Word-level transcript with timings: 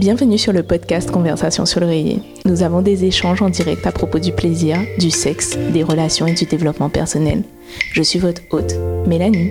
Bienvenue 0.00 0.38
sur 0.38 0.54
le 0.54 0.62
podcast 0.62 1.10
Conversation 1.10 1.66
sur 1.66 1.78
l'oreiller. 1.78 2.22
Nous 2.46 2.62
avons 2.62 2.80
des 2.80 3.04
échanges 3.04 3.42
en 3.42 3.50
direct 3.50 3.86
à 3.86 3.92
propos 3.92 4.18
du 4.18 4.32
plaisir, 4.32 4.78
du 4.98 5.10
sexe, 5.10 5.58
des 5.74 5.82
relations 5.82 6.26
et 6.26 6.32
du 6.32 6.46
développement 6.46 6.88
personnel. 6.88 7.42
Je 7.92 8.00
suis 8.00 8.18
votre 8.18 8.40
hôte, 8.48 8.74
Mélanie. 9.06 9.50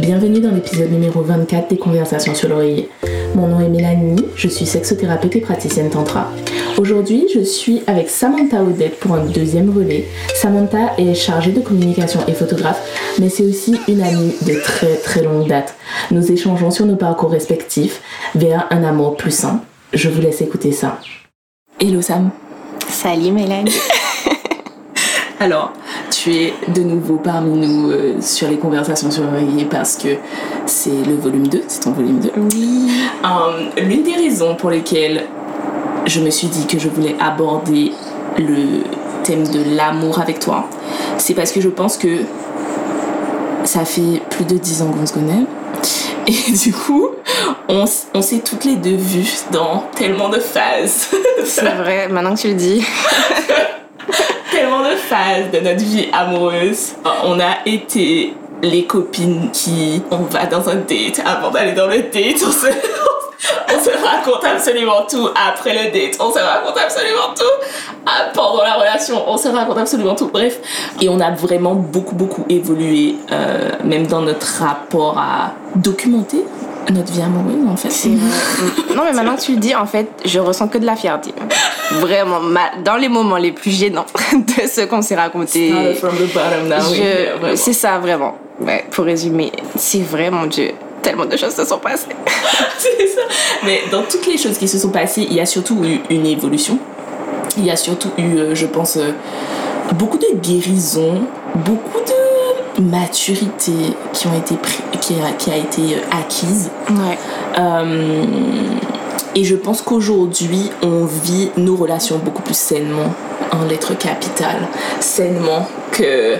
Bienvenue 0.00 0.40
dans 0.40 0.50
l'épisode 0.50 0.90
numéro 0.90 1.22
24 1.22 1.68
des 1.68 1.78
Conversations 1.78 2.34
sur 2.34 2.48
l'oreiller. 2.48 2.88
Mon 3.36 3.46
nom 3.46 3.60
est 3.60 3.68
Mélanie, 3.68 4.24
je 4.34 4.48
suis 4.48 4.66
sexothérapeute 4.66 5.36
et 5.36 5.40
praticienne 5.40 5.90
tantra. 5.90 6.28
Aujourd'hui, 6.76 7.28
je 7.32 7.38
suis 7.38 7.82
avec 7.86 8.10
Samantha 8.10 8.60
Odette 8.60 8.98
pour 8.98 9.14
un 9.14 9.24
deuxième 9.24 9.70
relais. 9.70 10.06
Samantha 10.34 10.94
est 10.98 11.14
chargée 11.14 11.52
de 11.52 11.60
communication 11.60 12.18
et 12.26 12.32
photographe, 12.32 12.80
mais 13.20 13.28
c'est 13.28 13.44
aussi 13.44 13.78
une 13.86 14.02
amie 14.02 14.34
de 14.44 14.54
très 14.60 14.96
très 14.96 15.22
longue 15.22 15.46
date. 15.46 15.76
Nous 16.10 16.32
échangeons 16.32 16.72
sur 16.72 16.84
nos 16.84 16.96
parcours 16.96 17.30
respectifs 17.30 18.02
vers 18.34 18.66
un 18.70 18.82
amour 18.82 19.16
plus 19.16 19.30
sain. 19.30 19.60
Je 19.92 20.08
vous 20.08 20.20
laisse 20.20 20.40
écouter 20.40 20.72
ça. 20.72 20.98
Hello 21.78 22.02
Sam. 22.02 22.30
Salut 22.88 23.30
Mélanie. 23.30 23.72
Alors, 25.38 25.72
tu 26.10 26.34
es 26.34 26.54
de 26.74 26.82
nouveau 26.82 27.16
parmi 27.16 27.66
nous 27.66 27.90
euh, 27.92 28.20
sur 28.20 28.48
les 28.48 28.56
conversations 28.56 29.12
sur 29.12 29.22
l'oreiller 29.22 29.64
parce 29.64 29.96
que 29.96 30.16
c'est 30.66 31.04
le 31.06 31.14
volume 31.14 31.46
2, 31.46 31.62
c'est 31.68 31.80
ton 31.80 31.92
volume 31.92 32.18
2. 32.18 32.30
Oui. 32.36 32.90
Euh, 33.24 33.80
L'une 33.80 34.02
des 34.02 34.14
raisons 34.14 34.56
pour 34.56 34.70
lesquelles 34.70 35.24
je 36.06 36.20
me 36.20 36.30
suis 36.30 36.48
dit 36.48 36.66
que 36.66 36.78
je 36.78 36.88
voulais 36.88 37.16
aborder 37.20 37.92
le 38.38 38.82
thème 39.22 39.46
de 39.46 39.76
l'amour 39.76 40.18
avec 40.20 40.38
toi, 40.38 40.68
c'est 41.18 41.34
parce 41.34 41.52
que 41.52 41.60
je 41.60 41.68
pense 41.68 41.96
que 41.96 42.20
ça 43.64 43.84
fait 43.84 44.20
plus 44.30 44.44
de 44.44 44.58
10 44.58 44.82
ans 44.82 44.92
qu'on 44.92 45.06
se 45.06 45.12
connaît. 45.12 45.44
Et 46.26 46.52
du 46.52 46.72
coup, 46.72 47.10
on, 47.68 47.84
on 48.14 48.22
s'est 48.22 48.38
toutes 48.38 48.64
les 48.64 48.76
deux 48.76 48.96
vues 48.96 49.32
dans 49.50 49.84
tellement 49.94 50.28
de 50.28 50.38
phases. 50.38 51.10
C'est 51.44 51.64
vrai, 51.64 52.08
maintenant 52.08 52.34
que 52.34 52.40
tu 52.40 52.48
le 52.48 52.54
dis. 52.54 52.84
tellement 54.50 54.82
de 54.82 54.96
phases 54.96 55.50
de 55.52 55.60
notre 55.60 55.82
vie 55.82 56.08
amoureuse. 56.12 56.92
On 57.24 57.38
a 57.40 57.56
été 57.66 58.34
les 58.62 58.84
copines 58.84 59.50
qui 59.52 60.02
on 60.10 60.18
va 60.18 60.46
dans 60.46 60.68
un 60.68 60.76
date 60.76 61.22
avant 61.24 61.50
d'aller 61.50 61.72
dans 61.72 61.86
le 61.86 61.98
date. 61.98 62.42
On 62.46 62.50
se, 62.50 62.66
on 63.68 63.78
se 63.82 63.90
raconte 63.90 64.44
absolument 64.44 65.02
tout 65.08 65.28
après 65.48 65.72
le 65.74 65.90
date. 65.92 66.16
On 66.20 66.32
se 66.32 66.38
raconte 66.38 66.76
absolument 66.78 67.34
tout 67.36 68.04
pendant 68.34 68.62
la 68.62 68.74
relation. 68.74 69.22
On 69.28 69.36
se 69.36 69.48
raconte 69.48 69.78
absolument 69.78 70.14
tout. 70.14 70.28
Bref. 70.28 70.58
Et 71.00 71.08
on 71.08 71.20
a 71.20 71.30
vraiment 71.32 71.74
beaucoup, 71.74 72.14
beaucoup 72.14 72.44
évolué, 72.48 73.16
euh, 73.32 73.70
même 73.84 74.06
dans 74.06 74.20
notre 74.22 74.46
rapport 74.62 75.18
à 75.18 75.52
documenter 75.76 76.44
notre 76.92 77.10
vie 77.12 77.22
amoureuse 77.22 77.66
en 77.66 77.76
fait. 77.76 78.08
Non, 78.94 79.04
mais 79.04 79.12
maintenant 79.12 79.36
que 79.36 79.40
tu 79.40 79.52
le 79.52 79.58
dis, 79.58 79.74
en 79.74 79.86
fait, 79.86 80.06
je 80.26 80.38
ressens 80.38 80.68
que 80.68 80.76
de 80.76 80.84
la 80.84 80.96
fierté. 80.96 81.32
Vraiment, 81.92 82.40
dans 82.84 82.96
les 82.96 83.08
moments 83.08 83.38
les 83.38 83.52
plus 83.52 83.70
gênants 83.70 84.04
de 84.34 84.68
ce 84.68 84.82
qu'on 84.82 85.00
s'est 85.00 85.14
raconté. 85.16 85.70
Started 85.70 85.96
from 85.96 86.16
the 86.16 86.34
bottom 86.34 86.68
now. 86.68 86.94
je- 86.94 87.00
Yeah. 87.00 87.56
C'est 87.56 87.72
ça, 87.72 87.98
vraiment. 87.98 88.36
Ouais, 88.60 88.84
pour 88.90 89.04
résumer, 89.06 89.50
c'est 89.76 90.02
vrai, 90.02 90.30
mon 90.30 90.46
Dieu. 90.46 90.72
Tellement 91.04 91.26
de 91.26 91.36
choses 91.36 91.54
se 91.54 91.64
sont 91.64 91.78
passées. 91.78 92.08
C'est 92.78 93.06
ça. 93.06 93.20
Mais 93.64 93.82
dans 93.92 94.02
toutes 94.02 94.26
les 94.26 94.38
choses 94.38 94.58
qui 94.58 94.66
se 94.66 94.78
sont 94.78 94.90
passées, 94.90 95.26
il 95.30 95.34
y 95.34 95.40
a 95.40 95.46
surtout 95.46 95.84
eu 95.84 96.00
une 96.10 96.26
évolution. 96.26 96.78
Il 97.56 97.64
y 97.64 97.70
a 97.70 97.76
surtout 97.76 98.10
eu, 98.18 98.38
euh, 98.38 98.54
je 98.54 98.66
pense, 98.66 98.96
euh, 98.96 99.12
beaucoup 99.92 100.18
de 100.18 100.34
guérison, 100.40 101.22
beaucoup 101.54 102.00
de 102.00 102.82
maturité 102.82 103.72
qui 104.12 104.26
ont 104.26 104.36
été 104.36 104.56
pris, 104.56 104.82
qui 105.00 105.14
a, 105.14 105.32
qui 105.32 105.50
a 105.50 105.56
été 105.56 105.96
euh, 105.96 106.18
acquise. 106.18 106.70
Ouais. 106.90 107.18
Euh, 107.58 108.24
et 109.34 109.44
je 109.44 109.56
pense 109.56 109.82
qu'aujourd'hui, 109.82 110.70
on 110.82 111.04
vit 111.04 111.50
nos 111.56 111.76
relations 111.76 112.18
beaucoup 112.18 112.42
plus 112.42 112.56
sainement, 112.56 113.12
en 113.52 113.64
lettres 113.64 113.96
capitales, 113.98 114.68
sainement 115.00 115.66
que 115.90 116.36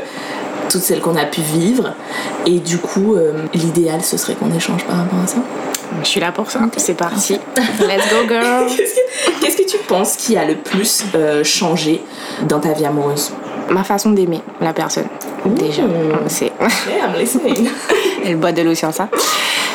toutes 0.68 0.82
celles 0.82 1.00
qu'on 1.00 1.16
a 1.16 1.24
pu 1.24 1.40
vivre. 1.40 1.94
Et 2.46 2.58
du 2.58 2.78
coup, 2.78 3.14
euh, 3.14 3.32
l'idéal, 3.54 4.02
ce 4.02 4.16
serait 4.16 4.34
qu'on 4.34 4.52
échange 4.52 4.84
par 4.84 4.96
rapport 4.98 5.20
à 5.22 5.26
ça. 5.26 5.38
Je 6.02 6.08
suis 6.08 6.20
là 6.20 6.32
pour 6.32 6.50
ça. 6.50 6.60
C'est 6.76 6.94
parti. 6.94 7.34
Let's 7.56 8.08
go, 8.10 8.28
girl. 8.28 8.66
Qu'est-ce 9.40 9.56
que, 9.56 9.68
tu 9.68 9.78
penses 9.86 10.16
qui 10.16 10.36
a 10.36 10.44
le 10.44 10.56
plus 10.56 11.04
euh, 11.14 11.44
changé 11.44 12.02
dans 12.48 12.60
ta 12.60 12.72
vie 12.72 12.84
amoureuse? 12.84 13.32
Ma 13.70 13.84
façon 13.84 14.10
d'aimer 14.10 14.42
la 14.60 14.72
personne. 14.72 15.06
Déjà, 15.46 15.82
c'est. 16.26 16.52
Elle 18.26 18.36
boit 18.36 18.52
de 18.52 18.62
l'eau 18.62 18.74
sur 18.74 18.92
ça. 18.92 19.08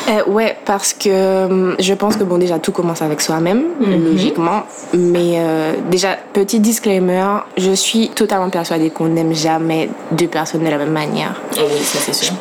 Euh, 0.08 0.24
ouais, 0.26 0.56
parce 0.64 0.92
que 0.92 1.08
euh, 1.08 1.74
je 1.78 1.94
pense 1.94 2.16
que 2.16 2.24
bon 2.24 2.38
déjà 2.38 2.58
tout 2.58 2.72
commence 2.72 3.02
avec 3.02 3.20
soi-même, 3.20 3.64
logiquement. 3.80 4.62
Mais 4.94 5.34
euh, 5.36 5.74
déjà, 5.90 6.16
petit 6.32 6.60
disclaimer, 6.60 7.24
je 7.56 7.72
suis 7.72 8.08
totalement 8.08 8.50
persuadée 8.50 8.90
qu'on 8.90 9.08
n'aime 9.08 9.34
jamais 9.34 9.90
deux 10.12 10.26
personnes 10.26 10.64
de 10.64 10.70
la 10.70 10.78
même 10.78 10.92
manière. 10.92 11.40
Oh 11.56 11.62
oui, 11.70 11.80
ça 11.82 11.98
c'est 12.00 12.14
sûr. 12.14 12.34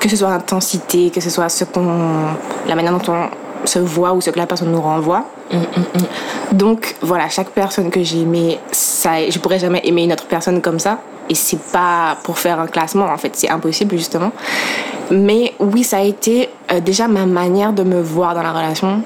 Que 0.00 0.08
ce 0.08 0.16
soit 0.16 0.28
l'intensité, 0.28 1.10
que 1.10 1.20
ce 1.20 1.30
soit 1.30 1.48
ce 1.48 1.64
qu'on, 1.64 1.86
la 2.68 2.74
manière 2.74 2.96
dont 2.96 3.12
on 3.12 3.66
se 3.66 3.78
voit 3.78 4.12
ou 4.12 4.20
ce 4.20 4.30
que 4.30 4.38
la 4.38 4.46
personne 4.46 4.70
nous 4.70 4.80
renvoie. 4.80 5.24
Donc 6.52 6.94
voilà, 7.00 7.28
chaque 7.28 7.50
personne 7.50 7.90
que 7.90 8.02
j'ai 8.02 8.20
aimée, 8.20 8.58
ça, 8.70 9.28
je 9.28 9.38
pourrais 9.38 9.58
jamais 9.58 9.80
aimer 9.84 10.04
une 10.04 10.12
autre 10.12 10.26
personne 10.26 10.60
comme 10.60 10.78
ça. 10.78 10.98
Et 11.28 11.34
c'est 11.34 11.60
pas 11.72 12.16
pour 12.22 12.38
faire 12.38 12.60
un 12.60 12.66
classement, 12.66 13.06
en 13.06 13.16
fait, 13.16 13.32
c'est 13.34 13.50
impossible 13.50 13.96
justement. 13.96 14.32
Mais 15.10 15.54
oui, 15.60 15.84
ça 15.84 15.98
a 15.98 16.02
été 16.02 16.48
euh, 16.72 16.80
déjà 16.80 17.08
ma 17.08 17.26
manière 17.26 17.72
de 17.72 17.82
me 17.82 18.00
voir 18.00 18.34
dans 18.34 18.42
la 18.42 18.52
relation, 18.52 19.02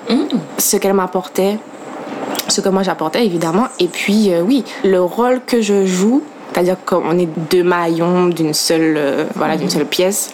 ce 0.59 0.77
qu'elle 0.77 0.95
m'apportait, 0.95 1.59
ce 2.49 2.61
que 2.61 2.69
moi 2.69 2.83
j'apportais 2.83 3.25
évidemment. 3.25 3.67
Et 3.79 3.87
puis 3.87 4.33
euh, 4.33 4.43
oui, 4.43 4.65
le 4.85 5.03
rôle 5.03 5.41
que 5.45 5.61
je 5.61 5.87
joue, 5.87 6.23
c'est-à-dire 6.53 6.77
qu'on 6.84 7.19
est 7.19 7.28
deux 7.50 7.62
maillons 7.62 8.27
d'une 8.27 8.55
seule, 8.55 8.94
euh, 8.97 9.25
voilà, 9.37 9.56
d'une 9.56 9.71
seule 9.71 9.87
pièce. 9.87 10.31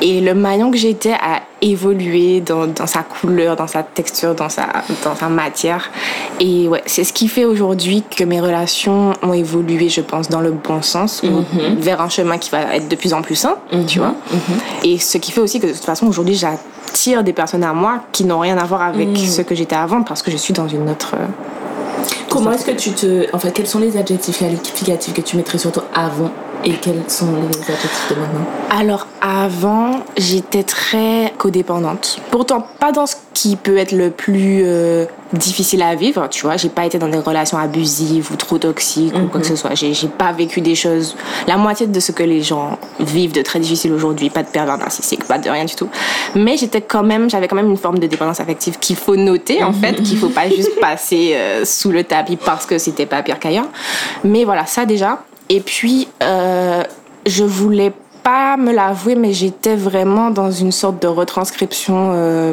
Et 0.00 0.20
le 0.20 0.34
maillon 0.34 0.70
que 0.70 0.76
j'étais 0.76 1.12
a 1.12 1.42
évolué 1.62 2.40
dans, 2.40 2.66
dans 2.66 2.86
sa 2.86 3.02
couleur, 3.02 3.54
dans 3.56 3.66
sa 3.66 3.82
texture, 3.82 4.34
dans 4.34 4.48
sa, 4.48 4.66
dans 5.04 5.14
sa 5.14 5.28
matière. 5.28 5.90
Et 6.40 6.68
ouais, 6.68 6.82
c'est 6.86 7.04
ce 7.04 7.12
qui 7.12 7.28
fait 7.28 7.44
aujourd'hui 7.44 8.02
que 8.16 8.24
mes 8.24 8.40
relations 8.40 9.12
ont 9.22 9.32
évolué, 9.32 9.88
je 9.88 10.00
pense, 10.00 10.28
dans 10.28 10.40
le 10.40 10.50
bon 10.52 10.82
sens, 10.82 11.22
ou 11.22 11.44
vers 11.78 12.00
un 12.00 12.08
chemin 12.08 12.38
qui 12.38 12.50
va 12.50 12.74
être 12.74 12.88
de 12.88 12.96
plus 12.96 13.12
en 13.12 13.22
plus 13.22 13.36
sain, 13.36 13.56
tu 13.86 13.98
vois. 13.98 14.14
Et 14.82 14.98
ce 14.98 15.18
qui 15.18 15.32
fait 15.32 15.40
aussi 15.40 15.60
que 15.60 15.66
de 15.66 15.72
toute 15.72 15.84
façon, 15.84 16.06
aujourd'hui, 16.06 16.34
j'attire 16.34 17.22
des 17.22 17.32
personnes 17.32 17.64
à 17.64 17.74
moi 17.74 18.04
qui 18.12 18.24
n'ont 18.24 18.40
rien 18.40 18.56
à 18.58 18.64
voir 18.64 18.82
avec 18.82 19.16
ce 19.16 19.42
que 19.42 19.54
j'étais 19.54 19.76
avant 19.76 20.02
parce 20.02 20.22
que 20.22 20.30
je 20.30 20.36
suis 20.36 20.54
dans 20.54 20.68
une 20.68 20.88
autre. 20.88 21.14
Comment 22.28 22.52
est-ce 22.52 22.64
que 22.64 22.72
tu 22.72 22.92
te. 22.92 23.26
En 23.34 23.38
fait, 23.38 23.52
quels 23.52 23.66
sont 23.66 23.80
les 23.80 23.96
adjectifs 23.96 24.38
qualificatifs 24.38 25.14
que 25.14 25.20
tu 25.20 25.36
mettrais 25.36 25.58
sur 25.58 25.72
toi 25.72 25.84
avant 25.94 26.30
et 26.64 26.72
quels 26.74 27.02
sont 27.08 27.32
les 27.32 27.60
adjectifs 27.60 28.10
de 28.10 28.14
maintenant 28.20 28.46
Alors 28.70 29.06
avant, 29.20 30.00
j'étais 30.16 30.62
très 30.62 31.32
codépendante. 31.38 32.18
Pourtant 32.30 32.64
pas 32.78 32.92
dans 32.92 33.06
ce 33.06 33.16
qui 33.34 33.56
peut 33.56 33.76
être 33.76 33.92
le 33.92 34.10
plus 34.10 34.62
euh, 34.64 35.06
difficile 35.32 35.82
à 35.82 35.94
vivre, 35.94 36.28
tu 36.28 36.42
vois. 36.42 36.56
J'ai 36.56 36.68
pas 36.68 36.84
été 36.84 36.98
dans 36.98 37.08
des 37.08 37.18
relations 37.18 37.58
abusives 37.58 38.30
ou 38.32 38.36
trop 38.36 38.58
toxiques 38.58 39.14
ou 39.14 39.28
quoi 39.28 39.40
que 39.40 39.46
ce 39.46 39.56
soit. 39.56 39.74
J'ai 39.74 39.94
j'ai 39.94 40.08
pas 40.08 40.32
vécu 40.32 40.60
des 40.60 40.74
choses, 40.74 41.16
la 41.46 41.56
moitié 41.56 41.86
de 41.86 42.00
ce 42.00 42.12
que 42.12 42.22
les 42.22 42.42
gens 42.42 42.78
vivent 42.98 43.32
de 43.32 43.42
très 43.42 43.60
difficile 43.60 43.92
aujourd'hui. 43.92 44.30
Pas 44.30 44.42
de 44.42 44.48
pervers 44.48 44.78
narcissique, 44.78 45.24
pas 45.24 45.38
de 45.38 45.48
rien 45.48 45.64
du 45.64 45.74
tout. 45.74 45.88
Mais 46.34 46.56
j'étais 46.56 46.80
quand 46.80 47.02
même, 47.02 47.30
j'avais 47.30 47.48
quand 47.48 47.56
même 47.56 47.70
une 47.70 47.76
forme 47.76 47.98
de 47.98 48.06
dépendance 48.06 48.40
affective 48.40 48.78
qu'il 48.78 48.96
faut 48.96 49.16
noter 49.16 49.62
en 49.62 49.72
fait, 49.72 49.94
qu'il 50.02 50.18
faut 50.18 50.28
pas 50.28 50.48
juste 50.48 50.78
passer 50.80 51.32
euh, 51.34 51.64
sous 51.64 51.90
le 51.90 52.04
tapis 52.04 52.36
parce 52.36 52.66
que 52.66 52.78
c'était 52.78 53.06
pas 53.06 53.22
pire 53.22 53.38
qu'ailleurs. 53.38 53.68
Mais 54.24 54.44
voilà, 54.44 54.66
ça 54.66 54.84
déjà. 54.84 55.20
Et 55.50 55.60
puis, 55.60 56.06
euh, 56.22 56.84
je 57.26 57.42
voulais 57.42 57.92
pas 58.22 58.56
me 58.56 58.72
l'avouer, 58.72 59.16
mais 59.16 59.32
j'étais 59.32 59.74
vraiment 59.74 60.30
dans 60.30 60.52
une 60.52 60.70
sorte 60.70 61.02
de 61.02 61.08
retranscription 61.08 62.12
euh, 62.14 62.52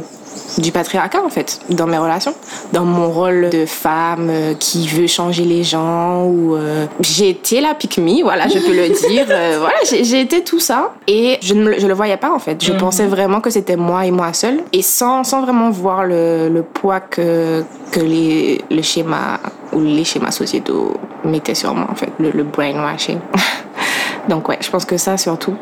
du 0.57 0.71
patriarcat, 0.71 1.21
en 1.23 1.29
fait, 1.29 1.59
dans 1.69 1.87
mes 1.87 1.97
relations. 1.97 2.33
Dans 2.73 2.85
mon 2.85 3.09
rôle 3.09 3.49
de 3.49 3.65
femme 3.65 4.27
euh, 4.29 4.53
qui 4.53 4.87
veut 4.87 5.07
changer 5.07 5.43
les 5.43 5.63
gens, 5.63 6.25
ou 6.25 6.55
euh, 6.55 6.85
j'ai 6.99 7.29
été 7.29 7.61
la 7.61 7.73
pick 7.73 7.97
me, 7.97 8.23
voilà, 8.23 8.47
je 8.47 8.59
peux 8.59 8.73
le 8.73 8.89
dire. 9.09 9.25
Euh, 9.29 9.57
voilà, 9.59 9.77
j'ai 9.83 10.21
été 10.21 10.43
tout 10.43 10.59
ça. 10.59 10.93
Et 11.07 11.37
je 11.41 11.53
ne 11.53 11.79
je 11.79 11.87
le 11.87 11.93
voyais 11.93 12.17
pas, 12.17 12.31
en 12.31 12.39
fait. 12.39 12.63
Je 12.63 12.73
pensais 12.73 13.07
vraiment 13.07 13.41
que 13.41 13.49
c'était 13.49 13.75
moi 13.75 14.05
et 14.05 14.11
moi 14.11 14.33
seule. 14.33 14.61
Et 14.73 14.81
sans, 14.81 15.23
sans 15.23 15.41
vraiment 15.41 15.69
voir 15.69 16.05
le, 16.05 16.49
le 16.49 16.63
poids 16.63 16.99
que, 16.99 17.63
que 17.91 17.99
les, 17.99 18.61
le 18.69 18.81
schéma 18.81 19.39
ou 19.73 19.81
les 19.81 20.03
schémas 20.03 20.31
sociétaux 20.31 20.93
mettaient 21.23 21.55
sur 21.55 21.73
moi, 21.73 21.87
en 21.91 21.95
fait. 21.95 22.11
Le, 22.19 22.31
le 22.31 22.43
brainwashing. 22.43 23.19
Donc 24.29 24.49
ouais, 24.49 24.57
je 24.61 24.69
pense 24.69 24.85
que 24.85 24.97
ça 24.97 25.17
surtout. 25.17 25.55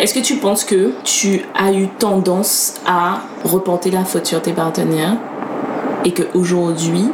Est-ce 0.00 0.14
que 0.14 0.20
tu 0.20 0.36
penses 0.36 0.64
que 0.64 0.92
tu 1.04 1.42
as 1.54 1.72
eu 1.72 1.88
tendance 1.88 2.74
à 2.86 3.20
reporter 3.44 3.90
la 3.90 4.04
faute 4.04 4.26
sur 4.26 4.40
tes 4.42 4.52
partenaires 4.52 5.16
et 6.04 6.10
que 6.12 6.22
aujourd'hui, 6.34 7.08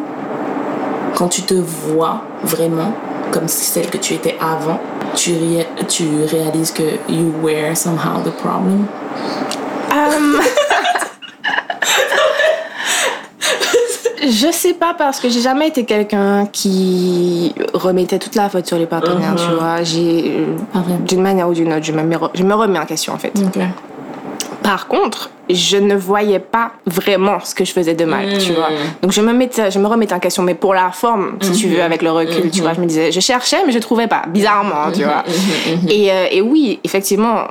quand 1.16 1.28
tu 1.28 1.42
te 1.42 1.54
vois 1.54 2.22
vraiment 2.44 2.92
comme 3.32 3.48
celle 3.48 3.90
que 3.90 3.98
tu 3.98 4.14
étais 4.14 4.36
avant, 4.40 4.78
tu, 5.14 5.32
ré- 5.32 5.66
tu 5.88 6.04
réalises 6.30 6.70
que 6.70 6.82
you 7.12 7.32
were 7.42 7.76
somehow 7.76 8.20
the 8.24 8.30
problem? 8.42 8.86
Euh, 9.92 10.40
Je 14.30 14.52
sais 14.52 14.74
pas 14.74 14.94
parce 14.96 15.20
que 15.20 15.28
j'ai 15.28 15.40
jamais 15.40 15.68
été 15.68 15.84
quelqu'un 15.84 16.46
qui 16.46 17.54
remettait 17.74 18.18
toute 18.18 18.34
la 18.34 18.48
faute 18.48 18.66
sur 18.66 18.78
les 18.78 18.86
partenaires, 18.86 19.34
tu 19.36 19.54
vois. 19.58 19.82
J'ai 19.82 20.44
d'une 21.06 21.22
manière 21.22 21.48
ou 21.48 21.54
d'une 21.54 21.72
autre, 21.72 21.84
je 21.84 21.92
me, 21.92 22.02
mets- 22.02 22.16
je 22.34 22.42
me 22.42 22.54
remets 22.54 22.78
en 22.78 22.84
question 22.86 23.14
en 23.14 23.18
fait. 23.18 23.32
Par 24.62 24.86
contre, 24.86 25.30
je 25.48 25.78
ne 25.78 25.94
voyais 25.94 26.40
pas 26.40 26.72
vraiment 26.84 27.38
ce 27.42 27.54
que 27.54 27.64
je 27.64 27.72
faisais 27.72 27.94
de 27.94 28.04
mal, 28.04 28.26
tu 28.38 28.52
vois. 28.52 28.68
Donc 29.00 29.12
je 29.12 29.22
me 29.22 29.32
mettais, 29.32 29.70
je 29.70 29.78
me 29.78 29.86
remettais 29.86 30.14
en 30.14 30.18
question, 30.18 30.42
mais 30.42 30.54
pour 30.54 30.74
la 30.74 30.90
forme, 30.90 31.38
si 31.40 31.52
tu 31.52 31.68
veux, 31.68 31.82
avec 31.82 32.02
le 32.02 32.10
recul, 32.10 32.50
tu 32.50 32.60
vois, 32.60 32.74
je 32.74 32.80
me 32.80 32.86
disais, 32.86 33.10
je 33.10 33.20
cherchais, 33.20 33.58
mais 33.64 33.72
je 33.72 33.78
trouvais 33.78 34.08
pas, 34.08 34.22
bizarrement, 34.28 34.90
tu 34.92 35.04
vois. 35.04 35.24
Et, 35.88 36.12
euh, 36.12 36.26
et 36.30 36.42
oui, 36.42 36.80
effectivement, 36.84 37.44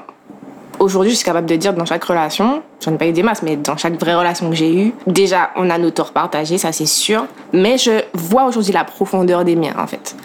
aujourd'hui, 0.79 1.11
je 1.11 1.17
suis 1.17 1.25
capable 1.25 1.47
de 1.47 1.55
dire 1.55 1.73
dans 1.73 1.85
chaque 1.85 2.03
relation, 2.03 2.61
j'en 2.83 2.93
ai 2.93 2.97
pas 2.97 3.07
eu 3.07 3.11
des 3.11 3.23
masses, 3.23 3.43
mais 3.43 3.55
dans 3.55 3.77
chaque 3.77 3.99
vraie 3.99 4.15
relation 4.15 4.49
que 4.49 4.55
j'ai 4.55 4.73
eue, 4.73 4.93
déjà, 5.05 5.51
on 5.55 5.69
a 5.69 5.77
nos 5.77 5.91
torts 5.91 6.11
partagés, 6.11 6.57
ça 6.57 6.71
c'est 6.71 6.85
sûr. 6.85 7.25
Mais 7.53 7.77
je 7.77 8.03
vois 8.13 8.45
aujourd'hui 8.45 8.73
la 8.73 8.83
profondeur 8.83 9.43
des 9.43 9.55
miens, 9.55 9.75
en 9.77 9.87
fait. 9.87 10.15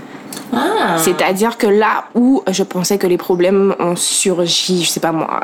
Ah. 0.54 0.98
C'est-à-dire 0.98 1.56
que 1.56 1.66
là 1.66 2.04
où 2.14 2.42
je 2.50 2.62
pensais 2.62 2.98
que 2.98 3.06
les 3.06 3.16
problèmes 3.16 3.74
ont 3.78 3.96
surgi, 3.96 4.84
je 4.84 4.88
sais 4.88 5.00
pas 5.00 5.12
moi, 5.12 5.40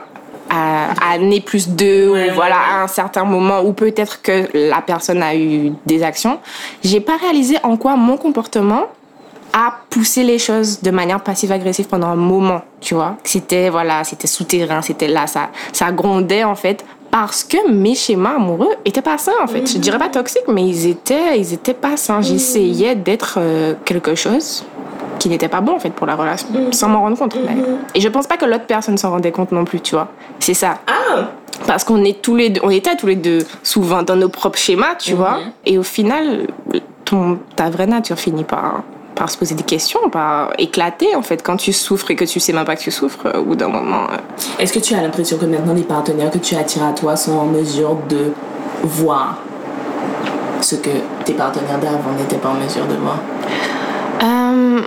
à, 0.50 0.90
à 1.00 1.14
année 1.14 1.40
plus 1.40 1.69
deux, 1.69 2.11
Ouais, 2.11 2.31
ou 2.31 2.34
voilà, 2.34 2.56
ouais, 2.56 2.75
à 2.75 2.82
un 2.82 2.87
certain 2.87 3.25
moment 3.25 3.61
où 3.61 3.72
peut-être 3.72 4.22
que 4.22 4.49
la 4.54 4.81
personne 4.81 5.22
a 5.22 5.34
eu 5.34 5.72
des 5.87 6.02
actions, 6.02 6.38
j'ai 6.82 7.00
pas 7.00 7.16
réalisé 7.16 7.56
en 7.62 7.76
quoi 7.76 7.96
mon 7.96 8.16
comportement 8.16 8.87
a 9.52 9.74
poussé 9.90 10.22
les 10.22 10.38
choses 10.38 10.80
de 10.80 10.90
manière 10.90 11.20
passive-agressive 11.20 11.86
pendant 11.86 12.08
un 12.08 12.16
moment, 12.16 12.62
tu 12.80 12.94
vois. 12.94 13.16
C'était, 13.24 13.70
voilà, 13.70 14.04
c'était 14.04 14.26
souterrain, 14.26 14.82
c'était 14.82 15.08
là, 15.08 15.26
ça, 15.26 15.48
ça 15.72 15.90
grondait 15.92 16.44
en 16.44 16.54
fait 16.54 16.84
parce 17.10 17.42
que 17.44 17.70
mes 17.70 17.94
schémas 17.94 18.36
amoureux 18.36 18.70
étaient 18.84 19.02
pas 19.02 19.18
sains 19.18 19.32
en 19.42 19.46
fait. 19.46 19.66
Je 19.66 19.78
dirais 19.78 19.98
pas 19.98 20.08
toxiques, 20.08 20.48
mais 20.48 20.66
ils 20.66 20.86
étaient, 20.86 21.38
ils 21.38 21.54
étaient 21.54 21.74
pas 21.74 21.96
sains. 21.96 22.20
J'essayais 22.20 22.94
d'être 22.94 23.38
euh, 23.38 23.74
quelque 23.84 24.14
chose 24.14 24.64
qui 25.18 25.28
n'était 25.28 25.48
pas 25.48 25.60
bon 25.60 25.74
en 25.74 25.78
fait 25.78 25.90
pour 25.90 26.06
la 26.06 26.14
relation, 26.14 26.48
sans 26.70 26.88
m'en 26.88 27.00
rendre 27.00 27.18
compte. 27.18 27.34
d'ailleurs. 27.34 27.78
Et 27.94 28.00
je 28.00 28.08
pense 28.08 28.26
pas 28.26 28.36
que 28.36 28.44
l'autre 28.44 28.66
personne 28.66 28.98
s'en 28.98 29.10
rendait 29.10 29.32
compte 29.32 29.52
non 29.52 29.64
plus, 29.64 29.80
tu 29.80 29.94
vois. 29.94 30.08
C'est 30.38 30.54
ça. 30.54 30.78
Ah. 30.86 31.30
Parce 31.66 31.82
qu'on 31.82 32.04
est 32.04 32.22
tous 32.22 32.36
les 32.36 32.50
deux, 32.50 32.60
on 32.62 32.70
était 32.70 32.94
tous 32.94 33.06
les 33.06 33.16
deux 33.16 33.40
souvent 33.62 34.02
dans 34.02 34.14
nos 34.16 34.28
propres 34.28 34.58
schémas, 34.58 34.94
tu 34.96 35.14
vois. 35.14 35.40
Et 35.66 35.76
au 35.76 35.82
final, 35.82 36.46
ton, 37.04 37.38
ta 37.56 37.68
vraie 37.68 37.86
nature 37.86 38.18
finit 38.18 38.44
par, 38.44 38.82
par 39.18 39.28
se 39.30 39.36
poser 39.36 39.54
des 39.56 39.64
questions, 39.64 40.08
par 40.10 40.52
éclater 40.58 41.14
en 41.16 41.22
fait. 41.22 41.42
Quand 41.42 41.56
tu 41.56 41.72
souffres 41.72 42.10
et 42.12 42.16
que 42.16 42.24
tu 42.24 42.38
sais 42.40 42.52
même 42.52 42.64
pas 42.64 42.76
que 42.76 42.82
tu 42.82 42.92
souffres, 42.92 43.26
au 43.36 43.42
bout 43.42 43.56
d'un 43.56 43.68
moment. 43.68 44.04
euh, 44.12 44.16
Est-ce 44.62 44.72
que 44.72 44.78
tu 44.78 44.94
as 44.94 45.02
l'impression 45.02 45.36
que 45.36 45.44
maintenant 45.44 45.74
les 45.74 45.82
partenaires 45.82 46.30
que 46.30 46.38
tu 46.38 46.54
attires 46.54 46.84
à 46.84 46.92
toi 46.92 47.16
sont 47.16 47.32
en 47.36 47.46
mesure 47.46 47.96
de 48.08 48.32
voir 48.84 49.38
ce 50.60 50.76
que 50.76 50.90
tes 51.24 51.32
partenaires 51.34 51.78
d'avant 51.80 52.12
n'étaient 52.16 52.36
pas 52.36 52.50
en 52.50 52.54
mesure 52.54 52.86
de 52.86 52.94
voir? 52.94 53.18
Euh, 54.22 54.80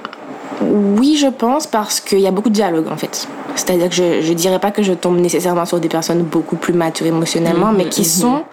oui, 0.98 1.18
je 1.20 1.28
pense 1.28 1.68
parce 1.68 2.00
qu'il 2.00 2.20
y 2.20 2.28
a 2.28 2.32
beaucoup 2.32 2.50
de 2.50 2.54
dialogue 2.56 2.88
en 2.92 2.98
fait. 2.98 3.28
C'est-à-dire 3.56 3.90
que 3.90 3.96
je, 3.96 4.22
je 4.22 4.32
dirais 4.34 4.60
pas 4.60 4.72
que 4.72 4.82
je 4.82 4.94
tombe 4.94 5.18
nécessairement 5.18 5.66
sur 5.66 5.80
des 5.82 5.90
personnes 5.90 6.22
beaucoup 6.24 6.56
plus 6.56 6.74
matures 6.74 7.08
émotionnellement, 7.08 7.74
mais 7.74 7.86
qui 7.90 8.06
sont 8.06 8.44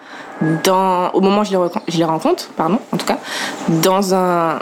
dans, 0.65 1.09
au 1.11 1.21
moment 1.21 1.41
où 1.41 1.45
je 1.45 1.51
les, 1.51 1.57
recon- 1.57 1.81
je 1.87 1.97
les 1.97 2.03
rencontre, 2.03 2.49
pardon, 2.57 2.79
en 2.93 2.97
tout 2.97 3.05
cas, 3.05 3.17
dans 3.81 4.13
un, 4.13 4.59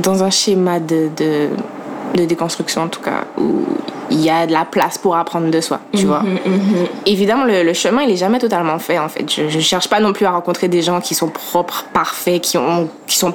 dans 0.00 0.22
un 0.22 0.30
schéma 0.30 0.80
de, 0.80 1.08
de, 1.16 1.48
de 2.14 2.24
déconstruction 2.24 2.82
en 2.82 2.88
tout 2.88 3.00
cas, 3.00 3.24
où 3.38 3.64
il 4.10 4.20
y 4.20 4.30
a 4.30 4.46
de 4.46 4.52
la 4.52 4.64
place 4.64 4.96
pour 4.96 5.16
apprendre 5.16 5.50
de 5.50 5.60
soi, 5.60 5.80
tu 5.94 6.06
vois. 6.06 6.22
Évidemment, 7.04 7.44
le, 7.44 7.62
le 7.62 7.72
chemin, 7.74 8.02
il 8.02 8.10
est 8.10 8.16
jamais 8.16 8.38
totalement 8.38 8.78
fait, 8.78 8.98
en 8.98 9.08
fait. 9.08 9.30
Je, 9.30 9.48
je 9.48 9.60
cherche 9.60 9.88
pas 9.88 10.00
non 10.00 10.14
plus 10.14 10.24
à 10.24 10.30
rencontrer 10.30 10.68
des 10.68 10.80
gens 10.80 11.00
qui 11.00 11.14
sont 11.14 11.28
propres, 11.28 11.84
parfaits, 11.92 12.40
qui 12.40 12.56
ont, 12.56 12.88
qui 13.06 13.18
sont, 13.18 13.34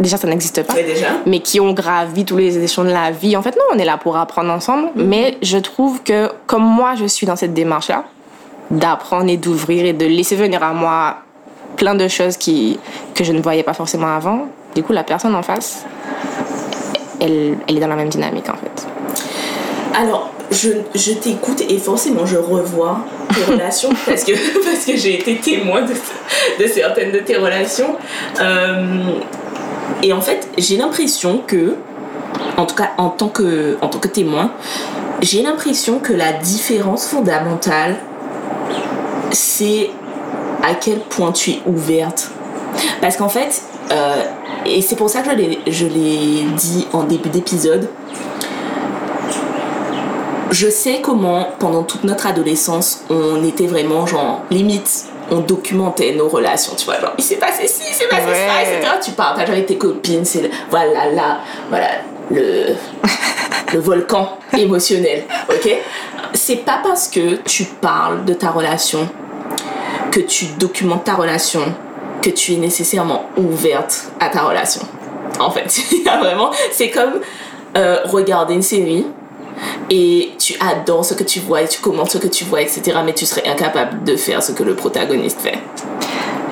déjà, 0.00 0.16
ça 0.16 0.26
n'existe 0.26 0.62
pas 0.66 0.74
déjà. 0.74 1.08
mais 1.26 1.40
qui 1.40 1.60
ont 1.60 1.74
gravi 1.74 2.24
tous 2.24 2.38
les 2.38 2.56
échelons 2.56 2.86
de 2.88 2.92
la 2.92 3.10
vie. 3.10 3.36
En 3.36 3.42
fait, 3.42 3.50
non, 3.50 3.74
on 3.74 3.78
est 3.78 3.84
là 3.84 3.98
pour 3.98 4.16
apprendre 4.16 4.50
ensemble. 4.50 4.88
Mais 4.96 5.36
je 5.42 5.58
trouve 5.58 6.02
que, 6.02 6.30
comme 6.46 6.64
moi, 6.64 6.94
je 6.94 7.04
suis 7.04 7.26
dans 7.26 7.36
cette 7.36 7.52
démarche-là, 7.52 8.04
d'apprendre 8.70 9.28
et 9.28 9.36
d'ouvrir 9.36 9.84
et 9.84 9.92
de 9.92 10.06
laisser 10.06 10.36
venir 10.36 10.62
à 10.62 10.72
moi 10.72 11.16
plein 11.76 11.94
de 11.94 12.08
choses 12.08 12.38
qui, 12.38 12.78
que 13.14 13.24
je 13.24 13.32
ne 13.32 13.42
voyais 13.42 13.62
pas 13.62 13.74
forcément 13.74 14.06
avant. 14.06 14.46
Du 14.74 14.82
coup, 14.82 14.92
la 14.92 15.04
personne 15.04 15.34
en 15.34 15.42
face, 15.42 15.84
elle, 17.20 17.56
elle 17.68 17.76
est 17.76 17.80
dans 17.80 17.88
la 17.88 17.96
même 17.96 18.08
dynamique, 18.08 18.48
en 18.48 18.56
fait. 18.56 18.86
Alors, 19.96 20.30
je, 20.50 20.70
je 20.94 21.12
t'écoute 21.12 21.62
et 21.68 21.78
forcément 21.78 22.26
je 22.26 22.36
revois 22.36 23.00
tes 23.34 23.44
relations 23.52 23.90
parce 24.06 24.24
que, 24.24 24.32
parce 24.64 24.84
que 24.84 24.96
j'ai 24.96 25.14
été 25.20 25.36
témoin 25.36 25.82
de, 25.82 25.92
de 26.62 26.68
certaines 26.68 27.12
de 27.12 27.18
tes 27.18 27.36
relations. 27.36 27.96
Euh, 28.40 29.20
et 30.02 30.12
en 30.12 30.20
fait, 30.20 30.48
j'ai 30.58 30.76
l'impression 30.76 31.42
que, 31.46 31.76
en 32.56 32.66
tout 32.66 32.74
cas 32.74 32.90
en 32.98 33.08
tant 33.08 33.28
que, 33.28 33.76
en 33.80 33.88
tant 33.88 33.98
que 33.98 34.08
témoin, 34.08 34.52
j'ai 35.22 35.42
l'impression 35.42 35.98
que 35.98 36.12
la 36.12 36.32
différence 36.32 37.06
fondamentale, 37.06 37.96
c'est 39.30 39.90
à 40.62 40.74
quel 40.74 40.98
point 40.98 41.32
tu 41.32 41.52
es 41.52 41.60
ouverte. 41.66 42.30
Parce 43.00 43.16
qu'en 43.16 43.28
fait, 43.28 43.62
euh, 43.92 44.22
et 44.66 44.80
c'est 44.82 44.96
pour 44.96 45.08
ça 45.10 45.22
que 45.22 45.30
je 45.66 45.86
l'ai- 45.86 46.44
dit 46.56 46.86
en 46.92 47.04
début 47.04 47.28
d'épisode, 47.28 47.88
je 50.50 50.68
sais 50.68 51.00
comment, 51.02 51.48
pendant 51.58 51.82
toute 51.82 52.04
notre 52.04 52.26
adolescence, 52.26 53.02
on 53.10 53.42
était 53.44 53.66
vraiment 53.66 54.06
genre, 54.06 54.42
limite, 54.50 55.06
on 55.30 55.40
documentait 55.40 56.12
nos 56.14 56.28
relations, 56.28 56.74
tu 56.76 56.84
vois, 56.84 57.00
genre, 57.00 57.12
il 57.18 57.24
s'est 57.24 57.36
passé 57.36 57.66
ci, 57.66 57.82
il 57.88 57.94
s'est 57.94 58.06
passé 58.08 58.26
ça, 58.26 58.62
etc. 58.62 58.92
Tu 59.02 59.10
partages 59.12 59.50
avec 59.50 59.66
tes 59.66 59.76
copines, 59.78 60.24
c'est, 60.24 60.50
voilà, 60.70 61.10
là, 61.10 61.38
voilà, 61.70 61.88
le, 62.30 62.74
le 63.72 63.78
volcan 63.80 64.38
émotionnel, 64.56 65.24
ok? 65.48 65.76
C'est 66.34 66.56
pas 66.64 66.80
parce 66.84 67.08
que 67.08 67.36
tu 67.44 67.64
parles 67.64 68.24
de 68.24 68.34
ta 68.34 68.50
relation, 68.50 69.08
que 70.12 70.20
tu 70.20 70.46
documentes 70.58 71.04
ta 71.04 71.14
relation, 71.14 71.62
que 72.24 72.30
tu 72.30 72.54
es 72.54 72.56
nécessairement 72.56 73.26
ouverte 73.36 74.10
à 74.20 74.28
ta 74.30 74.42
relation. 74.42 74.82
En 75.38 75.50
fait, 75.50 75.66
il 75.92 76.02
y 76.02 76.08
a 76.08 76.18
vraiment, 76.18 76.50
c'est 76.72 76.90
comme 76.90 77.20
euh, 77.76 77.98
regarder 78.04 78.54
une 78.54 78.62
série 78.62 79.04
et 79.90 80.32
tu 80.38 80.54
adores 80.60 81.04
ce 81.04 81.14
que 81.14 81.22
tu 81.24 81.40
vois 81.40 81.62
et 81.62 81.68
tu 81.68 81.80
commentes 81.80 82.10
ce 82.10 82.18
que 82.18 82.26
tu 82.26 82.44
vois, 82.44 82.62
etc. 82.62 82.98
Mais 83.04 83.12
tu 83.12 83.26
serais 83.26 83.46
incapable 83.46 84.02
de 84.04 84.16
faire 84.16 84.42
ce 84.42 84.52
que 84.52 84.62
le 84.62 84.74
protagoniste 84.74 85.40
fait. 85.40 85.58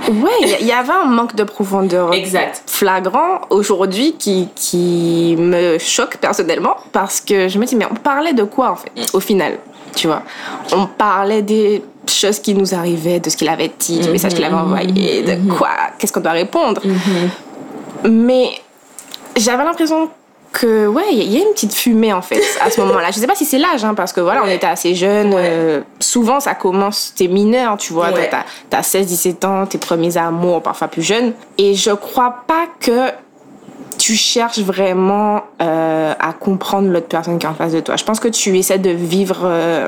Ouais, 0.08 0.30
il 0.40 0.48
y- 0.48 0.56
il 0.62 0.66
y 0.66 0.72
avait 0.72 0.92
un 0.92 1.04
manque 1.04 1.36
de 1.36 1.44
profondeur 1.44 2.12
Exact. 2.12 2.62
flagrant 2.66 3.40
aujourd'hui 3.50 4.16
qui, 4.18 4.48
qui 4.56 5.36
me 5.38 5.78
choque 5.78 6.16
personnellement 6.16 6.76
parce 6.90 7.20
que 7.20 7.46
je 7.48 7.58
me 7.58 7.64
dis, 7.66 7.76
mais 7.76 7.86
on 7.90 7.94
parlait 7.94 8.32
de 8.32 8.42
quoi 8.42 8.72
en 8.72 8.76
fait, 8.76 8.90
au 9.12 9.20
final 9.20 9.58
Tu 9.94 10.08
vois, 10.08 10.22
on 10.74 10.86
parlait 10.86 11.42
des 11.42 11.84
choses 12.06 12.38
qui 12.40 12.54
nous 12.54 12.74
arrivaient, 12.74 13.20
de 13.20 13.30
ce 13.30 13.36
qu'il 13.36 13.48
avait 13.48 13.70
dit, 13.78 13.98
du 14.00 14.10
message 14.10 14.34
qu'il 14.34 14.44
avait 14.44 14.54
envoyé, 14.54 15.22
de 15.22 15.52
quoi, 15.56 15.70
qu'est-ce 15.98 16.12
qu'on 16.12 16.20
doit 16.20 16.32
répondre. 16.32 16.80
Mais 18.04 18.50
j'avais 19.36 19.64
l'impression 19.64 20.08
que, 20.52 20.86
ouais, 20.86 21.04
il 21.12 21.32
y 21.32 21.36
a 21.38 21.40
une 21.46 21.52
petite 21.54 21.74
fumée 21.74 22.12
en 22.12 22.20
fait 22.20 22.42
à 22.60 22.70
ce 22.70 22.80
moment-là. 22.82 23.10
Je 23.10 23.18
sais 23.18 23.26
pas 23.26 23.34
si 23.34 23.44
c'est 23.46 23.58
l'âge, 23.58 23.84
hein, 23.84 23.94
parce 23.94 24.12
que 24.12 24.20
voilà, 24.20 24.42
on 24.44 24.48
était 24.48 24.66
assez 24.66 24.94
jeunes. 24.94 25.32
euh, 25.34 25.80
souvent, 26.00 26.40
ça 26.40 26.54
commence, 26.54 27.14
t'es 27.16 27.28
mineur, 27.28 27.76
tu 27.78 27.92
vois, 27.92 28.10
Ouais. 28.10 28.28
t'as- 28.30 28.44
t'as 28.68 28.82
16-17 28.82 29.44
ans, 29.46 29.66
tes 29.66 29.78
premiers 29.78 30.16
amours, 30.18 30.60
parfois 30.62 30.88
plus 30.88 31.02
jeunes. 31.02 31.32
Et 31.56 31.74
je 31.74 31.90
crois 31.92 32.42
pas 32.46 32.66
que 32.80 33.10
tu 33.98 34.14
cherches 34.14 34.58
vraiment 34.58 35.42
euh, 35.62 36.12
à 36.18 36.32
comprendre 36.32 36.88
l'autre 36.88 37.06
personne 37.06 37.38
qui 37.38 37.46
est 37.46 37.48
en 37.48 37.54
face 37.54 37.72
de 37.72 37.80
toi. 37.80 37.96
Je 37.96 38.04
pense 38.04 38.20
que 38.20 38.28
tu 38.28 38.58
essaies 38.58 38.78
de 38.78 38.90
vivre 38.90 39.42
euh, 39.44 39.86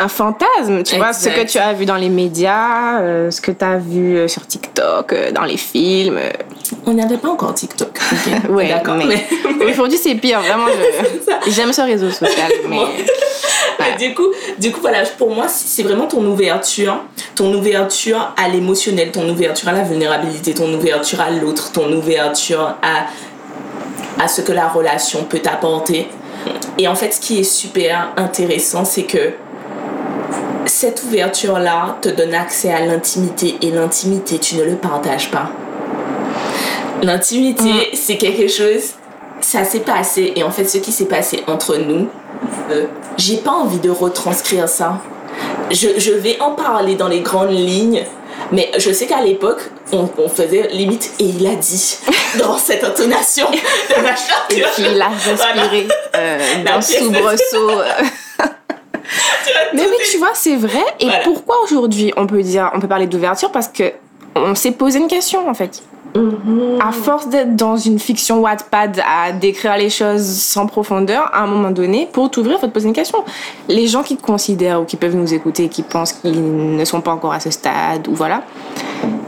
un 0.00 0.08
fantasme, 0.08 0.82
tu 0.82 0.96
vois, 0.96 1.12
ce 1.12 1.28
que 1.28 1.44
tu 1.44 1.58
as 1.58 1.72
vu 1.72 1.84
dans 1.84 1.96
les 1.96 2.08
médias, 2.08 3.00
euh, 3.00 3.30
ce 3.30 3.40
que 3.40 3.50
tu 3.50 3.64
as 3.64 3.76
vu 3.76 4.16
euh, 4.16 4.28
sur 4.28 4.46
TikTok, 4.46 5.12
euh, 5.12 5.30
dans 5.30 5.44
les 5.44 5.56
films. 5.56 6.18
On 6.86 6.94
n'avait 6.94 7.18
pas 7.18 7.28
encore 7.28 7.52
TikTok. 7.54 7.88
ok 8.12 8.50
Ouais, 8.50 8.68
D'accord. 8.68 8.94
mais- 8.96 9.26
mais- 9.58 9.66
Aujourd'hui, 9.70 9.98
c'est 9.98 10.14
pire, 10.14 10.40
vraiment. 10.40 10.66
je- 10.68 11.50
J'aime 11.50 11.72
ce 11.72 11.82
réseau 11.82 12.10
social, 12.10 12.50
mais 12.68 12.78
du 13.98 14.14
coup, 14.14 14.28
du 14.58 14.72
coup, 14.72 14.80
voilà, 14.80 15.02
pour 15.18 15.30
moi, 15.34 15.46
c'est 15.48 15.82
vraiment 15.82 16.06
ton 16.06 16.24
ouverture, 16.24 17.00
ton 17.34 17.52
ouverture 17.54 18.32
à 18.36 18.48
l'émotionnel, 18.48 19.10
ton 19.10 19.28
ouverture 19.28 19.68
à 19.68 19.72
la 19.72 19.82
vulnérabilité, 19.82 20.54
ton 20.54 20.72
ouverture 20.72 21.20
à 21.20 21.30
l'autre, 21.30 21.72
ton 21.72 21.92
ouverture 21.92 22.74
à, 22.82 23.06
à 24.22 24.28
ce 24.28 24.40
que 24.42 24.52
la 24.52 24.68
relation 24.68 25.24
peut 25.24 25.38
t'apporter. 25.40 26.08
Et 26.78 26.88
en 26.88 26.94
fait, 26.94 27.12
ce 27.12 27.20
qui 27.20 27.40
est 27.40 27.44
super 27.44 28.12
intéressant, 28.16 28.84
c'est 28.84 29.02
que 29.02 29.32
cette 30.66 31.02
ouverture-là 31.04 31.98
te 32.00 32.08
donne 32.08 32.34
accès 32.34 32.72
à 32.72 32.84
l'intimité 32.84 33.56
et 33.62 33.70
l'intimité, 33.70 34.38
tu 34.38 34.56
ne 34.56 34.64
le 34.64 34.76
partages 34.76 35.30
pas. 35.30 35.50
L'intimité, 37.02 37.90
c'est 37.94 38.16
quelque 38.16 38.48
chose, 38.48 38.92
ça 39.40 39.64
s'est 39.64 39.80
passé 39.80 40.32
et 40.36 40.42
en 40.42 40.50
fait, 40.50 40.64
ce 40.64 40.78
qui 40.78 40.92
s'est 40.92 41.06
passé 41.06 41.42
entre 41.46 41.76
nous, 41.76 42.08
euh, 42.70 42.86
j'ai 43.16 43.38
pas 43.38 43.52
envie 43.52 43.78
de 43.78 43.90
retranscrire 43.90 44.68
ça. 44.68 45.00
Je, 45.70 45.98
je 45.98 46.12
vais 46.12 46.38
en 46.40 46.52
parler 46.52 46.94
dans 46.96 47.08
les 47.08 47.20
grandes 47.20 47.52
lignes 47.52 48.04
Mais 48.52 48.70
je 48.78 48.90
sais 48.92 49.06
qu'à 49.06 49.20
l'époque, 49.20 49.60
on, 49.92 50.08
on 50.18 50.28
faisait 50.28 50.68
limite 50.72 51.12
et 51.18 51.24
il 51.24 51.46
a 51.46 51.54
dit 51.54 51.98
dans 52.38 52.58
cette 52.58 52.82
intonation 52.82 53.48
de 53.50 54.02
machin. 54.02 54.34
Et 54.50 54.62
puis 54.74 54.84
il 54.92 55.00
a 55.00 55.08
respiré 55.08 55.88
euh, 56.16 56.80
soubresaut. 56.80 57.82
Mais 59.74 59.82
oui, 59.82 59.96
tu 60.10 60.18
vois, 60.18 60.30
c'est 60.34 60.56
vrai. 60.56 60.82
Et 61.00 61.04
Voilà. 61.06 61.20
pourquoi 61.24 61.56
aujourd'hui 61.64 62.12
on 62.16 62.26
peut 62.26 62.42
dire, 62.42 62.70
on 62.74 62.80
peut 62.80 62.88
parler 62.88 63.06
d'ouverture? 63.06 63.50
Parce 63.52 63.68
que 63.68 63.92
on 64.36 64.54
s'est 64.54 64.72
posé 64.72 64.98
une 64.98 65.08
question 65.08 65.48
en 65.48 65.54
fait. 65.54 65.82
Mhm. 66.16 66.78
À 66.84 66.90
force 66.90 67.28
d'être 67.28 67.54
dans 67.54 67.76
une 67.76 68.00
fiction 68.00 68.40
Wattpad 68.40 69.00
à 69.06 69.30
décrire 69.30 69.76
les 69.76 69.90
choses 69.90 70.24
sans 70.26 70.66
profondeur, 70.66 71.30
à 71.32 71.42
un 71.44 71.46
moment 71.46 71.70
donné, 71.70 72.08
pour 72.12 72.28
t'ouvrir, 72.30 72.58
faut 72.58 72.66
te 72.66 72.72
poser 72.72 72.88
une 72.88 72.94
question. 72.94 73.18
Les 73.68 73.86
gens 73.86 74.02
qui 74.02 74.16
te 74.16 74.22
considèrent 74.22 74.80
ou 74.80 74.84
qui 74.84 74.96
peuvent 74.96 75.14
nous 75.14 75.32
écouter, 75.32 75.68
qui 75.68 75.82
pensent 75.82 76.12
qu'ils 76.14 76.76
ne 76.76 76.84
sont 76.84 77.00
pas 77.00 77.12
encore 77.12 77.32
à 77.32 77.38
ce 77.38 77.50
stade, 77.52 78.08
ou 78.08 78.14
voilà, 78.14 78.42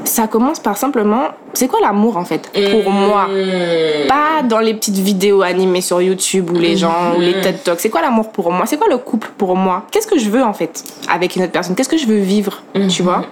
ça 0.04 0.26
commence 0.26 0.60
par 0.60 0.76
simplement, 0.76 1.28
c'est 1.54 1.68
quoi 1.68 1.80
l'amour 1.80 2.16
en 2.16 2.24
fait 2.24 2.50
Pour 2.70 2.90
moi, 2.92 3.26
Mhm. 3.28 4.06
pas 4.08 4.42
dans 4.42 4.58
les 4.60 4.74
petites 4.74 4.96
vidéos 4.98 5.42
animées 5.42 5.80
sur 5.80 6.00
YouTube 6.02 6.50
ou 6.50 6.58
les 6.58 6.76
gens 6.76 7.14
ou 7.16 7.20
les 7.20 7.40
TED 7.40 7.62
Talks. 7.62 7.80
C'est 7.80 7.90
quoi 7.90 8.00
l'amour 8.00 8.30
pour 8.32 8.50
moi? 8.50 8.66
C'est 8.66 8.76
quoi 8.76 8.88
le 8.88 8.98
couple 8.98 9.30
pour 9.38 9.54
moi? 9.56 9.84
Qu'est-ce 9.90 10.06
que 10.06 10.18
je 10.18 10.28
veux 10.30 10.42
en 10.42 10.52
fait 10.52 10.82
avec 11.08 11.36
une 11.36 11.42
autre 11.42 11.52
personne? 11.52 11.74
Qu'est-ce 11.74 11.88
que 11.88 11.98
je 11.98 12.06
veux 12.06 12.18
vivre 12.18 12.62
Tu 12.88 13.02
vois? 13.02 13.24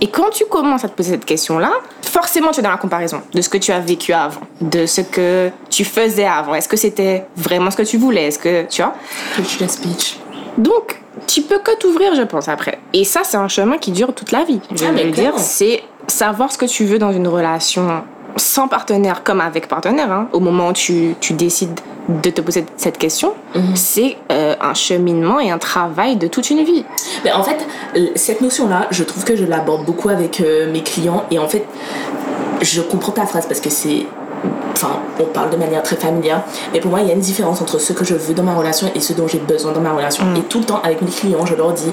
Et 0.00 0.08
quand 0.08 0.30
tu 0.30 0.44
commences 0.46 0.84
à 0.84 0.88
te 0.88 0.94
poser 0.94 1.10
cette 1.12 1.24
question-là, 1.24 1.70
forcément 2.02 2.50
tu 2.50 2.60
es 2.60 2.62
dans 2.62 2.70
la 2.70 2.76
comparaison 2.76 3.20
de 3.32 3.40
ce 3.40 3.48
que 3.48 3.58
tu 3.58 3.72
as 3.72 3.80
vécu 3.80 4.12
avant, 4.12 4.40
de 4.60 4.86
ce 4.86 5.00
que 5.00 5.50
tu 5.70 5.84
faisais 5.84 6.26
avant. 6.26 6.54
Est-ce 6.54 6.68
que 6.68 6.76
c'était 6.76 7.24
vraiment 7.36 7.70
ce 7.70 7.76
que 7.76 7.82
tu 7.82 7.96
voulais? 7.98 8.28
Est-ce 8.28 8.38
que 8.38 8.64
tu 8.68 8.82
vois? 8.82 8.94
Preach 9.34 9.58
the 9.58 9.68
speech. 9.68 10.16
Donc, 10.58 11.00
tu 11.26 11.42
peux 11.42 11.58
que 11.58 11.76
t'ouvrir, 11.76 12.14
je 12.14 12.22
pense, 12.22 12.48
après. 12.48 12.78
Et 12.92 13.04
ça, 13.04 13.20
c'est 13.24 13.36
un 13.36 13.48
chemin 13.48 13.78
qui 13.78 13.90
dure 13.92 14.12
toute 14.14 14.32
la 14.32 14.44
vie. 14.44 14.60
Je 14.74 14.84
Ah, 14.84 14.88
veux 14.88 14.94
mais 14.94 15.10
dire, 15.10 15.32
c'est 15.38 15.82
savoir 16.06 16.52
ce 16.52 16.58
que 16.58 16.66
tu 16.66 16.84
veux 16.84 16.98
dans 16.98 17.12
une 17.12 17.28
relation 17.28 18.02
sans 18.36 18.66
partenaire 18.68 19.22
comme 19.24 19.40
avec 19.40 19.68
partenaire. 19.68 20.10
hein. 20.10 20.28
Au 20.32 20.40
moment 20.40 20.68
où 20.68 20.72
tu, 20.72 21.14
tu 21.20 21.34
décides 21.34 21.78
de 22.08 22.30
te 22.30 22.40
poser 22.40 22.64
cette 22.76 22.98
question, 22.98 23.34
Mhm. 23.54 23.76
c'est 23.76 24.16
euh, 24.32 24.54
un 24.60 24.74
cheminement 24.74 25.38
et 25.38 25.50
un 25.50 25.58
travail 25.58 26.16
de 26.16 26.26
toute 26.26 26.50
une 26.50 26.64
vie. 26.64 26.84
Mais 27.24 27.32
en 27.32 27.42
fait, 27.44 27.64
cette 28.16 28.40
notion-là, 28.40 28.88
je 28.90 29.04
trouve 29.04 29.24
que 29.24 29.36
je 29.36 29.44
l'aborde 29.44 29.84
beaucoup 29.86 30.08
avec 30.08 30.40
euh, 30.40 30.70
mes 30.72 30.82
clients 30.82 31.24
et 31.30 31.38
en 31.38 31.46
fait, 31.46 31.64
je 32.62 32.80
comprends 32.80 33.12
ta 33.12 33.26
phrase 33.26 33.46
parce 33.46 33.60
que 33.60 33.70
c'est. 33.70 34.06
Enfin, 34.72 35.00
on 35.20 35.24
parle 35.24 35.50
de 35.50 35.56
manière 35.56 35.82
très 35.82 35.96
familière, 35.96 36.42
mais 36.72 36.80
pour 36.80 36.90
moi, 36.90 37.00
il 37.00 37.08
y 37.08 37.10
a 37.10 37.14
une 37.14 37.20
différence 37.20 37.60
entre 37.60 37.78
ce 37.78 37.92
que 37.92 38.04
je 38.04 38.14
veux 38.14 38.34
dans 38.34 38.42
ma 38.42 38.54
relation 38.54 38.90
et 38.94 39.00
ce 39.00 39.12
dont 39.12 39.28
j'ai 39.28 39.38
besoin 39.38 39.72
dans 39.72 39.80
ma 39.80 39.92
relation. 39.92 40.24
Et 40.36 40.42
tout 40.42 40.60
le 40.60 40.64
temps, 40.64 40.80
avec 40.82 41.02
mes 41.02 41.10
clients, 41.10 41.46
je 41.46 41.54
leur 41.54 41.72
dis 41.72 41.92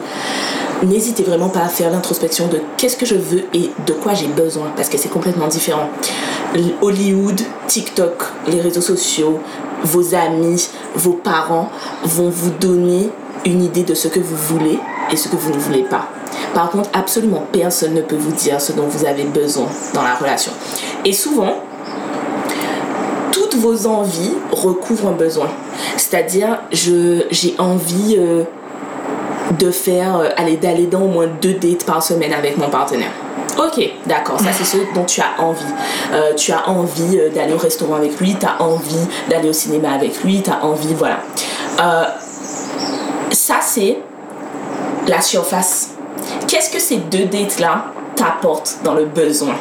n'hésitez 0.84 1.24
vraiment 1.24 1.50
pas 1.50 1.62
à 1.62 1.68
faire 1.68 1.92
l'introspection 1.92 2.48
de 2.48 2.62
qu'est-ce 2.78 2.98
que 2.98 3.06
je 3.06 3.16
veux 3.16 3.44
et 3.54 3.70
de 3.86 3.94
quoi 3.94 4.14
j'ai 4.14 4.28
besoin, 4.28 4.68
parce 4.76 4.90
que 4.90 4.98
c'est 4.98 5.10
complètement 5.10 5.48
différent. 5.48 5.90
Hollywood, 6.82 7.42
TikTok, 7.68 8.24
les 8.48 8.62
réseaux 8.62 8.82
sociaux, 8.82 9.40
vos 9.84 10.16
amis, 10.16 10.70
vos 10.96 11.14
parents 11.14 11.70
vont 12.04 12.30
vous 12.30 12.52
donner 12.52 13.10
une 13.46 13.64
idée 13.64 13.84
de 13.84 13.94
ce 13.94 14.08
que 14.08 14.20
vous 14.20 14.36
voulez 14.36 14.80
et 15.12 15.16
ce 15.16 15.28
que 15.28 15.36
vous 15.36 15.52
ne 15.52 15.58
voulez 15.58 15.84
pas. 15.84 16.08
Par 16.54 16.70
contre, 16.70 16.90
absolument 16.94 17.46
personne 17.52 17.94
ne 17.94 18.02
peut 18.02 18.18
vous 18.18 18.32
dire 18.32 18.60
ce 18.60 18.72
dont 18.72 18.88
vous 18.88 19.06
avez 19.06 19.24
besoin 19.24 19.68
dans 19.94 20.04
la 20.04 20.16
relation. 20.16 20.52
Et 21.06 21.14
souvent, 21.14 21.56
toutes 23.50 23.60
vos 23.60 23.88
envies 23.88 24.34
recouvrent 24.52 25.10
un 25.10 25.14
besoin. 25.14 25.48
C'est-à-dire, 25.98 26.60
j'ai 26.72 27.56
envie 27.58 28.16
euh, 28.18 28.44
de 29.58 29.72
faire, 29.72 30.18
euh, 30.18 30.30
aller 30.38 30.58
d'aller 30.58 30.86
dans 30.86 31.02
au 31.02 31.08
moins 31.08 31.28
deux 31.42 31.54
dates 31.54 31.86
par 31.86 32.04
semaine 32.04 32.34
avec 32.34 32.58
mon 32.58 32.70
partenaire. 32.70 33.12
Ok, 33.58 33.82
d'accord, 34.06 34.40
ça 34.40 34.52
c'est 34.54 34.64
ce 34.64 34.78
dont 34.96 35.04
tu 35.04 35.22
as 35.22 35.42
envie. 35.42 35.64
Euh, 36.14 36.34
tu 36.36 36.52
as 36.52 36.70
envie 36.70 37.20
d'aller 37.34 37.54
au 37.54 37.58
restaurant 37.58 37.96
avec 37.96 38.20
lui, 38.20 38.36
tu 38.40 38.46
as 38.46 38.62
envie 38.62 39.08
d'aller 39.30 39.50
au 39.50 39.54
cinéma 39.54 39.92
avec 39.92 40.24
lui, 40.24 40.42
tu 40.42 40.50
as 40.50 40.64
envie, 40.64 40.94
voilà. 40.94 41.20
Ça 43.32 43.56
c'est 43.62 43.98
la 45.08 45.22
surface. 45.22 45.92
Qu'est-ce 46.48 46.70
que 46.70 46.80
ces 46.80 46.98
deux 46.98 47.26
dates-là 47.26 47.86
t'apportent 48.16 48.78
dans 48.84 48.94
le 48.94 49.06
besoin, 49.06 49.56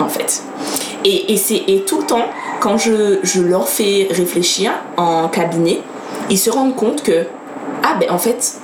en 0.00 0.08
fait? 0.08 0.42
Et, 1.04 1.32
et, 1.32 1.36
c'est, 1.36 1.62
et 1.68 1.84
tout 1.86 2.00
le 2.00 2.06
temps, 2.06 2.26
quand 2.60 2.78
je, 2.78 3.18
je 3.22 3.42
leur 3.42 3.68
fais 3.68 4.08
réfléchir 4.10 4.72
en 4.96 5.28
cabinet, 5.28 5.80
ils 6.30 6.38
se 6.38 6.50
rendent 6.50 6.76
compte 6.76 7.02
que, 7.02 7.26
ah 7.82 7.96
ben 7.98 8.10
en 8.10 8.18
fait, 8.18 8.54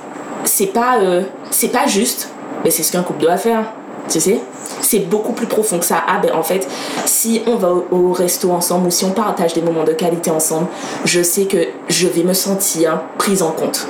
c'est 0.45 0.67
pas, 0.67 0.99
euh, 0.99 1.23
pas 1.71 1.87
juste, 1.87 2.29
mais 2.63 2.71
c'est 2.71 2.83
ce 2.83 2.91
qu'un 2.91 3.03
couple 3.03 3.21
doit 3.21 3.37
faire, 3.37 3.65
tu 4.09 4.19
sais. 4.19 4.39
C'est 4.81 4.99
beaucoup 4.99 5.33
plus 5.33 5.47
profond 5.47 5.79
que 5.79 5.85
ça. 5.85 6.03
Ah 6.07 6.19
ben 6.21 6.33
en 6.33 6.43
fait, 6.43 6.67
si 7.05 7.41
on 7.47 7.55
va 7.55 7.69
au, 7.69 8.11
resto 8.11 8.51
ensemble 8.51 8.87
ou 8.87 8.91
si 8.91 9.05
on 9.05 9.11
partage 9.11 9.53
des 9.53 9.61
moments 9.61 9.83
de 9.83 9.93
qualité 9.93 10.31
ensemble, 10.31 10.67
je 11.05 11.21
sais 11.21 11.45
que 11.45 11.57
je 11.87 12.07
vais 12.07 12.23
me 12.23 12.33
sentir 12.33 13.01
prise 13.17 13.41
en 13.41 13.51
compte. 13.51 13.87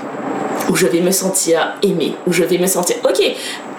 Où 0.70 0.76
je 0.76 0.88
vais 0.88 1.02
me 1.02 1.12
sentir 1.12 1.76
aimée, 1.84 2.16
où 2.26 2.32
je 2.32 2.44
vais 2.44 2.58
me 2.58 2.68
sentir... 2.68 2.96
Ok, 3.04 3.22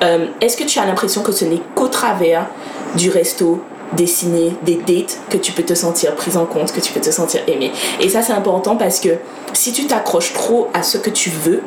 euh, 0.03 0.27
est-ce 0.41 0.57
que 0.57 0.65
tu 0.65 0.79
as 0.79 0.85
l'impression 0.85 1.23
que 1.23 1.33
ce 1.33 1.47
n'est 1.47 1.63
qu'au 1.75 1.89
travers 1.89 2.47
du 2.95 3.11
resto, 3.11 3.63
des 3.97 4.07
ciné, 4.07 4.53
des 4.63 4.77
dates, 4.77 5.19
que 5.31 5.37
tu 5.37 5.53
peux 5.53 5.63
te 5.63 5.75
sentir 5.75 6.15
prise 6.15 6.37
en 6.37 6.47
compte, 6.47 6.73
que 6.73 6.81
tu 6.81 6.93
peux 6.93 7.01
te 7.01 7.11
sentir 7.11 7.43
aimée 7.47 7.73
Et 8.01 8.09
ça, 8.09 8.23
c'est 8.23 8.33
important 8.33 8.77
parce 8.77 9.01
que 9.01 9.11
si 9.53 9.73
tu 9.73 9.87
t'accroches 9.87 10.33
trop 10.33 10.69
à 10.75 10.83
ce 10.83 10.99
que 10.99 11.11
tu 11.11 11.31
veux, 11.31 11.63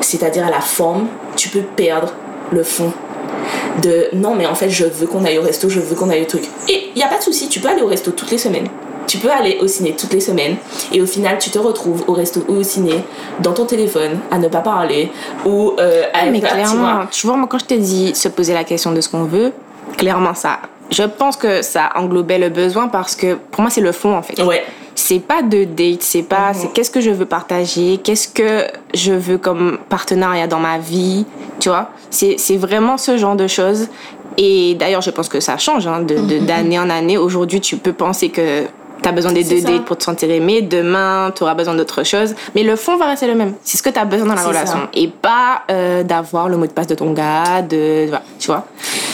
c'est-à-dire 0.00 0.46
à 0.46 0.50
la 0.50 0.60
forme, 0.60 1.06
tu 1.36 1.48
peux 1.48 1.62
perdre 1.62 2.12
le 2.52 2.62
fond 2.62 2.92
de 3.82 4.08
non 4.14 4.34
mais 4.34 4.46
en 4.46 4.54
fait 4.54 4.70
je 4.70 4.84
veux 4.84 5.06
qu'on 5.06 5.24
aille 5.24 5.38
au 5.38 5.42
resto, 5.42 5.68
je 5.68 5.80
veux 5.80 5.94
qu'on 5.94 6.10
aille 6.10 6.22
au 6.22 6.26
truc. 6.26 6.44
Et 6.68 6.90
il 6.94 6.98
n'y 6.98 7.02
a 7.02 7.08
pas 7.08 7.18
de 7.18 7.22
souci, 7.22 7.48
tu 7.48 7.60
peux 7.60 7.68
aller 7.68 7.82
au 7.82 7.86
resto 7.86 8.10
toutes 8.10 8.30
les 8.30 8.38
semaines. 8.38 8.68
Tu 9.06 9.18
peux 9.18 9.30
aller 9.30 9.58
au 9.60 9.68
ciné 9.68 9.94
toutes 9.96 10.12
les 10.12 10.20
semaines 10.20 10.56
et 10.92 11.00
au 11.00 11.06
final 11.06 11.38
tu 11.38 11.50
te 11.50 11.58
retrouves 11.58 12.02
au 12.08 12.12
resto 12.12 12.40
ou 12.48 12.54
au 12.54 12.62
ciné 12.64 13.04
dans 13.40 13.52
ton 13.52 13.64
téléphone 13.64 14.18
à 14.32 14.38
ne 14.38 14.48
pas 14.48 14.60
parler 14.60 15.12
ou 15.44 15.74
euh, 15.78 16.02
à 16.12 16.26
Mais 16.26 16.40
clairement, 16.40 17.06
tu 17.10 17.26
vois, 17.26 17.36
moi 17.36 17.46
quand 17.48 17.58
je 17.58 17.66
t'ai 17.66 17.78
dit 17.78 18.14
se 18.14 18.28
poser 18.28 18.52
la 18.52 18.64
question 18.64 18.92
de 18.92 19.00
ce 19.00 19.08
qu'on 19.08 19.24
veut, 19.24 19.52
clairement 19.96 20.34
ça. 20.34 20.58
Je 20.90 21.02
pense 21.02 21.36
que 21.36 21.62
ça 21.62 21.90
englobait 21.96 22.38
le 22.38 22.48
besoin 22.48 22.88
parce 22.88 23.16
que 23.16 23.34
pour 23.34 23.60
moi 23.62 23.70
c'est 23.70 23.80
le 23.80 23.92
fond 23.92 24.16
en 24.16 24.22
fait. 24.22 24.40
Ouais. 24.42 24.64
c'est 24.94 25.18
pas 25.20 25.42
de 25.42 25.64
date, 25.64 26.02
c'est 26.02 26.22
pas, 26.22 26.52
c'est 26.54 26.72
qu'est-ce 26.72 26.90
que 26.90 27.00
je 27.00 27.10
veux 27.10 27.26
partager, 27.26 27.98
qu'est-ce 28.02 28.28
que 28.28 28.64
je 28.94 29.12
veux 29.12 29.36
comme 29.38 29.78
partenariat 29.88 30.46
dans 30.46 30.60
ma 30.60 30.78
vie, 30.78 31.26
tu 31.60 31.68
vois. 31.68 31.90
C'est, 32.10 32.36
c'est 32.38 32.56
vraiment 32.56 32.96
ce 32.96 33.16
genre 33.18 33.36
de 33.36 33.46
choses. 33.46 33.88
Et 34.38 34.74
d'ailleurs, 34.74 35.00
je 35.02 35.10
pense 35.10 35.28
que 35.28 35.40
ça 35.40 35.56
change 35.58 35.86
hein, 35.86 36.00
de, 36.00 36.14
de- 36.16 36.38
d'année 36.38 36.78
en 36.78 36.88
année. 36.90 37.16
Aujourd'hui, 37.18 37.60
tu 37.60 37.76
peux 37.78 37.92
penser 37.94 38.28
que 38.28 38.64
tu 39.02 39.08
as 39.08 39.12
besoin 39.12 39.32
des 39.32 39.44
deux 39.44 39.60
ça. 39.60 39.68
dates 39.68 39.84
pour 39.84 39.96
te 39.96 40.04
sentir 40.04 40.30
aimé. 40.30 40.62
Demain, 40.62 41.32
tu 41.34 41.42
auras 41.42 41.54
besoin 41.54 41.74
d'autre 41.74 42.04
chose. 42.04 42.34
Mais 42.54 42.62
le 42.62 42.76
fond 42.76 42.96
va 42.96 43.06
rester 43.06 43.26
le 43.26 43.34
même. 43.34 43.54
C'est 43.62 43.76
ce 43.76 43.82
que 43.82 43.90
tu 43.90 43.98
as 43.98 44.04
besoin 44.04 44.26
dans 44.26 44.34
la 44.34 44.42
relation. 44.42 44.78
ça. 44.78 44.90
Et 44.94 45.08
pas 45.08 45.62
euh, 45.70 46.02
d'avoir 46.02 46.48
le 46.48 46.56
mot 46.56 46.66
de 46.66 46.72
passe 46.72 46.86
de 46.86 46.94
ton 46.94 47.12
gars, 47.12 47.62
de, 47.62 48.06
voilà, 48.08 48.22
tu 48.38 48.46
vois. 48.46 48.66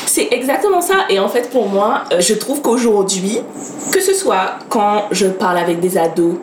C'est 0.06 0.28
exactement 0.30 0.80
ça. 0.80 1.06
Et 1.08 1.18
en 1.18 1.28
fait, 1.28 1.50
pour 1.50 1.68
moi, 1.68 2.02
euh, 2.12 2.20
je 2.20 2.34
trouve 2.34 2.60
qu'aujourd'hui, 2.60 3.40
que 3.90 4.00
ce 4.00 4.14
soit 4.14 4.56
quand 4.68 5.04
je 5.10 5.26
parle 5.26 5.58
avec 5.58 5.80
des 5.80 5.98
ados, 5.98 6.34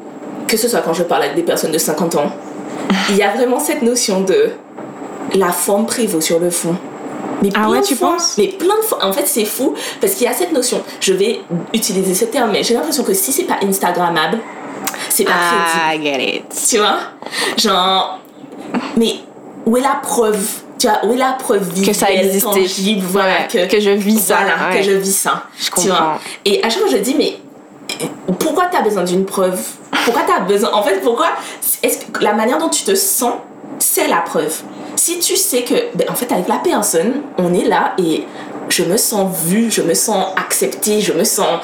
que 0.47 0.57
ce 0.57 0.67
soit 0.67 0.81
quand 0.81 0.93
je 0.93 1.03
parle 1.03 1.23
avec 1.23 1.35
des 1.35 1.43
personnes 1.43 1.71
de 1.71 1.77
50 1.77 2.15
ans, 2.15 2.31
il 3.09 3.15
y 3.15 3.23
a 3.23 3.31
vraiment 3.31 3.59
cette 3.59 3.81
notion 3.81 4.21
de 4.21 4.49
la 5.35 5.51
forme 5.51 5.85
prévaut 5.85 6.21
sur 6.21 6.39
le 6.39 6.49
fond. 6.49 6.75
Mais 7.41 7.49
Ah 7.55 7.59
plein 7.61 7.69
ouais, 7.69 7.81
de 7.81 7.85
tu 7.85 7.95
fois- 7.95 8.11
penses? 8.11 8.35
Mais 8.37 8.47
plein 8.47 8.75
de 8.77 8.81
fois. 8.83 9.05
En 9.05 9.13
fait, 9.13 9.25
c'est 9.27 9.45
fou 9.45 9.73
parce 10.01 10.13
qu'il 10.13 10.25
y 10.25 10.29
a 10.29 10.33
cette 10.33 10.51
notion. 10.51 10.81
Je 10.99 11.13
vais 11.13 11.41
utiliser 11.73 12.13
ce 12.13 12.25
terme, 12.25 12.51
mais 12.51 12.63
j'ai 12.63 12.73
l'impression 12.73 13.03
que 13.03 13.13
si 13.13 13.31
c'est 13.31 13.43
pas 13.43 13.57
Instagrammable, 13.63 14.39
c'est 15.09 15.23
pas 15.23 15.31
crédible. 15.31 16.05
I 16.05 16.17
get 16.19 16.35
it. 16.37 16.67
Tu 16.69 16.77
vois? 16.77 16.97
Genre, 17.57 18.19
mais 18.97 19.15
où 19.65 19.77
est 19.77 19.81
la 19.81 19.99
preuve? 20.01 20.45
Tu 20.77 20.87
vois, 20.87 21.05
où 21.05 21.13
est 21.13 21.17
la 21.17 21.33
preuve 21.33 21.63
visuelle, 21.73 21.87
Que 21.93 21.93
ça 21.99 22.09
existait. 22.11 22.45
tangible, 22.45 23.05
voilà, 23.05 23.33
Ouais, 23.41 23.47
que, 23.51 23.65
que 23.75 23.79
je 23.81 23.89
vis 23.89 24.17
ça, 24.19 24.37
Voilà, 24.37 24.69
ouais. 24.71 24.77
que 24.77 24.83
je 24.83 24.91
vis 24.91 25.13
ça. 25.15 25.43
Je 25.57 25.65
Tu 25.65 25.71
comprends. 25.71 25.87
vois 25.95 26.19
Et 26.45 26.63
à 26.63 26.69
chaque 26.69 26.79
fois, 26.83 26.89
je 26.91 26.97
dis, 26.97 27.15
mais 27.17 27.37
pourquoi 28.39 28.67
tu 28.67 28.77
as 28.77 28.81
besoin 28.81 29.03
d'une 29.03 29.25
preuve? 29.25 29.59
Pourquoi 30.05 30.23
tu 30.25 30.31
as 30.31 30.39
besoin. 30.39 30.71
En 30.73 30.81
fait, 30.83 31.01
pourquoi 31.01 31.27
Est-ce 31.83 32.05
que 32.05 32.23
la 32.23 32.33
manière 32.33 32.57
dont 32.59 32.69
tu 32.69 32.83
te 32.83 32.95
sens, 32.95 33.33
c'est 33.79 34.07
la 34.07 34.17
preuve? 34.21 34.61
Si 34.99 35.17
tu 35.19 35.37
sais 35.37 35.61
que, 35.61 35.75
ben, 35.95 36.07
en 36.09 36.13
fait, 36.13 36.29
avec 36.29 36.49
la 36.49 36.57
personne, 36.57 37.21
on 37.37 37.53
est 37.53 37.63
là 37.63 37.93
et 37.97 38.25
je 38.67 38.83
me 38.83 38.97
sens 38.97 39.33
vue, 39.45 39.71
je 39.71 39.81
me 39.81 39.93
sens 39.93 40.25
acceptée, 40.35 40.99
je 40.99 41.13
me 41.13 41.23
sens. 41.23 41.61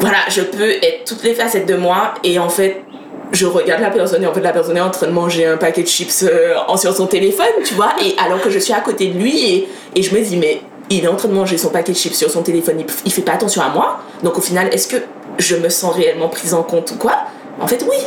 Voilà, 0.00 0.16
je 0.28 0.42
peux 0.42 0.68
être 0.68 1.04
toutes 1.06 1.22
les 1.22 1.34
facettes 1.34 1.66
de 1.66 1.76
moi 1.76 2.14
et 2.24 2.40
en 2.40 2.48
fait, 2.48 2.82
je 3.30 3.46
regarde 3.46 3.80
la 3.80 3.90
personne 3.90 4.24
et 4.24 4.26
en 4.26 4.34
fait 4.34 4.40
la 4.40 4.50
personne 4.50 4.76
est 4.76 4.80
en 4.80 4.90
train 4.90 5.06
de 5.06 5.12
manger 5.12 5.46
un 5.46 5.58
paquet 5.58 5.82
de 5.82 5.86
chips 5.86 6.24
euh, 6.24 6.56
sur 6.76 6.92
son 6.92 7.06
téléphone, 7.06 7.46
tu 7.64 7.74
vois, 7.74 7.92
et 8.02 8.16
alors 8.18 8.40
que 8.40 8.50
je 8.50 8.58
suis 8.58 8.72
à 8.72 8.80
côté 8.80 9.06
de 9.06 9.16
lui 9.16 9.48
et, 9.48 9.68
et 9.94 10.02
je 10.02 10.12
me 10.12 10.20
dis 10.20 10.36
mais 10.36 10.60
il 10.90 11.04
est 11.04 11.08
en 11.08 11.14
train 11.14 11.28
de 11.28 11.34
manger 11.34 11.56
son 11.56 11.68
paquet 11.68 11.92
de 11.92 11.96
chips 11.96 12.16
sur 12.16 12.32
son 12.32 12.42
téléphone, 12.42 12.80
il, 12.80 12.86
il 13.04 13.12
fait 13.12 13.22
pas 13.22 13.34
attention 13.34 13.62
à 13.62 13.68
moi, 13.68 14.00
donc 14.24 14.36
au 14.36 14.40
final 14.40 14.68
est-ce 14.72 14.88
que 14.88 14.96
je 15.38 15.54
me 15.54 15.68
sens 15.68 15.94
réellement 15.94 16.28
prise 16.28 16.52
en 16.52 16.64
compte 16.64 16.90
ou 16.90 16.96
quoi? 16.96 17.16
En 17.60 17.68
fait 17.68 17.84
oui, 17.88 17.98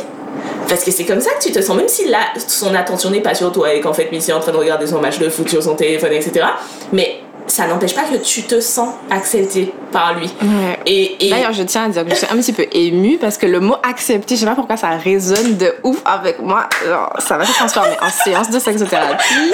parce 0.68 0.84
que 0.84 0.90
c'est 0.90 1.04
comme 1.04 1.20
ça 1.20 1.30
que 1.32 1.42
tu 1.42 1.52
te 1.52 1.60
sens, 1.60 1.76
même 1.76 1.88
si 1.88 2.08
là 2.08 2.18
son 2.46 2.74
attention 2.74 3.10
n'est 3.10 3.20
pas 3.20 3.34
sur 3.34 3.50
toi 3.52 3.72
et 3.72 3.80
qu'en 3.80 3.92
fait 3.92 4.10
Missy 4.12 4.30
est 4.30 4.34
en 4.34 4.40
train 4.40 4.52
de 4.52 4.56
regarder 4.56 4.86
son 4.86 5.00
match 5.00 5.18
de 5.18 5.28
foot 5.28 5.48
sur 5.48 5.62
son 5.62 5.74
téléphone, 5.74 6.12
etc. 6.12 6.46
Mais 6.92 7.20
ça 7.46 7.66
n'empêche 7.66 7.94
pas 7.94 8.04
que 8.04 8.16
tu 8.16 8.42
te 8.44 8.58
sens 8.60 8.94
accepté 9.10 9.72
par 9.92 10.14
lui. 10.18 10.30
Ouais. 10.42 10.78
Et, 10.86 11.26
et 11.26 11.30
D'ailleurs, 11.30 11.52
je 11.52 11.62
tiens 11.62 11.84
à 11.84 11.88
dire 11.90 12.02
que 12.04 12.10
je 12.10 12.14
suis 12.16 12.26
un 12.30 12.36
petit 12.36 12.54
peu 12.54 12.66
émue 12.72 13.18
parce 13.20 13.36
que 13.36 13.44
le 13.46 13.60
mot 13.60 13.76
accepter, 13.82 14.34
je 14.36 14.40
sais 14.40 14.46
pas 14.46 14.54
pourquoi 14.54 14.78
ça 14.78 14.88
résonne 14.96 15.56
de 15.58 15.74
ouf 15.82 15.98
avec 16.06 16.38
moi. 16.40 16.68
Ça 17.18 17.36
va 17.36 17.44
se 17.44 17.52
transformer 17.52 17.96
en 18.00 18.08
séance 18.08 18.48
de 18.50 18.58
sexothérapie. 18.58 19.24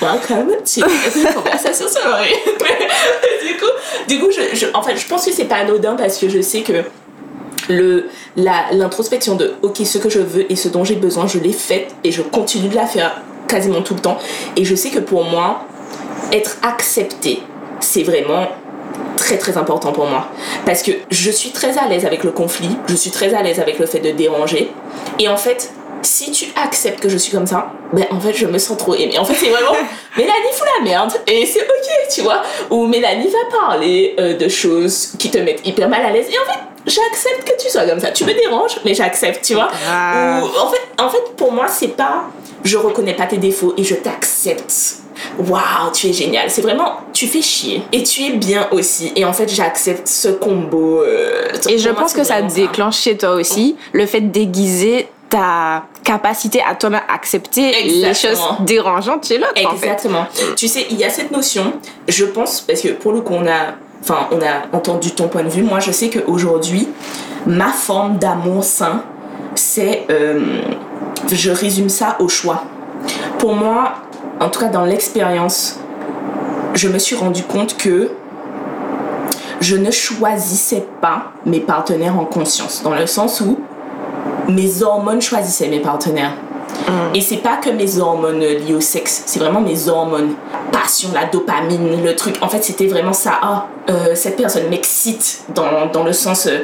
welcome 0.00 0.48
to 0.64 0.86
une 0.86 1.34
conversation 1.34 1.86
du 3.42 3.56
coup, 3.56 3.66
du 4.08 4.18
coup 4.20 4.28
je, 4.30 4.56
je- 4.56 4.66
en 4.72 4.82
fait, 4.82 4.96
je 4.96 5.06
pense 5.06 5.24
que 5.26 5.32
c'est 5.32 5.44
pas 5.44 5.56
anodin 5.56 5.96
parce 5.96 6.18
que 6.18 6.28
je 6.28 6.40
sais 6.40 6.60
que 6.62 6.84
l'introspection 7.68 9.34
de 9.34 9.54
ok 9.62 9.78
ce 9.84 9.98
que 9.98 10.08
je 10.08 10.20
veux 10.20 10.50
et 10.50 10.56
ce 10.56 10.68
dont 10.68 10.84
j'ai 10.84 10.94
besoin 10.96 11.26
je 11.26 11.38
l'ai 11.38 11.52
faite 11.52 11.94
et 12.04 12.12
je 12.12 12.22
continue 12.22 12.68
de 12.68 12.74
la 12.74 12.86
faire 12.86 13.22
quasiment 13.46 13.82
tout 13.82 13.94
le 13.94 14.00
temps. 14.00 14.18
Et 14.56 14.64
je 14.64 14.74
sais 14.74 14.90
que 14.90 14.98
pour 14.98 15.24
moi 15.24 15.64
être 16.32 16.58
accepté 16.62 17.42
c'est 17.80 18.02
vraiment 18.02 18.48
très 19.16 19.38
très 19.38 19.56
important 19.56 19.92
pour 19.92 20.06
moi. 20.06 20.28
Parce 20.64 20.82
que 20.82 20.92
je 21.10 21.30
suis 21.30 21.50
très 21.50 21.78
à 21.78 21.88
l'aise 21.88 22.04
avec 22.04 22.24
le 22.24 22.30
conflit 22.30 22.70
je 22.86 22.94
suis 22.94 23.10
très 23.10 23.34
à 23.34 23.42
l'aise 23.42 23.60
avec 23.60 23.78
le 23.78 23.86
fait 23.86 24.00
de 24.00 24.10
déranger. 24.10 24.70
Et 25.18 25.28
en 25.28 25.36
fait 25.36 25.72
si 26.02 26.30
tu 26.30 26.46
acceptes 26.54 27.00
que 27.00 27.08
je 27.08 27.16
suis 27.16 27.32
comme 27.32 27.46
ça 27.46 27.72
ben 27.92 28.04
en 28.10 28.20
fait 28.20 28.34
je 28.34 28.46
me 28.46 28.58
sens 28.58 28.76
trop 28.76 28.94
aimée. 28.94 29.18
En 29.18 29.24
fait 29.24 29.34
c'est 29.34 29.50
vraiment 29.50 29.72
Mélanie 30.16 30.52
fout 30.52 30.66
la 30.78 30.84
merde. 30.84 31.12
Et 31.26 31.46
c'est 31.46 31.62
ok 31.62 31.88
tu 32.12 32.22
vois. 32.22 32.42
Ou 32.70 32.86
Mélanie 32.86 33.28
va 33.28 33.58
parler 33.58 34.14
euh, 34.18 34.36
de 34.36 34.48
choses 34.48 35.12
qui 35.18 35.30
te 35.30 35.38
mettent 35.38 35.66
hyper 35.66 35.88
mal 35.88 36.02
à 36.04 36.10
l'aise. 36.10 36.26
Et 36.30 36.38
en 36.38 36.52
fait 36.52 36.58
j'accepte 36.88 37.44
que 37.44 37.62
tu 37.62 37.68
sois 37.70 37.86
comme 37.86 38.00
ça 38.00 38.10
tu 38.10 38.24
me 38.24 38.32
déranges 38.34 38.78
mais 38.84 38.94
j'accepte 38.94 39.44
tu 39.44 39.54
vois 39.54 39.68
ou 39.68 40.46
en 40.60 40.68
fait 40.70 41.02
en 41.02 41.08
fait 41.08 41.22
pour 41.36 41.52
moi 41.52 41.66
c'est 41.68 41.88
pas 41.96 42.24
je 42.64 42.76
reconnais 42.76 43.14
pas 43.14 43.26
tes 43.26 43.36
défauts 43.36 43.74
et 43.76 43.84
je 43.84 43.94
t'accepte 43.94 44.72
Waouh, 45.36 45.90
tu 45.92 46.08
es 46.08 46.12
génial. 46.12 46.48
C'est 46.48 46.62
vraiment, 46.62 47.00
tu 47.12 47.26
fais 47.26 47.42
chier. 47.42 47.82
Et 47.90 48.04
tu 48.04 48.22
es 48.22 48.30
bien 48.30 48.68
aussi. 48.70 49.12
Et 49.16 49.24
en 49.24 49.32
fait, 49.32 49.48
j'accepte 49.48 50.06
ce 50.06 50.28
combo. 50.28 51.02
euh, 51.02 51.48
Et 51.68 51.76
je 51.78 51.88
pense 51.90 52.12
que 52.12 52.22
ça 52.22 52.40
déclenche 52.42 52.98
chez 52.98 53.16
toi 53.16 53.32
aussi 53.32 53.76
le 53.92 54.06
fait 54.06 54.20
de 54.20 54.28
déguiser 54.28 55.08
ta 55.28 55.84
capacité 56.04 56.62
à 56.66 56.74
toi-même 56.76 57.02
accepter 57.12 57.82
les 57.82 58.14
choses 58.14 58.40
dérangeantes 58.60 59.26
chez 59.26 59.38
l'autre, 59.38 59.52
en 59.66 59.70
fait. 59.76 59.86
Exactement. 59.86 60.26
Tu 60.56 60.68
sais, 60.68 60.86
il 60.90 60.96
y 60.98 61.04
a 61.04 61.10
cette 61.10 61.32
notion, 61.32 61.72
je 62.06 62.24
pense, 62.24 62.60
parce 62.60 62.80
que 62.80 62.88
pour 62.88 63.10
le 63.12 63.20
coup, 63.20 63.34
on 63.34 63.46
a, 63.46 63.74
enfin, 64.02 64.28
on 64.32 64.36
a 64.40 64.76
entendu 64.76 65.12
ton 65.12 65.28
point 65.28 65.42
de 65.42 65.48
vue. 65.48 65.62
Moi, 65.62 65.80
je 65.80 65.90
sais 65.92 66.10
qu'aujourd'hui, 66.10 66.88
ma 67.46 67.68
forme 67.68 68.18
d'amour 68.18 68.64
sain, 68.64 69.02
c'est. 69.54 70.06
euh, 70.10 70.62
je 71.30 71.50
résume 71.50 71.88
ça 71.88 72.16
au 72.20 72.28
choix. 72.28 72.64
Pour 73.38 73.54
moi, 73.54 73.94
en 74.40 74.48
tout 74.48 74.60
cas 74.60 74.68
dans 74.68 74.84
l'expérience, 74.84 75.78
je 76.74 76.88
me 76.88 76.98
suis 76.98 77.16
rendu 77.16 77.42
compte 77.42 77.76
que 77.76 78.10
je 79.60 79.76
ne 79.76 79.90
choisissais 79.90 80.86
pas 81.00 81.32
mes 81.44 81.60
partenaires 81.60 82.18
en 82.18 82.24
conscience, 82.24 82.82
dans 82.82 82.94
le 82.94 83.06
sens 83.06 83.40
où 83.40 83.58
mes 84.48 84.82
hormones 84.82 85.20
choisissaient 85.20 85.68
mes 85.68 85.80
partenaires. 85.80 86.32
Et 87.14 87.20
c'est 87.20 87.38
pas 87.38 87.56
que 87.56 87.70
mes 87.70 87.98
hormones 87.98 88.40
liées 88.40 88.74
au 88.74 88.80
sexe, 88.80 89.22
c'est 89.26 89.40
vraiment 89.40 89.60
mes 89.60 89.88
hormones. 89.88 90.34
Passion, 90.70 91.10
la 91.14 91.24
dopamine, 91.24 92.02
le 92.04 92.14
truc. 92.14 92.36
En 92.42 92.48
fait, 92.48 92.62
c'était 92.62 92.86
vraiment 92.86 93.12
ça. 93.12 93.32
Ah, 93.42 93.66
euh, 93.90 94.14
cette 94.14 94.36
personne 94.36 94.68
m'excite 94.68 95.42
dans, 95.54 95.86
dans 95.92 96.04
le 96.04 96.12
sens. 96.12 96.46
euh, 96.46 96.60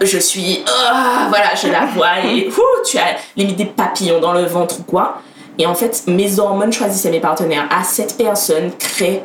je 0.00 0.18
suis. 0.18 0.64
Ah, 0.66 1.26
voilà, 1.28 1.54
je 1.54 1.68
la 1.68 1.86
vois 1.94 2.20
et 2.24 2.48
ouh, 2.48 2.84
tu 2.86 2.98
as 2.98 3.16
limite 3.36 3.56
des 3.56 3.66
papillons 3.66 4.20
dans 4.20 4.32
le 4.32 4.44
ventre 4.44 4.80
ou 4.80 4.82
quoi. 4.82 5.18
Et 5.58 5.66
en 5.66 5.74
fait, 5.74 6.04
mes 6.06 6.38
hormones 6.38 6.72
choisissaient 6.72 7.10
mes 7.10 7.20
partenaires. 7.20 7.68
Ah, 7.70 7.84
cette 7.84 8.16
personne 8.16 8.70
crée 8.78 9.22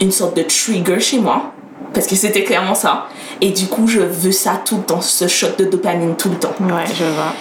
une 0.00 0.12
sorte 0.12 0.36
de 0.36 0.42
trigger 0.42 1.00
chez 1.00 1.18
moi. 1.18 1.52
Parce 1.94 2.06
que 2.06 2.14
c'était 2.14 2.44
clairement 2.44 2.74
ça. 2.74 3.06
Et 3.40 3.50
du 3.50 3.66
coup, 3.66 3.86
je 3.86 4.00
veux 4.00 4.32
ça 4.32 4.60
tout 4.64 4.76
le 4.76 4.82
temps, 4.82 5.00
ce 5.00 5.26
shot 5.28 5.48
de 5.58 5.64
dopamine 5.64 6.14
tout 6.16 6.30
le 6.30 6.36
temps. 6.36 6.54
Ouais, 6.60 6.84
je 6.94 7.04
vois. 7.04 7.34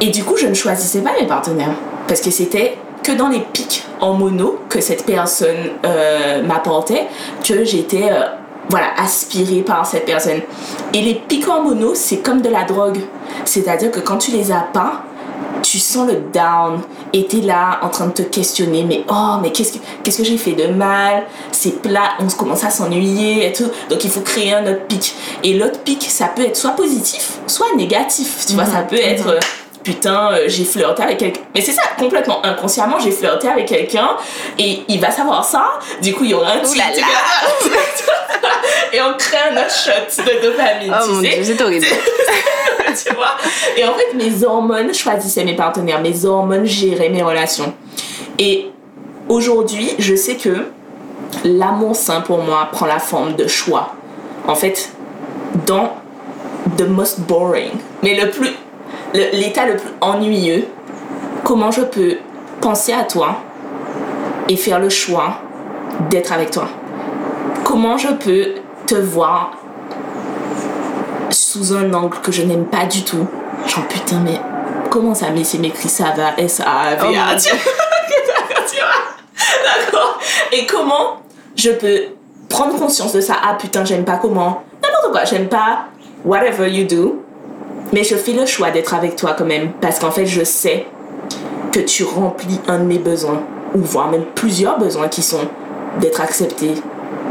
Et 0.00 0.10
du 0.10 0.24
coup, 0.24 0.36
je 0.36 0.46
ne 0.46 0.54
choisissais 0.54 1.00
pas 1.00 1.10
mes 1.20 1.26
partenaires. 1.26 1.74
Parce 2.06 2.20
que 2.20 2.30
c'était 2.30 2.76
que 3.02 3.12
dans 3.12 3.28
les 3.28 3.40
pics 3.40 3.84
en 4.00 4.14
mono 4.14 4.58
que 4.68 4.80
cette 4.80 5.04
personne 5.04 5.70
euh, 5.84 6.42
m'apportait 6.42 7.06
que 7.44 7.64
j'étais 7.64 8.10
euh, 8.10 8.24
voilà, 8.70 8.88
aspirée 8.96 9.62
par 9.62 9.86
cette 9.86 10.04
personne. 10.04 10.40
Et 10.92 11.02
les 11.02 11.14
pics 11.14 11.48
en 11.48 11.62
mono, 11.62 11.94
c'est 11.94 12.18
comme 12.18 12.42
de 12.42 12.48
la 12.48 12.64
drogue. 12.64 12.98
C'est-à-dire 13.44 13.90
que 13.90 14.00
quand 14.00 14.18
tu 14.18 14.30
les 14.30 14.52
as 14.52 14.66
pas, 14.72 15.02
tu 15.62 15.78
sens 15.78 16.08
le 16.08 16.20
down. 16.32 16.80
Et 17.12 17.26
t'es 17.26 17.40
là 17.40 17.80
en 17.82 17.88
train 17.88 18.06
de 18.06 18.12
te 18.12 18.22
questionner 18.22 18.84
mais 18.84 19.02
oh 19.08 19.36
mais 19.40 19.50
qu'est-ce 19.50 19.74
que 19.74 19.78
qu'est-ce 20.02 20.18
que 20.18 20.24
j'ai 20.24 20.36
fait 20.36 20.52
de 20.52 20.66
mal? 20.66 21.24
C'est 21.52 21.80
plat 21.80 22.10
on 22.20 22.28
se 22.28 22.36
commence 22.36 22.64
à 22.64 22.70
s'ennuyer 22.70 23.48
et 23.48 23.52
tout. 23.52 23.68
Donc 23.88 24.04
il 24.04 24.10
faut 24.10 24.20
créer 24.20 24.54
un 24.54 24.62
autre 24.64 24.86
pic. 24.86 25.14
Et 25.42 25.54
l'autre 25.54 25.80
pic 25.80 26.02
ça 26.02 26.26
peut 26.26 26.42
être 26.42 26.56
soit 26.56 26.72
positif 26.72 27.38
soit 27.46 27.74
négatif. 27.76 28.44
Tu 28.46 28.54
vois 28.54 28.66
ça 28.66 28.82
peut 28.82 28.96
être 28.96 29.28
euh, 29.28 29.40
putain 29.88 30.32
euh, 30.32 30.44
j'ai 30.48 30.64
flirté 30.64 31.02
avec 31.02 31.16
quelqu'un 31.16 31.40
mais 31.54 31.62
c'est 31.62 31.72
ça 31.72 31.80
complètement 31.98 32.44
inconsciemment 32.44 33.00
j'ai 33.00 33.10
flirté 33.10 33.48
avec 33.48 33.64
quelqu'un 33.64 34.18
et 34.58 34.82
il 34.86 35.00
va 35.00 35.10
savoir 35.10 35.42
ça 35.42 35.64
du 36.02 36.12
coup 36.12 36.24
il 36.24 36.32
y 36.32 36.34
aura 36.34 36.52
un 36.52 36.60
tilt. 36.60 36.82
et 38.92 39.00
on 39.00 39.14
crée 39.16 39.38
un 39.50 39.56
autre 39.56 39.74
shot 39.74 40.22
de 40.22 40.46
dopamine 40.46 40.94
Oh 40.94 41.06
tu 41.06 41.12
mon 41.12 41.22
sais 41.22 41.28
dieu, 41.28 41.42
c'est 41.42 41.62
horrible. 41.62 41.86
tu 43.06 43.14
vois 43.14 43.36
Et 43.78 43.84
en 43.84 43.94
fait, 43.94 44.14
mes 44.14 44.44
hormones 44.44 44.92
choisissaient 44.92 45.44
mes 45.44 45.56
partenaires, 45.56 46.00
mes 46.00 46.24
hormones 46.24 46.66
géraient 46.66 47.08
mes 47.08 47.22
relations. 47.22 47.72
Et 48.38 48.70
aujourd'hui, 49.28 49.94
je 49.98 50.14
sais 50.14 50.36
que 50.36 50.66
l'amour 51.44 51.96
sain 51.96 52.20
pour 52.20 52.38
moi 52.38 52.68
prend 52.72 52.86
la 52.86 52.98
forme 52.98 53.36
de 53.36 53.46
choix. 53.46 53.94
En 54.46 54.54
fait, 54.54 54.90
dans 55.66 55.92
the 56.76 56.88
most 56.88 57.20
boring, 57.20 57.72
mais 58.02 58.14
le 58.14 58.30
plus, 58.30 58.50
l'état 59.14 59.66
le 59.66 59.76
plus 59.76 59.90
ennuyeux, 60.00 60.66
comment 61.44 61.70
je 61.70 61.82
peux 61.82 62.16
penser 62.60 62.92
à 62.92 63.04
toi 63.04 63.36
et 64.48 64.56
faire 64.56 64.78
le 64.78 64.88
choix 64.88 65.38
d'être 66.10 66.32
avec 66.32 66.50
toi? 66.50 66.68
Comment 67.64 67.96
je 67.96 68.08
peux 68.08 68.54
te 68.86 68.94
voir 68.94 69.52
sous 71.30 71.74
un 71.74 71.92
angle 71.92 72.18
que 72.22 72.32
je 72.32 72.42
n'aime 72.42 72.66
pas 72.66 72.86
du 72.86 73.02
tout? 73.04 73.26
Genre 73.66 73.86
putain 73.86 74.20
mais 74.24 74.40
comment 74.90 75.14
ça 75.14 75.26
mais 75.34 75.44
c'est 75.44 75.58
m'écrit 75.58 75.88
ça 75.88 76.14
va 76.16 76.32
S 76.38 76.60
A 76.60 76.94
V 76.94 77.16
A 77.16 77.36
D'accord. 79.62 80.18
Et 80.52 80.66
comment 80.66 81.20
je 81.56 81.70
peux 81.70 82.00
prendre 82.48 82.78
conscience 82.78 83.12
de 83.12 83.20
ça? 83.20 83.34
Ah 83.44 83.54
putain 83.54 83.84
j'aime 83.84 84.04
pas 84.04 84.16
comment. 84.16 84.62
N'importe 84.82 85.12
quoi, 85.12 85.24
j'aime 85.24 85.48
pas 85.48 85.86
whatever 86.24 86.68
you 86.70 86.86
do. 86.86 87.17
Mais 87.92 88.04
je 88.04 88.16
fais 88.16 88.32
le 88.32 88.46
choix 88.46 88.70
d'être 88.70 88.94
avec 88.94 89.16
toi 89.16 89.34
quand 89.36 89.46
même 89.46 89.72
parce 89.80 89.98
qu'en 89.98 90.10
fait 90.10 90.26
je 90.26 90.44
sais 90.44 90.86
que 91.72 91.80
tu 91.80 92.04
remplis 92.04 92.60
un 92.68 92.78
de 92.78 92.84
mes 92.84 92.98
besoins 92.98 93.42
ou 93.74 93.80
voire 93.80 94.10
même 94.10 94.24
plusieurs 94.34 94.78
besoins 94.78 95.08
qui 95.08 95.22
sont 95.22 95.48
d'être 96.00 96.20
accepté, 96.20 96.74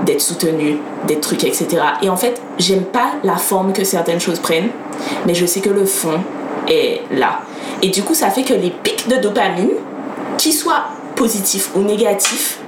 d'être 0.06 0.22
soutenu, 0.22 0.78
d'être 1.08 1.22
truc, 1.22 1.43
etc. 1.43 1.67
Et 2.02 2.10
en 2.10 2.17
fait, 2.17 2.41
j'aime 2.58 2.84
pas 2.84 3.13
la 3.24 3.38
forme 3.38 3.74
que 3.74 3.84
certaines 3.84 4.20
choses 4.20 4.39
prennent, 4.39 4.70
mais 5.26 5.34
je 5.34 5.46
sais 5.46 5.62
que 5.62 5.70
le 5.70 5.86
fond 5.86 6.20
est 6.67 7.02
là. 7.12 7.39
Et 7.82 7.89
du 7.89 8.04
coup, 8.04 8.13
ça 8.13 8.30
fait 8.30 8.43
que 8.43 8.54
les 8.54 8.72
pics 8.72 9.08
de 9.08 9.17
dopamine, 9.17 9.72
qu'ils 10.38 10.54
soient 10.54 10.86
positifs 11.15 11.72
ou 11.76 11.82
négatifs, 11.82 12.60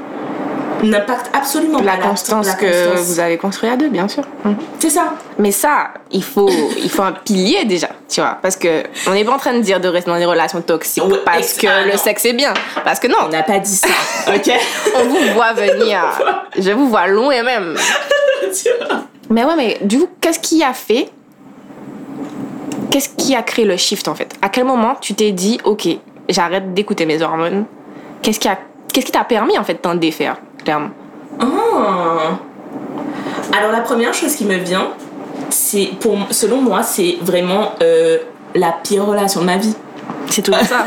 n'impactent 0.83 1.29
absolument 1.35 1.79
La 1.81 1.97
pas 1.97 2.07
constance 2.07 2.47
la 2.47 2.53
que 2.53 2.65
constance. 2.87 3.07
vous 3.07 3.19
avez 3.19 3.37
construite 3.37 3.71
à 3.71 3.75
deux, 3.77 3.89
bien 3.89 4.07
sûr. 4.07 4.23
C'est 4.79 4.89
ça. 4.89 5.13
Mais 5.37 5.51
ça, 5.51 5.89
il 6.11 6.23
faut, 6.23 6.49
il 6.77 6.89
faut 6.89 7.01
un 7.03 7.11
pilier 7.11 7.65
déjà, 7.65 7.89
tu 8.07 8.21
vois. 8.21 8.37
Parce 8.41 8.55
que 8.55 8.83
on 9.07 9.11
n'est 9.11 9.23
pas 9.25 9.33
en 9.33 9.37
train 9.37 9.53
de 9.53 9.61
dire 9.61 9.79
de 9.79 9.87
rester 9.87 10.09
dans 10.11 10.17
des 10.17 10.25
relations 10.25 10.61
toxiques 10.61 11.03
parce 11.25 11.53
que 11.53 11.67
ah, 11.67 11.85
le 11.85 11.97
sexe 11.97 12.25
est 12.25 12.33
bien. 12.33 12.53
Parce 12.83 12.99
que 12.99 13.07
On 13.07 13.23
non, 13.23 13.29
n'a 13.29 13.43
pas 13.43 13.59
dit 13.59 13.75
ça, 13.75 13.87
ok 14.35 14.51
on 14.95 15.03
vous 15.05 15.33
voit 15.33 15.53
venir. 15.53 16.01
Je 16.57 16.71
vous 16.71 16.87
vois 16.89 17.07
loin 17.07 17.43
même. 17.43 17.75
Tu 18.53 18.69
vois 18.79 19.01
Mais 19.29 19.43
ouais, 19.43 19.55
mais 19.55 19.77
du 19.81 19.99
coup, 19.99 20.07
qu'est-ce 20.21 20.39
qui 20.39 20.63
a 20.63 20.73
fait 20.73 21.09
Qu'est-ce 22.91 23.09
qui 23.09 23.35
a 23.35 23.43
créé 23.43 23.65
le 23.65 23.77
shift 23.77 24.07
en 24.07 24.15
fait? 24.15 24.33
À 24.41 24.49
quel 24.49 24.63
moment 24.65 24.95
tu 24.99 25.13
t'es 25.13 25.31
dit, 25.31 25.59
ok, 25.63 25.87
j'arrête 26.27 26.73
d'écouter 26.73 27.05
mes 27.05 27.21
hormones? 27.21 27.65
Qu'est-ce 28.23 28.39
qui 28.39 28.47
a, 28.47 28.57
qu'est-ce 28.91 29.05
qui 29.05 29.11
t'a 29.11 29.23
permis 29.23 29.57
en 29.59 29.63
fait 29.63 29.75
de 29.75 29.77
t'en 29.79 29.93
défaire, 29.93 30.37
clairement 30.63 30.89
Ah. 31.39 32.39
Alors 33.57 33.71
la 33.71 33.81
première 33.81 34.13
chose 34.13 34.35
qui 34.35 34.45
me 34.45 34.57
vient, 34.57 34.89
c'est 35.49 35.89
pour 35.99 36.17
selon 36.31 36.61
moi, 36.61 36.83
c'est 36.83 37.17
vraiment 37.21 37.73
euh, 37.81 38.19
la 38.55 38.71
pire 38.83 39.05
relation 39.05 39.41
de 39.41 39.45
ma 39.45 39.57
vie. 39.57 39.75
C'est 40.29 40.43
tout 40.43 40.51
ça. 40.51 40.59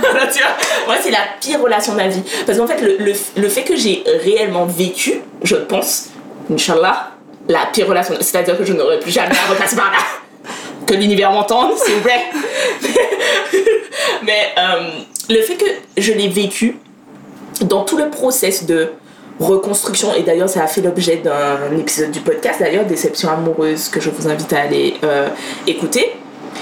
moi, 0.87 0.96
c'est 1.00 1.11
la 1.11 1.18
pire 1.40 1.61
relation 1.61 1.92
de 1.92 1.98
ma 1.98 2.08
vie. 2.08 2.22
Parce 2.46 2.58
qu'en 2.58 2.66
fait, 2.66 2.80
le, 2.80 2.96
le, 2.98 3.12
le 3.37 3.48
fait 3.48 3.62
que 3.62 3.74
j'ai 3.76 4.04
réellement 4.24 4.66
vécu, 4.66 5.20
je 5.42 5.56
pense, 5.56 6.11
Inch'Allah, 6.52 7.11
la 7.48 7.66
pire 7.72 7.88
relation, 7.88 8.14
c'est-à-dire 8.20 8.56
que 8.56 8.64
je 8.64 8.72
n'aurais 8.72 9.00
plus 9.00 9.11
jamais 9.11 9.35
à 9.35 9.50
repasser 9.50 9.76
par 9.76 9.90
là. 9.90 9.98
Que 10.87 10.94
l'univers 10.94 11.30
m'entende, 11.30 11.76
s'il 11.78 11.94
vous 11.94 12.00
plaît. 12.00 12.24
Mais 14.24 14.52
euh, 14.58 14.90
le 15.30 15.40
fait 15.42 15.54
que 15.54 15.64
je 15.96 16.12
l'ai 16.12 16.28
vécu 16.28 16.76
dans 17.62 17.85
tout 17.85 17.96
le 17.96 18.11
process 18.11 18.66
de 18.66 18.90
reconstruction, 19.40 20.14
et 20.14 20.23
d'ailleurs 20.23 20.49
ça 20.49 20.62
a 20.62 20.66
fait 20.66 20.81
l'objet 20.81 21.16
d'un 21.16 21.77
épisode 21.79 22.11
du 22.11 22.21
podcast, 22.21 22.61
d'ailleurs 22.61 22.85
Déception 22.85 23.31
amoureuse, 23.31 23.88
que 23.88 24.01
je 24.01 24.11
vous 24.11 24.29
invite 24.29 24.53
à 24.53 24.61
aller 24.62 24.95
euh, 25.05 25.29
écouter. 25.66 26.12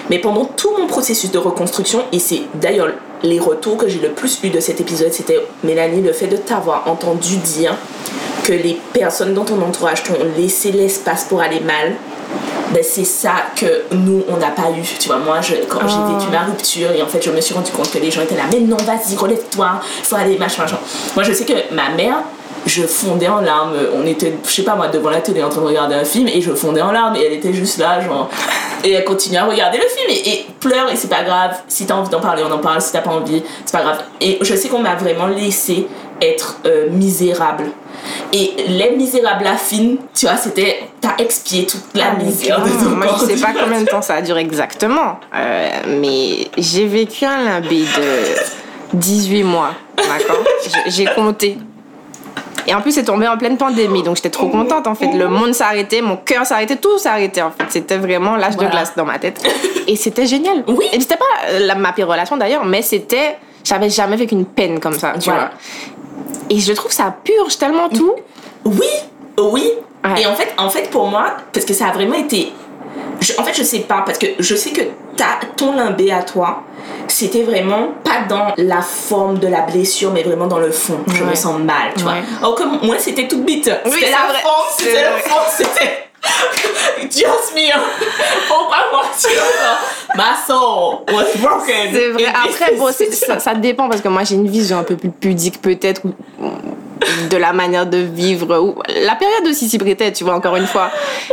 Mais 0.08 0.18
pendant 0.18 0.44
tout 0.44 0.70
mon 0.78 0.86
processus 0.86 1.30
de 1.30 1.38
reconstruction, 1.38 2.02
et 2.12 2.18
c'est 2.18 2.42
d'ailleurs 2.54 2.88
les 3.22 3.38
retours 3.38 3.76
que 3.76 3.88
j'ai 3.88 3.98
le 3.98 4.10
plus 4.10 4.38
eu 4.42 4.50
de 4.50 4.60
cet 4.60 4.80
épisode, 4.80 5.12
c'était 5.12 5.40
Mélanie, 5.64 6.00
le 6.00 6.12
fait 6.12 6.26
de 6.26 6.36
t'avoir 6.36 6.88
entendu 6.88 7.36
dire 7.36 7.76
que 8.44 8.52
les 8.52 8.78
personnes 8.92 9.34
dans 9.34 9.44
ton 9.44 9.60
entourage 9.62 10.02
t'ont 10.04 10.14
laissé 10.36 10.72
l'espace 10.72 11.24
pour 11.24 11.40
aller 11.40 11.60
mal, 11.60 11.94
ben 12.72 12.82
c'est 12.82 13.04
ça 13.04 13.32
que 13.56 13.82
nous 13.92 14.22
on 14.28 14.36
n'a 14.36 14.50
pas 14.50 14.70
eu 14.70 14.82
tu 15.00 15.08
vois 15.08 15.18
moi 15.18 15.40
je, 15.40 15.56
quand 15.68 15.80
j'ai 15.88 15.96
Oh. 15.98 16.16
vécu 16.16 16.30
ma 16.30 16.44
rupture 16.44 16.92
et 16.92 17.02
en 17.02 17.06
fait 17.08 17.20
je 17.20 17.30
me 17.32 17.40
suis 17.40 17.52
rendu 17.52 17.72
compte 17.72 17.90
que 17.90 17.98
les 17.98 18.12
gens 18.12 18.22
étaient 18.22 18.36
là 18.36 18.44
mais 18.52 18.60
non 18.60 18.76
vas-y 18.76 19.16
relève-toi 19.16 19.80
faut 20.04 20.14
aller 20.14 20.38
machin 20.38 20.62
machin 20.62 20.78
moi 21.16 21.24
je 21.24 21.32
sais 21.32 21.44
que 21.44 21.74
ma 21.74 21.88
mère 21.90 22.18
je 22.70 22.82
fondais 22.82 23.28
en 23.28 23.40
larmes. 23.40 23.74
On 23.94 24.06
était 24.06 24.32
je 24.46 24.50
sais 24.50 24.62
pas 24.62 24.74
moi 24.76 24.88
devant 24.88 25.10
la 25.10 25.20
télé 25.20 25.42
en 25.42 25.48
train 25.48 25.60
de 25.62 25.66
regarder 25.66 25.94
un 25.96 26.04
film 26.04 26.28
et 26.28 26.40
je 26.40 26.52
fondais 26.52 26.82
en 26.82 26.92
larmes 26.92 27.16
et 27.16 27.24
elle 27.26 27.32
était 27.34 27.52
juste 27.52 27.78
là 27.78 28.00
genre 28.00 28.28
et 28.84 28.92
elle 28.92 29.04
continuait 29.04 29.38
à 29.38 29.44
regarder 29.44 29.78
le 29.78 29.84
film 29.84 30.06
et, 30.08 30.30
et 30.30 30.46
pleure 30.60 30.88
et 30.90 30.96
c'est 30.96 31.08
pas 31.10 31.22
grave. 31.24 31.56
Si 31.68 31.86
t'as 31.86 31.94
envie 31.94 32.10
d'en 32.10 32.20
parler 32.20 32.42
on 32.48 32.52
en 32.52 32.58
parle. 32.58 32.80
Si 32.80 32.92
t'as 32.92 33.00
pas 33.02 33.10
envie 33.10 33.42
c'est 33.64 33.76
pas 33.76 33.82
grave. 33.82 34.02
Et 34.20 34.38
je 34.40 34.54
sais 34.54 34.68
qu'on 34.68 34.78
m'a 34.80 34.94
vraiment 34.94 35.26
laissé 35.26 35.86
être 36.22 36.58
euh, 36.66 36.88
misérable. 36.90 37.64
Et 38.32 38.52
les 38.68 38.90
misérables 38.92 39.46
fin, 39.58 39.96
tu 40.14 40.26
vois, 40.26 40.36
c'était 40.36 40.84
t'as 41.00 41.16
expié 41.18 41.66
toute 41.66 41.82
la 41.94 42.12
misère 42.12 42.60
de 42.62 42.68
ton 42.68 42.76
Ah, 42.92 42.94
Moi, 42.94 43.06
corps. 43.06 43.18
je 43.28 43.34
sais 43.34 43.40
pas 43.40 43.52
combien 43.58 43.80
de 43.80 43.86
temps 43.86 44.00
ça 44.02 44.14
a 44.14 44.22
duré 44.22 44.40
exactement, 44.40 45.18
euh, 45.34 45.68
mais 46.00 46.48
j'ai 46.56 46.86
vécu 46.86 47.24
un 47.24 47.44
limbé 47.44 47.80
de 47.80 48.96
18 48.98 49.42
mois, 49.44 49.72
d'accord? 49.96 50.44
J'ai 50.86 51.06
compté. 51.06 51.58
Et 52.70 52.74
en 52.74 52.80
plus, 52.82 52.92
c'est 52.92 53.02
tombé 53.02 53.26
en 53.26 53.36
pleine 53.36 53.56
pandémie, 53.56 54.04
donc 54.04 54.14
j'étais 54.14 54.30
trop 54.30 54.48
contente 54.48 54.86
en 54.86 54.94
fait. 54.94 55.12
Le 55.12 55.26
monde 55.26 55.52
s'arrêtait, 55.52 56.00
mon 56.02 56.16
cœur 56.16 56.46
s'arrêtait, 56.46 56.76
tout 56.76 56.98
s'arrêtait 56.98 57.42
en 57.42 57.50
fait. 57.50 57.64
C'était 57.68 57.96
vraiment 57.98 58.36
l'âge 58.36 58.54
Voilà. 58.54 58.68
de 58.70 58.74
glace 58.76 58.92
dans 58.96 59.04
ma 59.04 59.18
tête. 59.18 59.42
Et 59.88 59.96
c'était 59.96 60.24
génial. 60.26 60.62
Oui. 60.68 60.86
Et 60.92 61.00
c'était 61.00 61.16
pas 61.16 61.24
euh, 61.48 61.58
la, 61.66 61.74
ma 61.74 61.92
pire 61.92 62.06
relation 62.06 62.36
d'ailleurs, 62.36 62.64
mais 62.64 62.80
c'était. 62.82 63.36
J'avais 63.64 63.90
jamais 63.90 64.14
vécu 64.16 64.34
une 64.36 64.46
peine 64.46 64.78
comme 64.78 64.92
ça, 64.94 65.14
tu 65.18 65.28
Voilà. 65.30 65.46
vois. 65.46 65.50
Et 66.48 66.60
je 66.60 66.72
trouve 66.72 66.90
que 66.90 66.94
ça 66.96 67.12
purge 67.24 67.58
tellement 67.58 67.88
tout. 67.88 68.14
Oui, 68.64 68.86
oui. 69.38 69.64
Ouais. 70.04 70.22
Et 70.22 70.26
en 70.26 70.34
fait, 70.34 70.54
en 70.56 70.70
fait, 70.70 70.88
pour 70.90 71.08
moi, 71.08 71.26
parce 71.52 71.66
que 71.66 71.74
ça 71.74 71.88
a 71.88 71.92
vraiment 71.92 72.14
été. 72.14 72.52
Je- 73.20 73.32
en 73.38 73.44
fait, 73.44 73.54
je 73.54 73.62
sais 73.62 73.80
pas, 73.80 74.02
parce 74.04 74.18
que 74.18 74.26
je 74.38 74.54
sais 74.54 74.70
que 74.70 74.82
ta, 75.16 75.38
ton 75.56 75.72
limbé 75.74 76.10
à 76.12 76.22
toi, 76.22 76.62
c'était 77.08 77.42
vraiment 77.42 77.88
pas 78.04 78.22
dans 78.28 78.52
la 78.56 78.80
forme 78.82 79.38
de 79.38 79.48
la 79.48 79.60
blessure, 79.62 80.10
mais 80.12 80.22
vraiment 80.22 80.46
dans 80.46 80.58
le 80.58 80.70
fond. 80.70 80.98
Je 81.14 81.24
me 81.24 81.34
sens 81.34 81.58
mal, 81.58 81.92
tu 81.96 82.02
vois. 82.02 82.14
Alors 82.40 82.54
que 82.54 82.62
moi, 82.86 82.96
c'était 82.98 83.26
toute 83.28 83.44
bite. 83.44 83.70
Oui, 83.86 83.90
c'était 83.92 84.06
c'est 84.06 84.10
la 84.12 84.28
vrai. 84.32 84.40
forme, 84.42 84.66
C'est 84.78 84.84
c'était 84.84 85.02
le 85.02 85.16
fond, 85.28 85.36
c'était. 85.50 86.06
Just 87.02 87.54
me. 87.56 87.70
Pourquoi 88.48 88.76
moi, 88.92 89.02
tu 89.18 89.28
vois 89.28 90.16
Ma 90.16 90.36
soul 90.46 90.98
was 91.14 91.38
broken. 91.38 91.90
C'est 91.92 92.08
vrai. 92.10 92.26
Après, 92.26 92.74
bon, 92.76 92.88
ça, 93.12 93.38
ça 93.40 93.54
dépend 93.54 93.88
parce 93.88 94.00
que 94.02 94.08
moi 94.08 94.22
j'ai 94.24 94.34
une 94.34 94.46
vision 94.48 94.78
un 94.78 94.82
peu 94.82 94.96
plus 94.96 95.10
pudique 95.10 95.62
peut-être 95.62 96.02
de 97.30 97.36
la 97.36 97.52
manière 97.52 97.86
de 97.86 97.98
vivre. 97.98 98.58
Ou, 98.58 98.74
la 98.88 99.14
période 99.16 99.46
aussi 99.48 99.68
s'y 99.68 99.78
prêtait, 99.78 100.12
tu 100.12 100.24
vois, 100.24 100.34
encore 100.34 100.56
une 100.56 100.66
fois. 100.66 100.90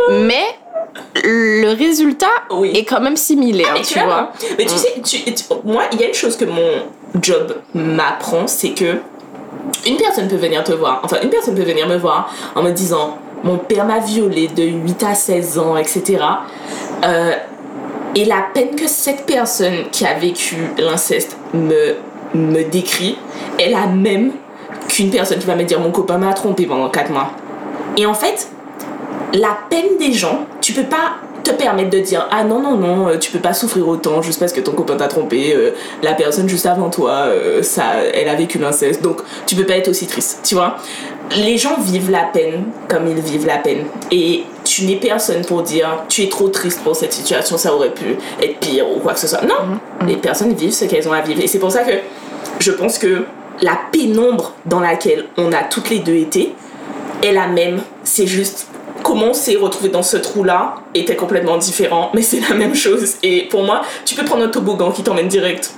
Mais 0.10 0.44
le 1.24 1.74
résultat 1.78 2.28
Oui. 2.52 2.72
est 2.76 2.86
quand 2.86 3.02
même 3.02 3.18
similaire, 3.18 3.72
Mais 3.74 3.82
tu 3.82 3.94
tu 3.94 4.00
vois, 4.00 4.32
mais 4.58 4.66
tu 4.66 4.76
sais, 4.78 4.94
tu- 5.04 5.34
tu- 5.34 5.44
moi, 5.64 5.84
il 5.92 6.00
y 6.02 6.04
a 6.04 6.08
une 6.08 6.14
chose 6.14 6.36
que 6.38 6.46
mon 6.46 6.84
job 7.22 7.56
m'apprend, 7.74 8.48
c'est 8.48 8.72
que 8.72 8.96
une 9.86 9.98
personne 9.98 10.28
peut 10.28 10.36
venir 10.38 10.64
te 10.64 10.72
voir, 10.74 11.02
enfin, 11.04 11.18
une 11.24 11.30
personne 11.30 11.56
peut 11.56 11.64
venir 11.64 11.88
me 11.88 11.98
voir 11.98 12.34
en 12.56 12.64
me 12.64 12.72
disant 12.72 13.18
Mon 13.44 13.58
père 13.60 13.86
m'a 13.86 14.00
violée 14.00 14.48
de 14.48 14.64
8 14.64 15.04
à 15.04 15.14
16 15.14 15.60
ans, 15.60 15.78
etc. 15.78 16.18
Euh, 17.06 17.32
et 18.16 18.26
la 18.26 18.46
peine 18.54 18.76
que 18.76 18.88
cette 18.88 19.28
personne 19.28 19.90
qui 19.92 20.06
a 20.08 20.16
vécu 20.16 20.56
l'inceste 20.80 21.38
me, 21.54 21.96
me 22.34 22.64
décrit 22.64 23.16
est 23.60 23.70
la 23.70 23.86
même 23.86 24.32
qu'une 24.90 25.12
personne 25.12 25.38
qui 25.38 25.46
va 25.46 25.56
me 25.56 25.64
dire 25.64 25.80
Mon 25.80 25.92
copain 25.92 26.18
m'a 26.18 26.34
trompé 26.34 26.66
pendant 26.66 26.90
4 26.90 27.12
mois. 27.12 27.30
Et 27.96 28.06
en 28.08 28.16
fait, 28.16 28.48
la 29.34 29.56
peine 29.70 29.98
des 30.00 30.14
gens, 30.14 30.46
tu 30.68 30.74
peux 30.74 30.84
pas 30.84 31.16
te 31.46 31.52
permettre 31.52 31.92
de 31.92 32.00
dire 32.00 32.28
ah 32.30 32.44
non 32.44 32.60
non 32.60 32.76
non 32.76 33.08
euh, 33.08 33.18
tu 33.18 33.32
peux 33.32 33.40
pas 33.40 33.54
souffrir 33.54 33.88
autant 33.88 34.22
juste 34.22 34.38
parce 34.38 34.52
que 34.52 34.60
ton 34.60 34.74
copain 34.74 34.98
t'a 34.98 35.08
trompé 35.08 35.56
euh, 35.56 35.72
la 36.04 36.14
personne 36.14 36.50
juste 36.50 36.66
avant 36.66 36.90
toi 36.90 37.28
euh, 37.28 37.64
ça 37.64 38.04
elle 38.14 38.28
a 38.28 38.36
vécu 38.36 38.58
l'inceste. 38.58 39.02
Donc 39.02 39.22
tu 39.46 39.56
peux 39.56 39.64
pas 39.64 39.78
être 39.78 39.88
aussi 39.88 40.08
triste 40.08 40.42
tu 40.44 40.56
vois. 40.56 40.76
Les 41.38 41.58
gens 41.58 41.80
vivent 41.80 42.12
la 42.12 42.26
peine 42.26 42.66
comme 42.90 43.08
ils 43.08 43.22
vivent 43.22 43.46
la 43.46 43.60
peine. 43.60 43.86
Et 44.12 44.44
tu 44.66 44.84
n'es 44.84 44.98
personne 44.98 45.46
pour 45.46 45.62
dire 45.62 46.04
tu 46.10 46.24
es 46.24 46.28
trop 46.28 46.50
triste 46.50 46.82
pour 46.84 46.98
cette 46.98 47.14
situation 47.14 47.58
ça 47.58 47.74
aurait 47.74 47.94
pu 47.94 48.18
être 48.42 48.60
pire 48.60 48.86
ou 48.94 49.00
quoi 49.00 49.14
que 49.14 49.20
ce 49.22 49.28
soit. 49.28 49.44
Non. 49.44 49.80
Les 50.06 50.18
personnes 50.18 50.54
vivent 50.54 50.74
ce 50.74 50.84
qu'elles 50.84 51.08
ont 51.08 51.14
à 51.14 51.22
vivre. 51.22 51.42
Et 51.42 51.48
c'est 51.48 51.60
pour 51.60 51.72
ça 51.72 51.86
que 51.86 51.94
je 52.60 52.74
pense 52.74 52.98
que 52.98 53.24
la 53.62 53.80
pénombre 53.94 54.54
dans 54.66 54.82
laquelle 54.82 55.28
on 55.38 55.54
a 55.54 55.64
toutes 55.64 55.90
les 55.90 56.00
deux 56.00 56.16
été 56.16 56.54
est 57.24 57.32
la 57.32 57.48
même. 57.48 57.80
C'est 58.04 58.28
juste 58.28 58.68
comment 59.08 59.28
on 59.28 59.34
s'est 59.34 59.56
retrouvé 59.56 59.88
dans 59.88 60.04
ce 60.04 60.18
trou-là 60.18 60.76
était 60.94 61.16
complètement 61.16 61.56
différent, 61.58 62.12
mais 62.14 62.22
c'est 62.22 62.42
la 62.42 62.54
même 62.54 62.76
chose. 62.76 63.16
Et 63.24 63.44
pour 63.44 63.64
moi, 63.64 63.82
tu 64.04 64.16
peux 64.16 64.26
prendre 64.26 64.44
un 64.44 64.50
toboggan 64.50 64.92
qui 64.92 65.02
t'emmène 65.02 65.30
direct. 65.30 65.72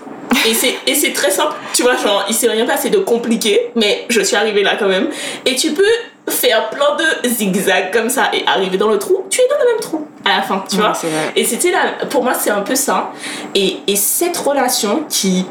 Et 0.48 0.54
c'est, 0.56 0.74
et 0.88 0.96
c'est 0.96 1.14
très 1.14 1.30
simple, 1.30 1.54
tu 1.74 1.84
vois, 1.84 1.96
genre, 1.96 2.26
il 2.28 2.34
s'est 2.34 2.50
rien 2.50 2.66
passé 2.66 2.90
de 2.90 2.98
compliqué, 2.98 3.70
mais 3.76 4.06
je 4.10 4.22
suis 4.22 4.36
arrivée 4.36 4.64
là 4.64 4.72
quand 4.80 4.88
même. 4.88 5.10
Et 5.46 5.56
tu 5.56 5.74
peux 5.74 5.84
faire 6.28 6.72
plein 6.72 6.96
de 6.98 7.30
zigzags 7.30 7.92
comme 7.94 8.10
ça 8.10 8.32
et 8.34 8.44
arriver 8.48 8.78
dans 8.78 8.90
le 8.90 8.98
trou, 8.98 9.24
tu 9.30 9.42
es 9.42 9.48
dans 9.48 9.64
le 9.64 9.72
même 9.74 9.80
trou 9.80 10.08
à 10.26 10.38
la 10.38 10.42
fin, 10.42 10.64
tu 10.68 10.78
Ouais, 10.78 10.82
vois. 10.82 10.94
Et 11.36 11.46
c'était 11.46 11.72
là, 11.72 12.06
pour 12.10 12.24
moi, 12.24 12.34
c'est 12.34 12.52
un 12.52 12.62
peu 12.62 12.76
ça. 12.76 13.12
Et, 13.54 13.78
et 13.86 13.96
cette 13.96 14.38
relation 14.38 15.04
qui 15.08 15.46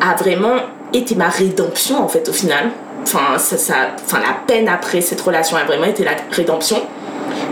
a 0.00 0.14
vraiment 0.14 0.54
été 0.92 1.14
ma 1.16 1.28
rédemption 1.28 2.02
en 2.02 2.06
fait 2.08 2.28
au 2.28 2.32
final. 2.32 2.70
Enfin, 3.02 3.38
ça, 3.38 3.58
ça, 3.58 3.74
enfin, 4.04 4.18
la 4.20 4.34
peine 4.46 4.68
après 4.68 5.00
cette 5.00 5.20
relation 5.20 5.56
a 5.56 5.64
vraiment 5.64 5.86
été 5.86 6.04
la 6.04 6.12
rédemption. 6.30 6.80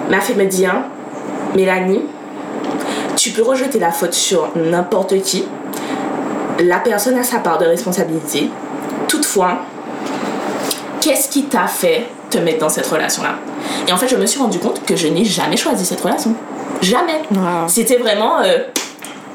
M'a 0.09 0.21
fait 0.21 0.35
me 0.35 0.47
dire, 0.47 0.75
Mélanie, 1.55 2.03
tu 3.17 3.31
peux 3.31 3.43
rejeter 3.43 3.79
la 3.79 3.91
faute 3.91 4.15
sur 4.15 4.51
n'importe 4.57 5.21
qui. 5.23 5.45
La 6.61 6.79
personne 6.79 7.19
a 7.19 7.25
sa 7.25 7.39
part 7.39 7.59
de 7.59 7.67
responsabilité. 7.67 8.49
Toutefois, 9.09 9.59
qu'est-ce 11.01 11.29
qui 11.29 11.45
t'a 11.45 11.67
fait 11.67 12.07
te 12.31 12.39
mettre 12.39 12.59
dans 12.59 12.69
cette 12.69 12.87
relation-là? 12.87 13.35
Et 13.89 13.93
en 13.93 13.97
fait, 13.97 14.09
je 14.09 14.17
me 14.17 14.27
suis 14.27 14.41
rendu 14.41 14.59
compte 14.59 14.85
que 14.85 14.97
je 14.97 15.09
n'ai 15.09 15.25
jamais 15.25 15.57
choisi 15.57 15.85
cette 15.85 16.01
relation. 16.01 16.35
Jamais. 16.81 17.23
Wow. 17.33 17.69
C'était 17.69 17.97
vraiment 17.97 18.41
euh, 18.41 18.59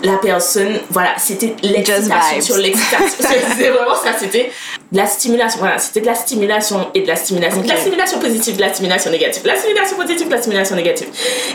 la 0.04 0.18
personne, 0.18 0.80
voilà, 0.90 1.16
c'était 1.18 1.56
l'excitation 1.64 2.42
sur 2.42 2.58
l'excitation. 2.58 3.08
c'était 3.20 3.70
vraiment 3.70 3.96
ça, 3.96 4.12
c'était 4.18 4.52
de 4.92 4.98
la 4.98 5.08
stimulation. 5.08 5.60
Voilà, 5.60 5.78
c'était 5.78 6.02
de 6.02 6.06
la 6.06 6.16
stimulation 6.16 6.88
et 6.94 7.02
de 7.02 7.08
la 7.08 7.16
stimulation. 7.16 7.62
De 7.62 7.68
la 7.68 7.78
stimulation 7.78 8.20
positive, 8.20 8.56
de 8.56 8.62
la 8.62 8.74
stimulation 8.74 9.12
négative. 9.12 9.44
De 9.44 9.48
la 9.48 9.56
stimulation 9.56 9.98
positive, 9.98 10.28
de 10.28 10.32
la 10.32 10.38
stimulation 10.40 10.76
négative. 10.76 11.08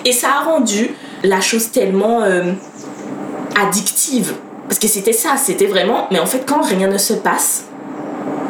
Et 0.05 0.13
ça 0.13 0.29
a 0.41 0.45
rendu 0.45 0.95
la 1.23 1.41
chose 1.41 1.71
tellement 1.71 2.23
euh, 2.23 2.53
addictive. 3.57 4.35
Parce 4.69 4.79
que 4.79 4.89
c'était 4.89 5.13
ça, 5.13 5.37
c'était 5.37 5.67
vraiment. 5.67 6.07
Mais 6.11 6.19
en 6.19 6.27
fait, 6.27 6.45
quand 6.47 6.63
rien 6.63 6.89
ne 6.89 6.99
se 6.99 7.15
passe, 7.15 7.65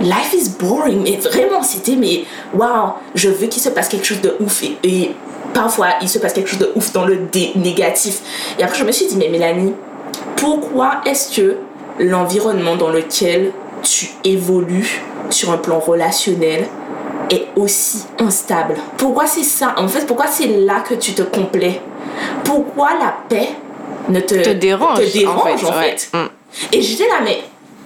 life 0.01 0.33
is 0.35 0.51
boring. 0.59 1.03
Mais 1.03 1.17
vraiment, 1.17 1.63
c'était, 1.63 1.97
mais 1.97 2.25
waouh, 2.55 2.93
je 3.15 3.29
veux 3.29 3.47
qu'il 3.47 3.63
se 3.63 3.71
passe 3.71 3.89
quelque 3.89 4.07
chose 4.07 4.21
de 4.21 4.37
ouf. 4.41 4.63
Et, 4.63 4.77
et 4.83 5.11
parfois, 5.53 5.89
il 6.03 6.09
se 6.09 6.19
passe 6.19 6.33
quelque 6.33 6.49
chose 6.49 6.59
de 6.59 6.71
ouf 6.75 6.93
dans 6.93 7.05
le 7.05 7.17
dé 7.17 7.53
négatif. 7.57 8.21
Et 8.59 8.63
après, 8.63 8.79
je 8.79 8.85
me 8.85 8.93
suis 8.93 9.07
dit, 9.07 9.17
mais 9.17 9.29
Mélanie, 9.29 9.75
pourquoi 10.37 11.01
est-ce 11.07 11.37
que 11.37 11.57
l'environnement 11.99 12.77
dans 12.77 12.91
lequel 12.91 13.53
tu 13.83 14.09
évolues 14.25 15.03
sur 15.31 15.51
un 15.51 15.57
plan 15.59 15.79
relationnel 15.79 16.67
est 17.31 17.47
aussi 17.57 18.05
instable? 18.19 18.75
Pourquoi 18.97 19.27
c'est 19.27 19.45
ça? 19.45 19.75
En 19.77 19.89
fait, 19.89 20.07
pourquoi 20.07 20.27
c'est 20.27 20.47
là 20.47 20.81
que 20.81 20.95
tu 20.95 21.13
te 21.13 21.23
complais? 21.23 21.81
Pourquoi 22.45 22.91
la 22.99 23.15
paix 23.29 23.49
ne 24.09 24.21
te, 24.21 24.35
Te 24.35 24.51
dérange, 24.51 24.99
te 24.99 25.13
dérange, 25.19 25.39
en 25.39 25.59
fait, 25.59 25.67
en 25.67 25.79
ouais. 25.79 25.97
fait? 25.97 26.11
Mm. 26.13 26.29
et 26.73 26.83
j'étais 26.83 27.07
là, 27.07 27.21
mais. 27.23 27.39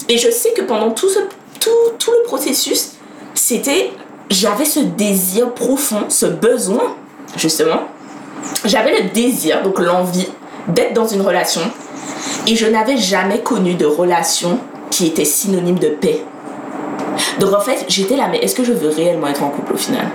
Et 0.09 0.19
je 0.19 0.31
sais 0.31 0.53
que 0.53 0.63
pendant 0.63 0.91
tout, 0.91 1.09
ce, 1.09 1.19
tout, 1.61 1.71
tout 1.99 2.11
le 2.11 2.25
processus, 2.25 2.93
c'était. 3.35 3.91
J'avais 4.31 4.65
ce 4.65 4.81
désir 4.81 5.53
profond, 5.53 6.05
ce 6.09 6.25
besoin, 6.27 6.97
justement. 7.37 7.83
J'avais 8.65 9.03
le 9.03 9.09
désir, 9.11 9.63
donc 9.63 9.79
l'envie, 9.79 10.29
d'être 10.69 10.95
dans 10.95 11.07
une 11.07 11.21
relation. 11.21 11.61
Et 12.47 12.57
je 12.57 12.67
n'avais 12.67 12.97
jamais 12.97 13.41
connu 13.41 13.75
de 13.75 13.87
relation 13.87 14.59
qui 14.91 15.07
était 15.07 15.25
synonyme 15.25 15.79
de 15.79 15.89
paix. 15.89 16.23
Donc 17.41 17.53
en 17.53 17.61
fait, 17.61 17.85
j'étais 17.89 18.17
là, 18.17 18.29
mais 18.31 18.39
est-ce 18.39 18.55
que 18.55 18.65
je 18.65 18.73
veux 18.73 18.89
réellement 18.89 19.29
être 19.29 19.43
en 19.43 19.49
couple 19.49 19.75
au 19.75 19.77
final? 19.77 20.07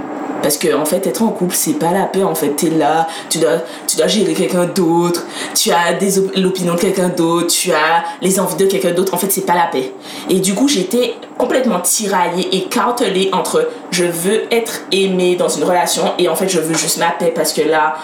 Parce 0.41 0.57
que 0.57 0.73
en 0.75 0.85
fait, 0.85 1.05
être 1.07 1.21
en 1.21 1.29
couple, 1.29 1.55
c'est 1.55 1.73
pas 1.73 1.91
la 1.91 2.05
paix. 2.05 2.23
En 2.23 2.35
fait, 2.35 2.49
t'es 2.49 2.69
là, 2.69 3.07
tu 3.29 3.39
dois, 3.39 3.61
tu 3.87 3.97
dois 3.97 4.07
gérer 4.07 4.33
quelqu'un 4.33 4.65
d'autre, 4.65 5.25
tu 5.55 5.71
as 5.71 5.97
l'opinion 6.35 6.75
de 6.75 6.79
quelqu'un 6.79 7.09
d'autre, 7.09 7.47
tu 7.47 7.71
as 7.71 8.03
les 8.21 8.39
envies 8.39 8.55
de 8.55 8.65
quelqu'un 8.65 8.91
d'autre. 8.91 9.13
En 9.13 9.17
fait, 9.17 9.31
c'est 9.31 9.45
pas 9.45 9.55
la 9.55 9.67
paix. 9.71 9.91
Et 10.29 10.39
du 10.39 10.53
coup, 10.53 10.67
j'étais 10.67 11.15
complètement 11.37 11.79
tiraillée, 11.79 12.55
écartelée 12.55 13.29
entre 13.33 13.69
je 13.91 14.05
veux 14.05 14.53
être 14.53 14.81
aimée 14.91 15.35
dans 15.35 15.49
une 15.49 15.63
relation 15.63 16.13
et 16.17 16.27
en 16.29 16.35
fait, 16.35 16.49
je 16.49 16.59
veux 16.59 16.75
juste 16.75 16.97
ma 16.97 17.11
paix 17.11 17.31
parce 17.35 17.53
que 17.53 17.61
là, 17.61 17.95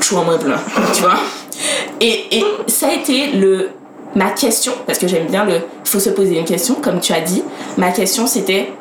je 0.00 0.06
suis 0.06 0.16
en 0.16 0.24
moins 0.24 0.38
plein, 0.38 0.58
tu 0.94 1.02
vois. 1.02 1.16
Et, 2.00 2.38
et 2.38 2.44
ça 2.68 2.88
a 2.88 2.92
été 2.92 3.32
le 3.32 3.70
ma 4.14 4.30
question 4.30 4.72
parce 4.86 4.98
que 4.98 5.06
j'aime 5.06 5.26
bien 5.26 5.44
le 5.44 5.60
faut 5.84 6.00
se 6.00 6.10
poser 6.10 6.38
une 6.38 6.44
question 6.44 6.76
comme 6.76 7.00
tu 7.00 7.12
as 7.12 7.20
dit. 7.20 7.42
Ma 7.76 7.90
question 7.90 8.26
c'était 8.26 8.72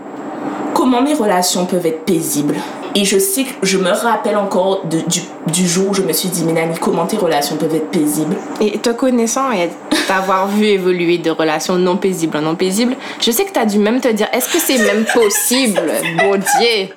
comment 0.73 1.01
mes 1.01 1.13
relations 1.13 1.65
peuvent 1.65 1.85
être 1.85 2.05
paisibles? 2.05 2.55
Et 2.95 3.05
je 3.05 3.19
sais 3.19 3.43
que 3.43 3.49
je 3.63 3.77
me 3.77 3.89
rappelle 3.91 4.35
encore 4.37 4.85
de- 4.85 5.01
du, 5.07 5.21
du 5.47 5.67
jour 5.67 5.89
où 5.89 5.93
je 5.93 6.01
me 6.01 6.11
suis 6.13 6.29
dit, 6.29 6.43
Mélanie, 6.43 6.77
comment 6.79 7.05
tes 7.05 7.17
relations 7.17 7.55
peuvent 7.55 7.75
être 7.75 7.89
paisibles? 7.91 8.35
Et 8.61 8.77
te 8.79 8.89
connaissant 8.89 9.51
et 9.51 9.69
t'avoir 10.07 10.47
vu 10.47 10.65
évoluer 10.65 11.17
de 11.19 11.29
relations 11.29 11.75
non 11.75 11.97
paisibles 11.97 12.37
en 12.37 12.41
non 12.41 12.55
paisibles, 12.55 12.95
je 13.21 13.31
sais 13.31 13.45
que 13.45 13.51
t'as 13.51 13.65
dû 13.65 13.77
même 13.77 14.01
te 14.01 14.07
dire, 14.07 14.27
est-ce 14.33 14.51
que 14.51 14.59
c'est 14.59 14.79
même 14.79 15.05
possible 15.13 15.81
Bon 16.19 16.31
Dieu? 16.37 16.87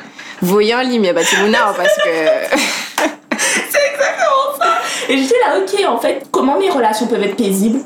Voyant 0.41 0.81
l'imia 0.81 1.13
Batimuna, 1.13 1.73
parce 1.77 1.95
que. 1.97 2.59
C'est 3.39 3.79
exactement 3.93 4.59
ça. 4.61 4.75
Et 5.09 5.19
j'étais 5.19 5.35
là, 5.47 5.59
ok, 5.59 5.89
en 5.89 5.99
fait, 5.99 6.23
comment 6.31 6.59
mes 6.59 6.69
relations 6.71 7.07
peuvent 7.07 7.23
être 7.23 7.37
paisibles? 7.37 7.81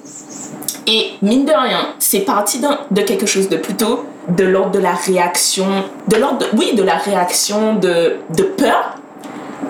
Et 0.86 1.12
mine 1.22 1.44
de 1.44 1.52
rien, 1.52 1.94
c'est 1.98 2.20
parti 2.20 2.60
de 2.90 3.00
quelque 3.02 3.26
chose 3.26 3.48
de 3.48 3.56
plutôt 3.56 4.04
de 4.28 4.44
l'ordre 4.44 4.72
de 4.72 4.78
la 4.78 4.94
réaction, 4.94 5.66
de 6.08 6.16
l'ordre, 6.16 6.46
oui, 6.56 6.74
de 6.74 6.82
la 6.82 6.96
réaction 6.96 7.74
de, 7.74 8.16
de 8.36 8.42
peur. 8.42 8.96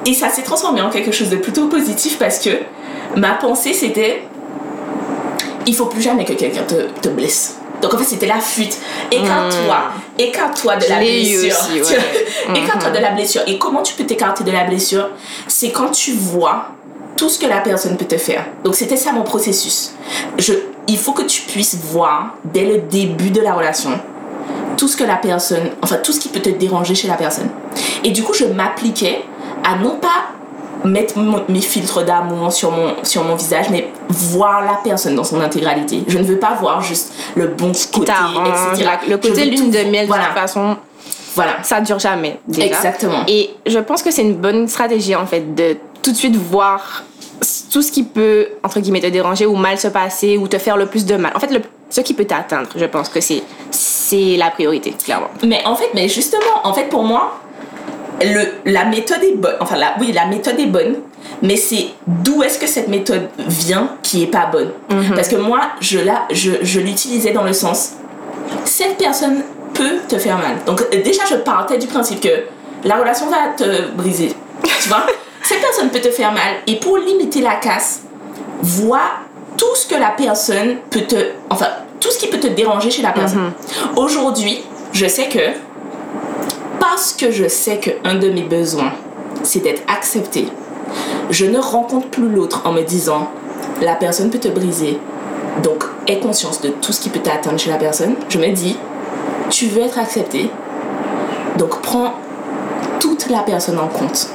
Et 0.05 0.15
ça 0.15 0.29
s'est 0.29 0.43
transformé 0.43 0.81
en 0.81 0.91
quelque 0.91 1.13
chose 1.13 1.31
de 1.31 1.37
plutôt 1.37 1.67
positif 1.69 2.19
parce 2.19 2.39
que 2.39 2.51
ma 3.17 3.33
pensée 3.33 3.73
c'était 3.73 4.23
il 5.67 5.75
faut 5.75 5.87
plus 5.87 6.03
jamais 6.03 6.25
que 6.25 6.33
quelqu'un 6.33 6.63
te, 6.63 6.89
te 7.01 7.09
blesse. 7.09 7.57
Donc 7.83 7.93
en 7.95 7.99
fait 7.99 8.05
c'était 8.05 8.27
la 8.27 8.41
fuite. 8.41 8.79
Écarte-toi, 9.11 9.79
écarte-toi 10.19 10.77
de 10.77 10.85
Je 10.85 10.89
la 10.89 10.99
blessure. 10.99 11.53
aussi, 11.53 11.95
ouais. 11.95 12.59
Écarte-toi 12.63 12.91
de 12.91 12.99
la 12.99 13.11
blessure. 13.11 13.43
Et 13.47 13.59
comment 13.59 13.83
tu 13.83 13.95
peux 13.95 14.05
t'écarter 14.05 14.45
de 14.45 14.53
la 14.53 14.65
blessure? 14.65 15.11
C'est 15.49 15.71
quand 15.71 15.91
tu 15.91 16.13
vois 16.13 16.69
tout 17.17 17.29
ce 17.29 17.39
que 17.39 17.47
la 17.47 17.61
personne 17.61 17.97
peut 17.97 18.05
te 18.05 18.17
faire. 18.19 18.45
Donc 18.65 18.75
c'était 18.75 18.97
ça 18.97 19.13
mon 19.13 19.23
processus. 19.23 19.93
Je, 20.39 20.53
il 20.89 20.99
faut 20.99 21.13
que 21.13 21.23
tu 21.23 21.43
puisses 21.43 21.77
voir 21.83 22.35
dès 22.45 22.65
le 22.65 22.79
début 22.83 23.31
de 23.31 23.41
la 23.41 23.53
relation 23.55 23.91
tout 24.77 24.89
ce 24.89 24.97
que 24.97 25.05
la 25.05 25.17
personne, 25.17 25.71
enfin 25.83 25.97
tout 26.03 26.13
ce 26.13 26.21
qui 26.21 26.29
peut 26.29 26.41
te 26.41 26.51
déranger 26.51 26.95
chez 26.95 27.09
la 27.09 27.15
personne. 27.15 27.49
Et 28.05 28.11
du 28.11 28.23
coup, 28.23 28.35
je 28.35 28.45
m'appliquais 28.45 29.25
à 29.65 29.77
non 29.77 29.97
pas 29.97 30.27
mettre 30.85 31.19
mon- 31.19 31.43
mes 31.49 31.63
filtres 31.63 32.05
d'amour 32.05 32.53
sur 32.53 32.71
mon, 32.71 32.95
sur 33.03 33.25
mon 33.25 33.35
visage, 33.35 33.71
mais 33.71 33.89
voir 34.11 34.63
la 34.63 34.79
personne 34.85 35.15
dans 35.17 35.25
son 35.25 35.41
intégralité. 35.41 36.05
Je 36.07 36.19
ne 36.19 36.23
veux 36.25 36.39
pas 36.39 36.55
voir 36.61 36.83
juste 36.83 37.13
le 37.35 37.47
bon 37.49 37.73
côté, 37.93 38.13
etc. 38.73 38.91
le 39.09 39.17
côté 39.17 39.47
lune 39.47 39.71
de 39.71 39.79
miel, 39.91 40.03
de 40.03 40.07
Voilà, 40.09 40.27
toute 40.27 40.35
façon, 40.35 40.77
voilà. 41.35 41.53
ça 41.63 41.81
dure 41.81 41.99
jamais. 41.99 42.39
Déjà. 42.47 42.67
Exactement. 42.67 43.25
Et 43.27 43.51
je 43.67 43.79
pense 43.79 44.03
que 44.03 44.11
c'est 44.11 44.23
une 44.23 44.35
bonne 44.37 44.69
stratégie, 44.69 45.17
en 45.17 45.27
fait, 45.27 45.55
de 45.55 45.79
tout 46.03 46.13
de 46.13 46.17
suite 46.17 46.37
voir 46.37 47.03
tout 47.71 47.83
ce 47.83 47.91
qui 47.93 48.03
peut, 48.03 48.49
entre 48.63 48.81
guillemets, 48.81 49.01
te 49.01 49.07
déranger 49.07 49.47
ou 49.47 49.57
mal 49.57 49.79
se 49.79 49.89
passer 49.89 50.37
ou 50.37 50.49
te 50.49 50.59
faire 50.59 50.77
le 50.77 50.87
plus 50.87 51.05
de 51.05 51.17
mal. 51.17 51.33
En 51.35 51.41
fait, 51.41 51.53
le, 51.53 51.61
ce 51.91 52.01
qui 52.01 52.15
peut 52.15 52.25
t'atteindre, 52.25 52.69
je 52.77 52.85
pense 52.85 53.09
que 53.09 53.21
c'est, 53.21 53.43
c'est 53.71 54.37
la 54.37 54.51
priorité, 54.51 54.93
clairement. 54.93 55.29
Mais 55.45 55.65
en 55.65 55.75
fait, 55.77 55.91
mais 55.95 56.09
justement, 56.09 56.61
en 56.65 56.73
fait, 56.73 56.85
pour 56.85 57.03
moi, 57.03 57.41
le, 58.21 58.71
la 58.71 58.85
méthode 58.85 59.23
est 59.23 59.37
bonne. 59.37 59.57
Enfin, 59.61 59.77
la, 59.77 59.95
oui, 60.01 60.13
la 60.13 60.27
méthode 60.27 60.59
est 60.59 60.67
bonne, 60.67 60.97
mais 61.43 61.57
c'est 61.57 61.89
d'où 62.07 62.43
est-ce 62.43 62.59
que 62.59 62.67
cette 62.67 62.89
méthode 62.89 63.29
vient 63.39 63.97
qui 64.03 64.23
est 64.23 64.29
pas 64.29 64.47
bonne? 64.47 64.71
Parce 65.15 65.29
que 65.29 65.37
moi, 65.37 65.61
je, 65.81 65.99
la, 65.99 66.27
je, 66.31 66.53
je 66.63 66.81
l'utilisais 66.81 67.33
dans 67.33 67.45
le 67.45 67.53
sens, 67.53 67.93
cette 68.65 68.97
personne 68.97 69.43
peut 69.75 69.99
te 70.09 70.19
faire 70.19 70.39
mal. 70.39 70.57
Donc, 70.67 70.81
euh, 70.81 71.03
déjà, 71.03 71.23
je 71.29 71.37
partais 71.37 71.79
du 71.79 71.87
principe 71.87 72.21
que 72.21 72.45
la 72.85 72.97
relation 72.97 73.27
va 73.29 73.49
te 73.57 73.89
briser. 73.95 74.33
Tu 74.63 74.89
vois? 74.89 75.07
Cette 75.47 75.61
personne 75.61 75.91
peut 75.91 76.01
te 76.01 76.11
faire 76.11 76.33
mal. 76.33 76.57
Et 76.67 76.75
pour 76.81 76.99
limiter 76.99 77.41
la 77.41 77.55
casse, 77.55 78.01
vois 78.63 79.21
tout 79.57 79.77
ce 79.77 79.87
que 79.87 79.95
la 79.95 80.11
personne 80.11 80.79
peut 80.91 81.03
te. 81.03 81.15
Enfin, 81.51 81.69
tout 82.01 82.11
ce 82.11 82.19
qui 82.19 82.27
peut 82.27 82.41
te 82.41 82.49
déranger 82.49 82.91
chez 82.91 83.03
la 83.03 83.13
personne. 83.13 83.53
Aujourd'hui, 83.95 84.65
je 84.93 85.07
sais 85.07 85.29
que. 85.29 85.53
Parce 86.81 87.13
que 87.13 87.31
je 87.31 87.47
sais 87.47 87.79
qu'un 87.79 88.17
de 88.17 88.29
mes 88.29 88.43
besoins, 88.43 88.93
c'est 89.45 89.61
d'être 89.61 89.83
accepté, 89.87 90.49
je 91.31 91.47
ne 91.47 91.61
rencontre 91.61 92.09
plus 92.09 92.29
l'autre 92.29 92.63
en 92.65 92.73
me 92.73 92.83
disant 92.83 93.31
la 93.81 93.95
personne 93.95 94.31
peut 94.31 94.41
te 94.41 94.49
briser. 94.49 94.99
Donc, 95.63 95.85
aie 96.09 96.19
conscience 96.19 96.61
de 96.61 96.71
tout 96.71 96.93
ce 96.93 97.01
qui 97.01 97.09
peut 97.09 97.21
t'atteindre 97.21 97.61
chez 97.61 97.71
la 97.71 97.77
personne. 97.77 98.17
Je 98.29 98.39
me 98.39 98.51
dis, 98.51 98.77
tu 99.51 99.67
veux 99.67 99.83
être 99.83 100.01
accepté, 100.01 100.51
donc 101.57 101.81
prends 101.83 102.15
toute 102.99 103.29
la 103.31 103.43
personne 103.43 103.79
en 103.79 103.87
compte. 103.87 104.29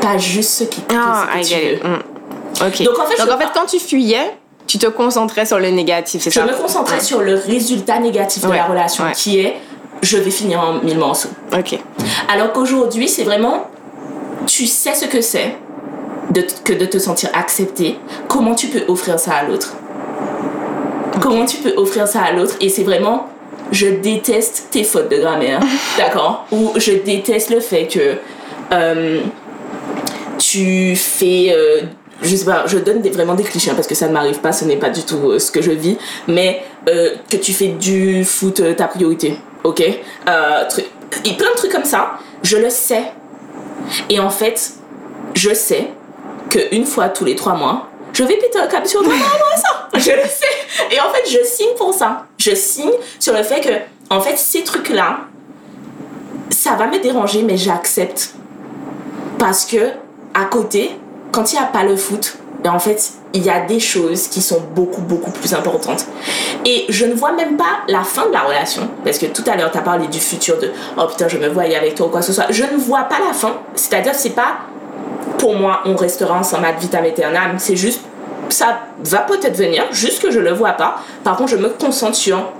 Pas 0.00 0.18
juste 0.18 0.50
ce 0.50 0.64
qui 0.64 0.80
Ah, 0.90 1.26
ce 1.26 1.34
que 1.34 1.38
I 1.38 1.42
tu 1.42 1.48
get 1.48 1.60
veux. 1.70 1.76
it. 1.76 1.84
Mm. 1.84 2.66
Ok. 2.66 2.82
Donc, 2.84 2.98
en 2.98 3.06
fait, 3.06 3.16
je- 3.18 3.52
quand 3.54 3.66
tu 3.66 3.78
fuyais, 3.78 4.34
tu 4.66 4.78
te 4.78 4.86
concentrais 4.86 5.46
sur 5.46 5.58
le 5.58 5.68
négatif, 5.70 6.22
c'est 6.22 6.30
Je 6.30 6.38
ça 6.40 6.46
me 6.46 6.52
concentrais 6.52 6.96
Ouais. 6.96 7.00
sur 7.02 7.20
le 7.20 7.34
résultat 7.34 7.98
négatif 7.98 8.42
de 8.44 8.48
Ouais, 8.48 8.56
la 8.56 8.64
relation 8.66 9.04
ouais. 9.04 9.12
qui 9.12 9.38
est 9.40 9.56
je 10.02 10.16
vais 10.16 10.30
finir 10.30 10.60
en 10.60 10.74
mille 10.84 10.96
morceaux. 10.98 11.28
Ok. 11.56 11.78
Alors 12.32 12.52
qu'aujourd'hui, 12.52 13.08
c'est 13.08 13.24
vraiment 13.24 13.66
tu 14.46 14.66
sais 14.66 14.94
ce 14.94 15.04
que 15.04 15.20
c'est 15.20 15.56
de, 16.30 16.44
que 16.64 16.72
de 16.72 16.86
te 16.86 16.98
sentir 16.98 17.28
accepté. 17.34 17.98
Comment 18.28 18.54
tu 18.54 18.68
peux 18.68 18.82
offrir 18.88 19.18
ça 19.20 19.32
à 19.34 19.42
l'autre? 19.44 19.74
Comment 21.20 21.44
tu 21.44 21.58
peux 21.58 21.74
offrir 21.76 22.06
ça 22.08 22.22
à 22.22 22.32
l'autre? 22.32 22.54
Et 22.60 22.68
c'est 22.68 22.84
vraiment 22.84 23.26
je 23.72 23.86
déteste 23.86 24.68
tes 24.70 24.82
fautes 24.84 25.10
de 25.10 25.16
grammaire, 25.18 25.60
d'accord? 25.98 26.46
Ou 26.50 26.72
je 26.76 26.92
déteste 26.92 27.50
le 27.50 27.60
fait 27.60 27.86
que 27.86 28.14
euh, 28.72 29.20
tu 30.40 30.96
fais 30.96 31.52
euh, 31.54 31.82
je 32.22 32.34
sais 32.36 32.44
pas, 32.44 32.64
je 32.66 32.78
donne 32.78 33.00
des- 33.00 33.10
vraiment 33.10 33.34
des 33.34 33.42
clichés 33.44 33.70
hein, 33.70 33.74
parce 33.74 33.86
que 33.86 33.94
ça 33.94 34.08
ne 34.08 34.12
m'arrive 34.12 34.40
pas, 34.40 34.52
ce 34.52 34.64
n'est 34.64 34.76
pas 34.76 34.90
du 34.90 35.02
tout 35.04 35.30
euh, 35.30 35.38
ce 35.38 35.50
que 35.50 35.62
je 35.62 35.70
vis, 35.70 35.96
mais 36.28 36.62
euh, 36.88 37.14
que 37.30 37.36
tu 37.36 37.52
fais 37.52 37.68
du 37.68 38.24
foot 38.24 38.60
euh, 38.60 38.74
ta 38.74 38.88
priorité, 38.88 39.36
ok? 39.64 39.82
Truc- 40.68 40.86
Et 41.24 41.34
plein 41.36 41.50
de 41.50 41.56
trucs 41.56 41.72
comme 41.72 41.84
ça, 41.84 42.12
je 42.42 42.56
le 42.56 42.68
sais. 42.70 43.04
Et 44.08 44.20
en 44.20 44.30
fait, 44.30 44.72
je 45.34 45.52
sais 45.54 45.88
qu'une 46.50 46.84
fois 46.84 47.08
tous 47.08 47.24
les 47.24 47.34
trois 47.36 47.54
mois, 47.54 47.88
je 48.12 48.22
vais 48.24 48.36
péter 48.36 48.58
un 48.58 48.66
câble 48.66 48.86
sur 48.86 49.00
à 49.00 49.04
ça. 49.56 49.88
Je 49.94 50.10
le 50.10 50.22
sais. 50.28 50.94
Et 50.94 51.00
en 51.00 51.10
fait, 51.12 51.28
je 51.30 51.38
signe 51.44 51.74
pour 51.78 51.94
ça. 51.94 52.26
Je 52.38 52.54
signe 52.54 52.90
sur 53.18 53.32
le 53.32 53.42
fait 53.42 53.60
que, 53.60 54.14
en 54.14 54.20
fait, 54.20 54.36
ces 54.36 54.62
trucs-là, 54.64 55.20
ça 56.50 56.74
va 56.74 56.86
me 56.86 56.98
déranger, 57.00 57.42
mais 57.42 57.56
j'accepte. 57.56 58.34
Parce 59.38 59.64
que, 59.64 59.90
à 60.34 60.44
côté, 60.44 60.96
quand 61.32 61.52
il 61.52 61.56
n'y 61.56 61.62
a 61.62 61.66
pas 61.66 61.84
le 61.84 61.96
foot, 61.96 62.36
ben, 62.62 62.72
en 62.72 62.78
fait, 62.78 63.12
il 63.32 63.42
y 63.42 63.50
a 63.50 63.60
des 63.60 63.80
choses 63.80 64.28
qui 64.28 64.42
sont 64.42 64.60
beaucoup, 64.74 65.00
beaucoup 65.00 65.30
plus 65.30 65.54
importantes. 65.54 66.04
Et 66.64 66.84
je 66.88 67.06
ne 67.06 67.14
vois 67.14 67.32
même 67.32 67.56
pas 67.56 67.80
la 67.88 68.02
fin 68.02 68.26
de 68.26 68.32
la 68.32 68.40
relation. 68.40 68.88
Parce 69.04 69.18
que 69.18 69.26
tout 69.26 69.44
à 69.50 69.56
l'heure, 69.56 69.70
tu 69.70 69.78
as 69.78 69.82
parlé 69.82 70.08
du 70.08 70.18
futur 70.18 70.58
de 70.58 70.70
oh 70.98 71.06
putain, 71.06 71.28
je 71.28 71.38
me 71.38 71.48
voyais 71.48 71.76
avec 71.76 71.94
toi 71.94 72.06
ou 72.06 72.10
quoi 72.10 72.20
que 72.20 72.26
ce 72.26 72.32
soit. 72.32 72.46
Je 72.50 72.64
ne 72.64 72.76
vois 72.76 73.04
pas 73.04 73.18
la 73.26 73.32
fin. 73.32 73.52
C'est-à-dire, 73.74 74.14
c'est 74.14 74.30
pas 74.30 74.58
pour 75.38 75.54
moi, 75.54 75.80
on 75.86 75.96
restera 75.96 76.38
ensemble 76.38 76.66
ad 76.66 76.78
vitam 76.78 77.04
aeternam. 77.04 77.54
C'est 77.58 77.76
juste, 77.76 78.02
ça 78.50 78.80
va 79.04 79.18
peut-être 79.20 79.56
venir, 79.56 79.84
juste 79.90 80.22
que 80.22 80.30
je 80.30 80.38
le 80.38 80.52
vois 80.52 80.72
pas. 80.72 80.96
Par 81.24 81.36
contre, 81.36 81.50
je 81.50 81.56
me 81.56 81.70
concentre 81.70 82.16
sur 82.16 82.52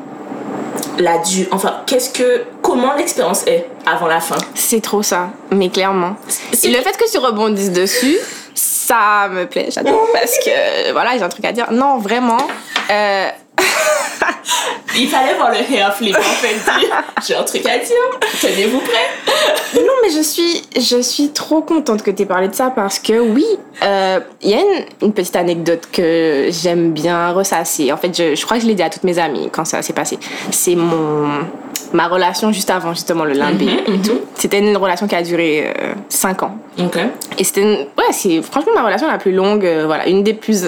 la 0.98 1.18
du. 1.18 1.46
Enfin, 1.50 1.74
qu'est-ce 1.86 2.10
que. 2.10 2.44
Comment 2.62 2.94
l'expérience 2.94 3.46
est 3.46 3.66
avant 3.86 4.06
la 4.06 4.20
fin. 4.20 4.36
C'est 4.54 4.80
trop 4.80 5.02
ça, 5.02 5.30
mais 5.50 5.68
clairement. 5.68 6.16
Et 6.62 6.68
le 6.68 6.80
fait 6.80 6.96
que 6.96 7.10
tu 7.10 7.18
rebondisses 7.18 7.72
dessus, 7.72 8.16
ça 8.54 9.28
me 9.30 9.46
plaît, 9.46 9.68
j'adore, 9.70 10.06
parce 10.12 10.36
que 10.44 10.92
voilà, 10.92 11.16
j'ai 11.16 11.22
un 11.22 11.28
truc 11.28 11.44
à 11.44 11.52
dire. 11.52 11.70
Non, 11.72 11.98
vraiment. 11.98 12.38
euh, 12.90 13.28
Il 14.96 15.08
fallait 15.08 15.34
voir 15.34 15.50
le 15.52 15.74
hair 15.74 15.94
flip 15.94 16.16
en 16.16 16.20
fait. 16.20 16.56
J'ai 17.26 17.36
un 17.36 17.42
truc 17.44 17.64
à 17.66 17.78
dire. 17.78 17.96
Tenez-vous 18.40 18.80
prêts. 18.80 19.76
Non, 19.76 19.92
mais 20.02 20.10
je 20.10 20.20
suis, 20.20 20.62
je 20.76 21.00
suis 21.00 21.30
trop 21.30 21.60
contente 21.62 22.02
que 22.02 22.10
tu 22.10 22.22
aies 22.22 22.26
parlé 22.26 22.48
de 22.48 22.54
ça 22.54 22.70
parce 22.74 22.98
que 22.98 23.18
oui, 23.20 23.44
euh, 23.84 24.18
il 24.42 24.50
y 24.50 24.54
a 24.54 24.58
une, 24.58 24.84
une 25.02 25.12
petite 25.12 25.36
anecdote 25.36 25.84
que 25.92 26.48
j'aime 26.50 26.90
bien 26.90 27.30
ressasser. 27.32 27.92
En 27.92 27.96
fait, 27.96 28.14
je, 28.16 28.34
je 28.34 28.44
crois 28.44 28.56
que 28.56 28.64
je 28.64 28.68
l'ai 28.68 28.74
dit 28.74 28.82
à 28.82 28.90
toutes 28.90 29.04
mes 29.04 29.18
amies 29.18 29.48
quand 29.52 29.64
ça 29.64 29.80
s'est 29.82 29.92
passé. 29.92 30.18
C'est 30.50 30.74
mon, 30.74 31.28
ma 31.92 32.08
relation 32.08 32.52
juste 32.52 32.70
avant 32.70 32.92
justement 32.92 33.24
le 33.24 33.32
limbé 33.34 33.66
et 33.86 33.98
tout, 34.02 34.20
c'était 34.34 34.58
une 34.58 34.76
relation 34.76 35.06
qui 35.06 35.14
a 35.14 35.22
duré 35.22 35.72
5 36.08 36.42
ans. 36.42 36.56
Ok. 36.78 36.98
Et 37.38 37.44
c'était 37.44 37.62
une- 37.62 37.78
ouais, 37.98 38.12
c'est 38.12 38.42
franchement 38.42 38.72
ma 38.74 38.82
relation 38.84 39.06
la 39.08 39.18
plus 39.18 39.32
longue, 39.32 39.64
euh, 39.64 39.84
voilà, 39.86 40.08
une 40.08 40.22
des 40.24 40.34
plus 40.34 40.64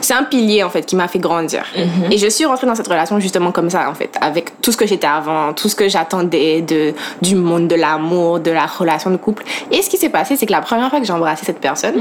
c'est 0.00 0.14
un 0.14 0.24
pilier 0.24 0.62
en 0.62 0.70
fait 0.70 0.82
qui 0.86 0.96
m'a 0.96 1.08
fait 1.08 1.18
grandir. 1.18 1.64
Et 2.10 2.18
je 2.18 2.26
suis 2.28 2.44
rentrée 2.44 2.66
dans 2.66 2.74
cette 2.74 2.88
relation 2.88 3.18
justement 3.20 3.52
comme 3.52 3.70
ça 3.70 3.88
en 3.90 3.94
fait, 3.94 4.10
avec 4.20 4.60
tout 4.60 4.72
ce 4.72 4.76
que 4.76 4.86
j'étais 4.86 5.06
avant, 5.06 5.52
tout 5.52 5.68
ce 5.68 5.74
que 5.74 5.88
j'attendais 5.88 6.62
de 6.62 6.94
du 7.22 7.34
monde 7.34 7.68
de 7.68 7.74
l'amour, 7.74 8.40
de 8.40 8.50
la 8.50 8.66
relation 8.66 9.10
de 9.10 9.16
couple. 9.16 9.44
Et 9.70 9.82
ce 9.82 9.90
qui 9.90 9.96
s'est 9.96 10.08
passé, 10.08 10.36
c'est 10.36 10.46
que 10.46 10.52
la 10.52 10.60
première 10.60 10.90
fois 10.90 11.00
que 11.00 11.06
j'ai 11.06 11.12
embrassé 11.12 11.44
cette 11.44 11.60
personne 11.60 11.94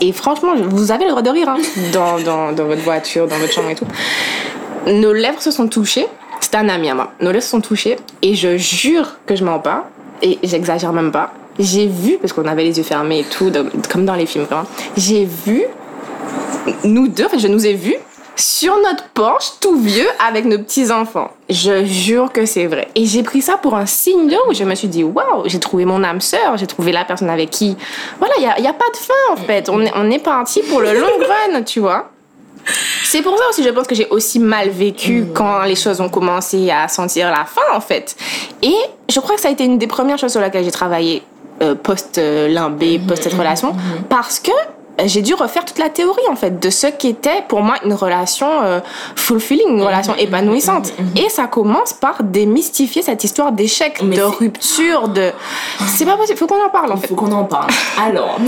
et 0.00 0.12
franchement, 0.12 0.54
vous 0.56 0.92
avez 0.92 1.04
le 1.04 1.10
droit 1.10 1.22
de 1.22 1.30
rire 1.30 1.48
hein, 1.48 1.58
dans, 1.92 2.18
dans 2.20 2.52
dans 2.52 2.64
votre 2.66 2.82
voiture, 2.82 3.26
dans 3.26 3.36
votre 3.36 3.52
chambre 3.52 3.70
et 3.70 3.74
tout. 3.74 3.86
Nos 4.86 5.12
lèvres 5.12 5.42
se 5.42 5.50
sont 5.50 5.68
touchées. 5.68 6.06
C'était 6.40 6.56
un 6.56 6.68
ami 6.68 6.88
à 6.88 6.94
moi. 6.94 7.12
Nos 7.20 7.32
lèvres 7.32 7.44
se 7.44 7.50
sont 7.50 7.60
touchées 7.60 7.96
et 8.22 8.34
je 8.34 8.56
jure 8.56 9.16
que 9.26 9.36
je 9.36 9.44
mens 9.44 9.58
pas 9.58 9.90
et 10.22 10.38
j'exagère 10.42 10.92
même 10.92 11.12
pas. 11.12 11.32
J'ai 11.58 11.86
vu 11.86 12.16
parce 12.18 12.32
qu'on 12.32 12.46
avait 12.46 12.64
les 12.64 12.78
yeux 12.78 12.84
fermés 12.84 13.20
et 13.20 13.24
tout, 13.24 13.52
comme 13.90 14.06
dans 14.06 14.14
les 14.14 14.26
films 14.26 14.44
vraiment. 14.44 14.66
J'ai 14.96 15.24
vu 15.24 15.64
nous 16.84 17.08
deux, 17.08 17.26
enfin 17.26 17.38
je 17.38 17.48
nous 17.48 17.66
ai 17.66 17.74
vus 17.74 17.96
sur 18.40 18.76
notre 18.78 19.04
porche 19.08 19.52
tout 19.60 19.76
vieux 19.76 20.08
avec 20.26 20.44
nos 20.44 20.58
petits 20.58 20.90
enfants. 20.90 21.30
Je 21.48 21.84
jure 21.84 22.32
que 22.32 22.46
c'est 22.46 22.66
vrai. 22.66 22.88
Et 22.94 23.06
j'ai 23.06 23.22
pris 23.22 23.42
ça 23.42 23.56
pour 23.56 23.74
un 23.74 23.86
signe 23.86 24.28
de 24.28 24.36
où 24.48 24.54
je 24.54 24.64
me 24.64 24.74
suis 24.74 24.88
dit 24.88 25.04
waouh, 25.04 25.46
j'ai 25.46 25.60
trouvé 25.60 25.84
mon 25.84 26.02
âme 26.02 26.20
sœur, 26.20 26.56
j'ai 26.56 26.66
trouvé 26.66 26.92
la 26.92 27.04
personne 27.04 27.30
avec 27.30 27.50
qui 27.50 27.76
voilà, 28.18 28.34
il 28.38 28.64
y 28.64 28.68
a, 28.68 28.72
pas 28.72 28.90
de 28.92 28.96
fin 28.96 29.32
en 29.32 29.36
fait. 29.36 29.68
On 29.68 29.80
est, 29.82 29.92
on 29.94 30.10
est 30.10 30.18
parti 30.18 30.62
pour 30.62 30.80
le 30.80 30.98
long 30.98 31.06
run, 31.06 31.62
tu 31.62 31.80
vois. 31.80 32.10
C'est 33.04 33.22
pour 33.22 33.36
ça 33.36 33.44
aussi, 33.48 33.62
je 33.62 33.70
pense 33.70 33.86
que 33.86 33.94
j'ai 33.94 34.06
aussi 34.08 34.38
mal 34.38 34.68
vécu 34.68 35.26
quand 35.34 35.62
les 35.62 35.74
choses 35.74 36.00
ont 36.00 36.08
commencé 36.08 36.70
à 36.70 36.88
sentir 36.88 37.30
la 37.30 37.44
fin, 37.44 37.74
en 37.74 37.80
fait. 37.80 38.16
Et 38.62 38.76
je 39.08 39.18
crois 39.18 39.34
que 39.34 39.40
ça 39.40 39.48
a 39.48 39.50
été 39.50 39.64
une 39.64 39.78
des 39.78 39.86
premières 39.86 40.18
choses 40.18 40.30
sur 40.30 40.40
laquelle 40.40 40.64
j'ai 40.64 40.70
travaillé 40.70 41.22
euh, 41.62 41.74
post-limbé, 41.74 43.00
post 43.00 43.24
cette 43.24 43.34
relation, 43.34 43.74
parce 44.08 44.38
que 44.38 44.52
j'ai 45.06 45.22
dû 45.22 45.34
refaire 45.34 45.64
toute 45.64 45.78
la 45.78 45.88
théorie, 45.88 46.22
en 46.30 46.36
fait, 46.36 46.60
de 46.60 46.70
ce 46.70 46.86
qu'était 46.86 47.42
pour 47.48 47.62
moi 47.62 47.76
une 47.84 47.94
relation 47.94 48.62
euh, 48.62 48.80
fulfilling, 49.16 49.68
une 49.68 49.82
relation 49.82 50.14
épanouissante. 50.16 50.92
Et 51.16 51.28
ça 51.28 51.46
commence 51.46 51.92
par 51.92 52.22
démystifier 52.22 53.02
cette 53.02 53.24
histoire 53.24 53.52
d'échec, 53.52 54.02
de 54.08 54.22
rupture, 54.22 55.08
de... 55.08 55.32
C'est 55.86 56.04
pas 56.04 56.16
possible, 56.16 56.38
faut 56.38 56.46
qu'on 56.46 56.64
en 56.64 56.70
parle, 56.70 56.92
en 56.92 56.96
Il 56.96 57.00
fait. 57.00 57.06
faut 57.08 57.14
qu'on 57.14 57.32
en 57.32 57.44
parle. 57.44 57.70
Alors, 58.00 58.38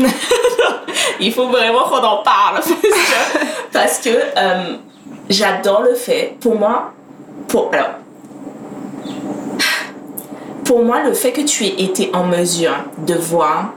il 1.20 1.32
faut 1.32 1.48
vraiment 1.48 1.84
qu'on 1.84 2.02
en 2.02 2.22
parle 2.22 2.54
parce 2.56 2.68
que, 2.68 3.38
parce 3.72 3.98
que, 3.98 4.10
euh, 4.10 4.76
j'adore 5.28 5.82
le 5.82 5.94
fait. 5.94 6.36
Pour 6.40 6.56
moi, 6.56 6.92
pour 7.48 7.70
alors, 7.72 7.90
pour 10.64 10.84
moi, 10.84 11.02
le 11.02 11.12
fait 11.12 11.32
que 11.32 11.42
tu 11.42 11.64
aies 11.64 11.82
été 11.82 12.10
en 12.14 12.24
mesure 12.24 12.74
de 12.98 13.14
voir, 13.14 13.72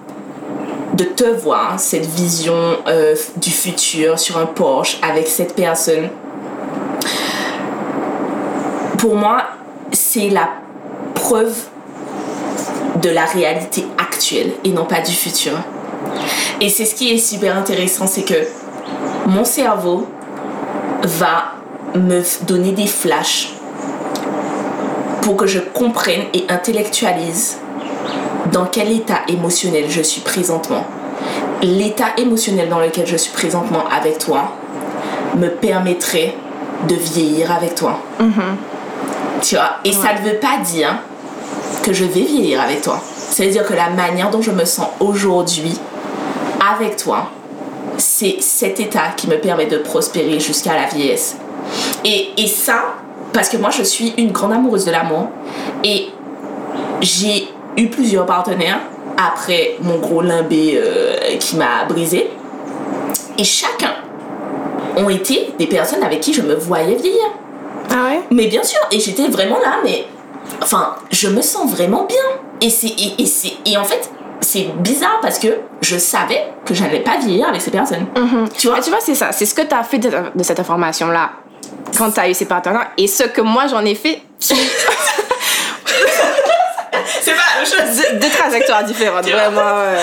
de 0.94 1.04
te 1.04 1.26
voir 1.26 1.80
cette 1.80 2.06
vision 2.06 2.78
euh, 2.88 3.16
du 3.38 3.50
futur 3.50 4.18
sur 4.20 4.38
un 4.38 4.46
Porsche 4.46 4.98
avec 5.02 5.28
cette 5.28 5.56
personne, 5.56 6.10
pour 8.98 9.16
moi, 9.16 9.44
c'est 9.92 10.30
la 10.30 10.50
preuve 11.14 11.56
de 13.02 13.10
la 13.10 13.26
réalité 13.26 13.86
actuelle 13.98 14.54
et 14.64 14.70
non 14.70 14.86
pas 14.86 15.02
du 15.02 15.12
futur. 15.12 15.54
Et 16.62 16.70
c'est 16.70 16.86
ce 16.86 16.96
qui 16.96 17.12
est 17.12 17.18
super 17.18 17.58
intéressant, 17.58 18.08
c'est 18.08 18.24
que 18.24 18.48
mon 19.28 19.44
cerveau 19.44 20.08
va 21.04 21.56
me 21.94 22.22
donner 22.46 22.72
des 22.72 22.88
flashs 22.88 23.54
pour 25.22 25.36
que 25.36 25.48
je 25.48 25.60
comprenne 25.60 26.24
et 26.34 26.46
intellectualise 26.50 27.58
dans 28.56 28.66
quel 28.68 28.90
état 28.90 29.20
émotionnel 29.28 29.84
je 29.90 30.02
suis 30.02 30.22
présentement. 30.22 30.86
L'état 31.62 32.14
émotionnel 32.18 32.70
dans 32.70 32.80
lequel 32.80 33.06
je 33.06 33.18
suis 33.18 33.34
présentement 33.34 33.84
avec 33.94 34.18
toi 34.18 34.54
me 35.36 35.50
permettrait 35.50 36.34
de 36.88 36.96
vieillir 36.96 37.52
avec 37.52 37.76
toi. 37.76 38.00
Tu 39.42 39.56
vois, 39.56 39.80
et 39.84 39.92
ça 39.92 40.14
ne 40.14 40.30
veut 40.30 40.38
pas 40.38 40.60
dire 40.64 40.96
que 41.84 41.92
je 41.92 42.06
vais 42.06 42.22
vieillir 42.22 42.62
avec 42.62 42.82
toi. 42.82 43.02
C'est-à-dire 43.30 43.66
que 43.66 43.74
la 43.74 43.90
manière 43.90 44.30
dont 44.30 44.42
je 44.42 44.52
me 44.52 44.64
sens 44.64 44.88
aujourd'hui 45.02 45.78
avec 46.72 46.96
toi, 46.96 47.32
c'est 47.98 48.38
cet 48.40 48.80
état 48.80 49.10
qui 49.18 49.28
me 49.28 49.38
permet 49.38 49.66
de 49.66 49.80
prospérer 49.80 50.40
jusqu'à 50.40 50.76
la 50.76 50.88
vieillesse. 50.88 51.36
Et, 52.06 52.30
et 52.38 52.48
ça, 52.48 52.96
parce 53.34 53.50
que 53.50 53.58
moi 53.58 53.72
je 53.72 53.84
suis 53.84 54.14
une 54.18 54.32
grande 54.32 54.54
amoureuse 54.54 54.86
de 54.86 54.92
l'amour 54.92 55.28
et 55.84 56.08
j'ai 57.02 57.50
eu 57.78 57.88
plusieurs 57.88 58.26
partenaires 58.26 58.80
après 59.18 59.78
mon 59.82 59.98
gros 59.98 60.22
limbé 60.22 60.80
euh, 60.82 61.38
qui 61.40 61.56
m'a 61.58 61.86
brisé. 61.88 62.30
Et 63.38 63.44
chacun 63.44 63.96
ont 64.98 65.10
été 65.10 65.54
des 65.60 65.68
personnes 65.68 66.04
avec 66.04 66.22
qui 66.22 66.34
je 66.34 66.42
me 66.42 66.56
voyais 66.56 66.96
vieillir. 66.96 67.26
Ah 67.92 68.06
ouais? 68.06 68.22
Mais 68.32 68.48
bien 68.48 68.64
sûr, 68.64 68.80
et 68.92 69.00
j'étais 69.00 69.28
vraiment 69.28 69.60
là, 69.60 69.78
mais 69.84 70.06
enfin, 70.62 70.96
je 71.12 71.28
me 71.28 71.42
sens 71.42 71.70
vraiment 71.70 72.06
bien. 72.06 72.18
Et 72.62 72.70
c'est 72.70 72.88
et, 72.88 73.16
et 73.22 73.72
et 73.72 73.78
en 73.78 73.84
fait, 73.84 74.10
c'est 74.42 74.70
bizarre 74.78 75.20
parce 75.22 75.40
que 75.40 75.48
je 75.82 75.98
savais 75.98 76.46
que 76.66 76.74
j'allais 76.74 77.02
pas 77.02 77.18
vieillir 77.18 77.50
avec 77.50 77.62
ces 77.62 77.72
personnes. 77.72 78.06
Tu 78.58 78.68
vois? 78.68 78.78
Ah, 78.80 78.82
tu 78.82 78.90
vois, 78.90 79.00
c'est 79.02 79.16
ça. 79.16 79.32
C'est 79.32 79.46
ce 79.46 79.54
que 79.54 79.62
tu 79.64 79.74
as 79.76 79.84
fait 79.84 79.98
de, 80.00 80.10
de 80.34 80.44
cette 80.44 80.60
information-là 80.60 81.32
quand 81.98 82.12
tu 82.12 82.20
as 82.20 82.30
eu 82.30 82.34
ces 82.34 82.46
partenaires 82.46 82.88
et 82.98 83.08
ce 83.08 83.24
que 83.24 83.42
moi 83.42 83.68
j'en 83.68 83.84
ai 83.84 83.96
fait 83.96 84.22
qui. 84.40 84.56
C'est 87.22 87.32
pas 87.32 87.38
la 87.55 87.55
même 87.55 87.55
chose. 87.55 87.55
deux, 88.14 88.20
deux 88.20 88.30
trajectoires 88.30 88.84
différentes, 88.84 89.26
vraiment. 89.28 89.62
euh. 89.62 90.00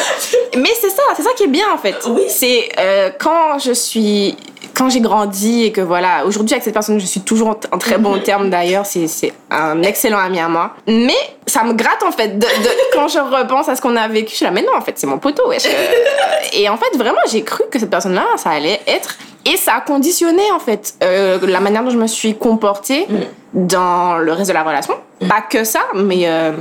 Mais 0.56 0.70
c'est 0.80 0.90
ça, 0.90 1.02
c'est 1.16 1.22
ça 1.22 1.30
qui 1.36 1.44
est 1.44 1.48
bien 1.48 1.66
en 1.72 1.78
fait. 1.78 1.96
Oui. 2.06 2.22
C'est 2.28 2.68
euh, 2.78 3.10
quand 3.18 3.58
je 3.58 3.72
suis. 3.72 4.36
Quand 4.74 4.88
j'ai 4.88 5.00
grandi 5.00 5.64
et 5.64 5.72
que 5.72 5.82
voilà, 5.82 6.24
aujourd'hui 6.24 6.54
avec 6.54 6.64
cette 6.64 6.72
personne, 6.72 6.98
je 6.98 7.04
suis 7.04 7.20
toujours 7.20 7.48
en, 7.72 7.78
très 7.78 7.98
bon 7.98 8.18
terme 8.20 8.48
d'ailleurs, 8.48 8.86
c'est 8.86 9.06
c'est 9.06 9.34
un 9.50 9.82
excellent 9.82 10.18
ami 10.18 10.40
à 10.40 10.48
moi. 10.48 10.70
Mais 10.86 11.16
ça 11.46 11.62
me 11.62 11.74
gratte 11.74 12.02
en 12.02 12.10
fait, 12.10 12.38
de, 12.38 12.46
de- 12.46 12.70
quand 12.94 13.06
je 13.08 13.18
repense 13.18 13.68
à 13.68 13.76
ce 13.76 13.82
qu'on 13.82 13.94
a 13.96 14.08
vécu, 14.08 14.30
je 14.30 14.36
suis 14.36 14.44
là, 14.46 14.50
mais 14.50 14.62
non, 14.62 14.74
en 14.74 14.80
fait, 14.80 14.92
c'est 14.98 15.06
mon 15.06 15.18
poteau, 15.18 15.46
wesh. 15.48 15.64
Et 16.54 16.68
en 16.70 16.78
fait, 16.78 16.96
vraiment, 16.96 17.18
j'ai 17.30 17.42
cru 17.42 17.64
que 17.70 17.78
cette 17.78 17.90
personne-là, 17.90 18.24
ça 18.36 18.50
allait 18.50 18.80
être. 18.86 19.16
Et 19.44 19.56
ça 19.58 19.74
a 19.74 19.80
conditionné 19.82 20.42
en 20.54 20.60
fait 20.60 20.94
euh, 21.02 21.38
la 21.42 21.60
manière 21.60 21.82
dont 21.82 21.90
je 21.90 21.98
me 21.98 22.06
suis 22.06 22.34
comportée 22.36 23.06
dans 23.52 24.16
le 24.18 24.32
reste 24.32 24.48
de 24.48 24.54
la 24.54 24.62
relation. 24.62 24.94
Pas 25.28 25.42
que 25.42 25.64
ça, 25.64 25.80
mais. 25.94 26.22
euh, 26.28 26.52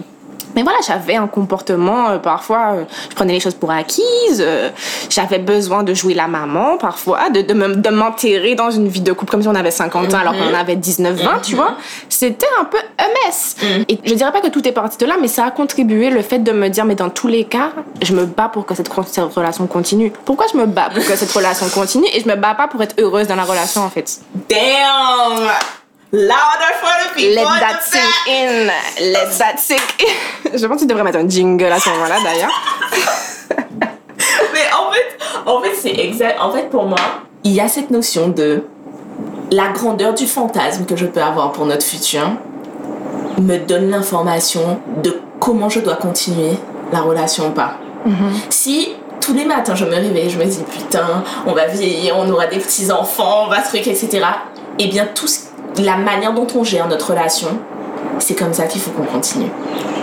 mais 0.56 0.64
voilà, 0.64 0.78
j'avais 0.86 1.16
un 1.16 1.28
comportement, 1.28 2.10
euh, 2.10 2.18
parfois, 2.18 2.74
euh, 2.74 2.84
je 3.10 3.16
prenais 3.16 3.34
les 3.34 3.40
choses 3.40 3.56
pour 3.56 3.72
acquises, 3.72 4.04
euh, 4.40 4.70
j'avais 5.10 5.40
besoin 5.40 5.84
de 5.84 5.94
jouer 5.94 6.14
la 6.14 6.28
maman, 6.28 6.78
parfois, 6.78 7.30
de, 7.30 7.42
de 7.42 7.54
me- 7.54 7.76
de 7.76 7.90
m'enterrer 7.90 8.56
dans 8.56 8.72
une 8.72 8.88
vie 8.88 9.02
de 9.02 9.12
couple 9.14 9.32
comme 9.32 9.42
si 9.42 9.48
on 9.48 9.56
avait 9.56 9.72
50 9.72 10.14
ans 10.14 10.18
alors 10.20 10.34
qu'on 10.34 10.50
en 10.50 10.54
avait 10.60 10.76
19, 10.76 11.16
20, 11.22 11.40
tu 11.42 11.56
vois. 11.56 11.76
C'était 12.10 12.48
un 12.60 12.66
peu 12.66 12.78
un 13.00 13.08
mess. 13.26 13.56
Et 13.88 14.00
je 14.04 14.14
dirais 14.14 14.32
pas 14.32 14.42
que 14.42 14.48
tout 14.50 14.68
est 14.68 14.72
parti 14.72 14.98
de 14.98 15.06
là, 15.06 15.16
mais 15.20 15.28
ça 15.28 15.46
a 15.46 15.52
contribué 15.52 16.10
le 16.10 16.22
fait 16.22 16.40
de 16.40 16.52
me 16.52 16.68
dire, 16.70 16.86
mais 16.86 16.96
dans 16.96 17.10
tous 17.10 17.28
les 17.28 17.46
cas, 17.46 17.72
je 18.02 18.14
me 18.14 18.26
bats 18.26 18.50
pour 18.50 18.66
que 18.66 18.76
cette, 18.76 18.90
cette 19.08 19.34
relation 19.34 19.68
continue. 19.68 20.12
Pourquoi 20.26 20.46
je 20.52 20.58
me 20.58 20.66
bats 20.66 20.90
pour 20.94 21.06
que 21.06 21.16
cette 21.16 21.32
relation 21.32 21.68
continue 21.70 22.08
et 22.14 22.20
je 22.22 22.28
me 22.28 22.36
bats 22.36 22.54
pas 22.56 22.68
pour 22.68 22.82
être 22.82 22.96
heureuse 23.00 23.28
dans 23.28 23.36
la 23.36 23.44
relation, 23.44 23.82
en 23.82 23.90
fait? 23.90 24.20
Damn! 24.50 25.50
Louder 26.14 26.74
for 26.82 26.90
the 27.04 27.16
people. 27.16 27.44
Let 27.44 27.60
that 27.62 27.82
sink 27.84 28.28
in. 28.28 28.68
Let 29.14 29.38
that 29.38 29.58
sink 29.58 29.82
in. 30.04 30.58
Je 30.58 30.66
pense 30.68 30.78
que 30.78 30.82
tu 30.82 30.88
devrais 30.88 31.04
mettre 31.04 31.20
un 31.20 31.30
jingle 31.30 31.72
à 31.72 31.80
ce 31.80 31.90
moment-là, 31.90 32.16
d'ailleurs. 32.24 32.52
Mais 34.54 34.68
en 34.78 34.92
fait, 34.92 35.18
en 35.46 35.62
fait 35.62 35.76
c'est 35.76 35.98
exact. 36.00 36.38
En 36.40 36.52
fait, 36.52 36.70
pour 36.70 36.84
moi, 36.86 36.98
il 37.44 37.54
y 37.54 37.60
a 37.62 37.68
cette 37.68 37.92
notion 37.92 38.28
de 38.30 38.64
la 39.52 39.70
grandeur 39.70 40.14
du 40.14 40.28
fantasme 40.28 40.86
que 40.86 40.96
je 40.96 41.06
peux 41.06 41.22
avoir 41.22 41.52
pour 41.52 41.66
notre 41.66 41.86
futur 41.86 42.30
me 43.40 43.58
donne 43.58 43.90
l'information 43.90 44.80
de 45.04 45.20
comment 45.40 45.70
je 45.70 45.80
dois 45.80 45.96
continuer 45.96 46.52
la 46.92 47.02
relation 47.02 47.48
ou 47.48 47.52
pas. 47.52 47.78
Si 48.50 48.90
tous 49.20 49.34
les 49.34 49.46
matins 49.46 49.76
je 49.76 49.86
me 49.86 49.96
réveille, 49.96 50.30
je 50.30 50.38
me 50.38 50.46
dis 50.46 50.64
putain, 50.70 51.24
on 51.48 51.54
va 51.54 51.66
vieillir, 51.68 52.16
on 52.18 52.30
aura 52.30 52.48
des 52.48 52.58
petits 52.58 52.92
enfants, 52.92 53.46
on 53.46 53.50
va 53.50 53.62
truc, 53.62 53.88
etc. 53.88 54.26
Eh 54.80 54.88
bien, 54.88 55.08
tout 55.14 55.28
ce- 55.28 55.40
la 55.78 55.96
manière 55.98 56.34
dont 56.34 56.48
on 56.56 56.64
gère 56.64 56.88
notre 56.88 57.12
relation, 57.12 57.50
c'est 58.20 58.36
comme 58.36 58.54
ça 58.54 58.66
qu'il 58.66 58.82
faut 58.82 58.92
qu'on 58.92 59.04
continue. 59.06 59.50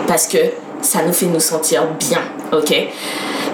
Parce 0.07 0.27
que 0.27 0.37
ça 0.81 0.99
nous 1.05 1.13
fait 1.13 1.25
nous 1.27 1.39
sentir 1.39 1.83
bien, 1.99 2.19
ok? 2.51 2.71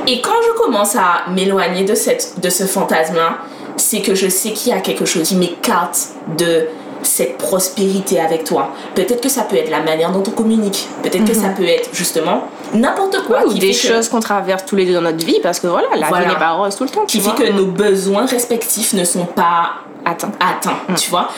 Et 0.08 0.22
quand 0.22 0.32
je 0.48 0.58
commence 0.62 0.96
à 0.96 1.30
m'éloigner 1.32 1.84
de, 1.84 1.96
cette, 1.96 2.40
de 2.40 2.50
ce 2.50 2.66
fantasme-là, 2.66 3.40
c'est 3.78 4.02
que 4.02 4.16
je 4.16 4.28
sais 4.30 4.52
qu'il 4.52 4.72
y 4.72 4.76
a 4.76 4.80
quelque 4.80 5.06
chose 5.06 5.28
qui 5.28 5.36
m'écarte 5.36 5.98
de 6.38 6.68
cette 7.02 7.38
prospérité 7.38 8.20
avec 8.20 8.44
toi. 8.46 8.70
Peut-être 8.96 9.22
que 9.22 9.30
ça 9.30 9.42
peut 9.44 9.56
être 9.58 9.70
la 9.70 9.82
manière 9.82 10.12
dont 10.12 10.24
on 10.26 10.32
communique. 10.32 10.88
Peut-être 11.04 11.26
que 11.26 11.34
ça 11.36 11.50
peut 11.50 11.66
être 11.66 11.90
justement 11.94 12.46
n'importe 12.74 13.24
quoi 13.28 13.46
Ou 13.46 13.54
qui 13.54 13.60
des 13.60 13.74
fait 13.74 13.90
choses 13.90 14.10
qu'on 14.10 14.20
traverse 14.20 14.66
tous 14.66 14.76
les 14.76 14.86
deux 14.86 14.94
dans 14.94 15.02
notre 15.02 15.24
vie, 15.26 15.40
parce 15.44 15.60
que 15.60 15.68
voilà, 15.68 15.88
la 15.96 16.08
Voilà. 16.08 16.26
vie 16.26 16.34
n'est 16.34 16.40
pas 16.40 16.52
rose 16.54 16.76
tout 16.76 16.84
le 16.84 16.90
temps. 16.90 17.06
qui 17.06 17.20
fait 17.20 17.36
que 17.36 17.52
nos 17.52 17.66
besoins 17.68 18.26
respectifs 18.26 18.94
ne 18.94 19.04
sont 19.04 19.26
pas 19.26 19.72
Attends. 20.06 20.32
atteints, 20.40 20.78
tu 20.96 21.10
vois. 21.10 21.30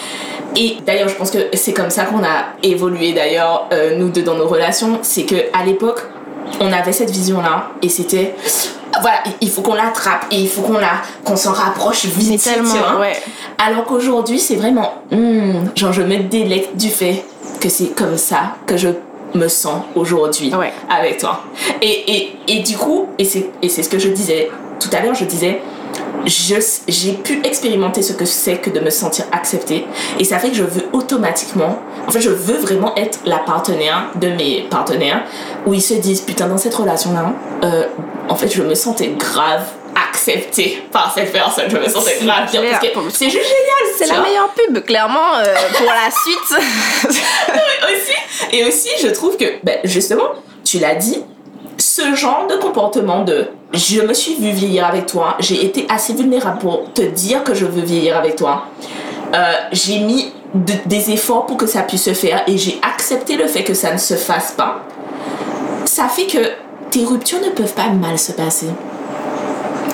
Et 0.55 0.77
d'ailleurs, 0.85 1.07
je 1.09 1.15
pense 1.15 1.31
que 1.31 1.37
c'est 1.53 1.73
comme 1.73 1.89
ça 1.89 2.05
qu'on 2.05 2.23
a 2.23 2.45
évolué 2.63 3.13
d'ailleurs, 3.13 3.67
euh, 3.71 3.95
nous 3.97 4.09
deux 4.09 4.23
dans 4.23 4.35
nos 4.35 4.47
relations. 4.47 4.99
C'est 5.01 5.23
que 5.23 5.35
à 5.53 5.63
l'époque, 5.65 6.01
on 6.59 6.71
avait 6.71 6.91
cette 6.93 7.09
vision-là 7.11 7.69
et 7.81 7.89
c'était 7.89 8.35
voilà, 9.01 9.17
il 9.41 9.49
faut 9.49 9.61
qu'on 9.61 9.73
l'attrape 9.75 10.25
et 10.31 10.37
il 10.37 10.47
faut 10.49 10.61
qu'on 10.61 10.77
la 10.79 11.01
qu'on 11.23 11.35
s'en 11.35 11.51
rapproche 11.51 12.05
vite. 12.05 12.41
tellement, 12.43 12.71
tu 12.73 12.77
vois. 12.79 12.99
ouais. 12.99 13.13
Alors 13.57 13.85
qu'aujourd'hui, 13.85 14.39
c'est 14.39 14.55
vraiment 14.55 14.93
hmm, 15.11 15.67
genre 15.75 15.91
je 15.93 16.01
me 16.01 16.17
délecte 16.19 16.75
du 16.77 16.89
fait 16.89 17.23
que 17.59 17.69
c'est 17.69 17.93
comme 17.95 18.17
ça 18.17 18.55
que 18.65 18.77
je 18.77 18.89
me 19.35 19.47
sens 19.49 19.81
aujourd'hui 19.95 20.53
Ouais. 20.55 20.71
avec 20.89 21.17
toi. 21.19 21.41
Et, 21.81 22.11
et, 22.15 22.37
et 22.47 22.59
du 22.63 22.77
coup, 22.77 23.07
et 23.19 23.25
c'est 23.25 23.83
ce 23.83 23.89
que 23.89 23.99
je 23.99 24.07
disais 24.09 24.49
tout 24.79 24.89
à 24.97 25.01
l'heure, 25.01 25.13
je 25.15 25.25
disais 25.25 25.61
j'ai 26.25 27.13
pu 27.13 27.41
expérimenter 27.43 28.01
ce 28.01 28.13
que 28.13 28.25
c'est 28.25 28.57
que 28.57 28.69
de 28.69 28.79
me 28.79 28.89
sentir 28.89 29.25
acceptée 29.31 29.85
et 30.19 30.23
ça 30.23 30.39
fait 30.39 30.49
que 30.49 30.55
je 30.55 30.63
veux 30.63 30.85
automatiquement 30.93 31.79
en 32.07 32.11
fait 32.11 32.21
je 32.21 32.29
veux 32.29 32.57
vraiment 32.57 32.95
être 32.95 33.19
la 33.25 33.37
partenaire 33.37 34.09
de 34.15 34.29
mes 34.29 34.67
partenaires 34.69 35.23
où 35.65 35.73
ils 35.73 35.81
se 35.81 35.93
disent 35.93 36.21
putain 36.21 36.47
dans 36.47 36.57
cette 36.57 36.75
relation 36.75 37.13
là 37.13 37.33
en 38.29 38.35
fait 38.35 38.49
je 38.49 38.63
me 38.63 38.75
sentais 38.75 39.09
grave 39.17 39.65
acceptée 39.95 40.83
par 40.91 41.13
cette 41.13 41.31
personne 41.31 41.65
je 41.69 41.77
me 41.77 41.87
sentais 41.87 42.17
grave 42.21 42.49
bien 42.51 42.61
parce 42.61 42.79
clair. 42.79 42.93
que 42.93 42.99
c'est 43.11 43.29
juste 43.29 43.45
génial 43.45 43.95
C'est 43.97 44.07
la 44.07 44.21
meilleure 44.21 44.49
pub, 44.49 44.83
clairement, 44.85 45.37
euh, 45.39 45.55
pour 45.75 45.87
la 45.87 46.11
suite. 46.11 46.65
aussi 47.83 48.55
et 48.55 48.65
aussi 48.65 48.89
je 49.01 49.07
trouve 49.07 49.37
que 49.37 49.45
ben, 49.63 49.79
justement 49.83 50.29
tu 50.63 50.79
l'as 50.79 50.95
dit 50.95 51.23
ce 51.77 52.15
genre 52.15 52.47
de 52.49 52.55
comportement 52.55 53.23
de 53.23 53.47
je 53.73 54.01
me 54.01 54.13
suis 54.13 54.35
vu 54.35 54.51
vieillir 54.51 54.85
avec 54.87 55.05
toi 55.05 55.35
j'ai 55.39 55.63
été 55.65 55.85
assez 55.89 56.13
vulnérable 56.13 56.59
pour 56.59 56.91
te 56.93 57.01
dire 57.01 57.43
que 57.43 57.53
je 57.53 57.65
veux 57.65 57.81
vieillir 57.81 58.17
avec 58.17 58.35
toi 58.35 58.65
Euh, 59.33 59.53
j'ai 59.73 59.99
mis 59.99 60.31
de- 60.53 60.71
des 60.85 61.11
efforts 61.11 61.45
pour 61.47 61.57
que 61.57 61.67
ça 61.67 61.81
puisse 61.83 62.05
se 62.05 62.13
faire 62.13 62.43
et 62.47 62.57
j'ai 62.57 62.79
accepté 62.81 63.35
le 63.35 63.45
fait 63.45 63.65
que 63.65 63.73
ça 63.73 63.91
ne 63.91 63.97
se 63.97 64.13
fasse 64.13 64.53
pas 64.53 64.79
ça 65.83 66.07
fait 66.07 66.27
que 66.27 66.37
tes 66.91 67.03
ruptures 67.03 67.41
ne 67.41 67.49
peuvent 67.49 67.73
pas 67.73 67.89
mal 67.89 68.17
se 68.17 68.31
passer 68.31 68.67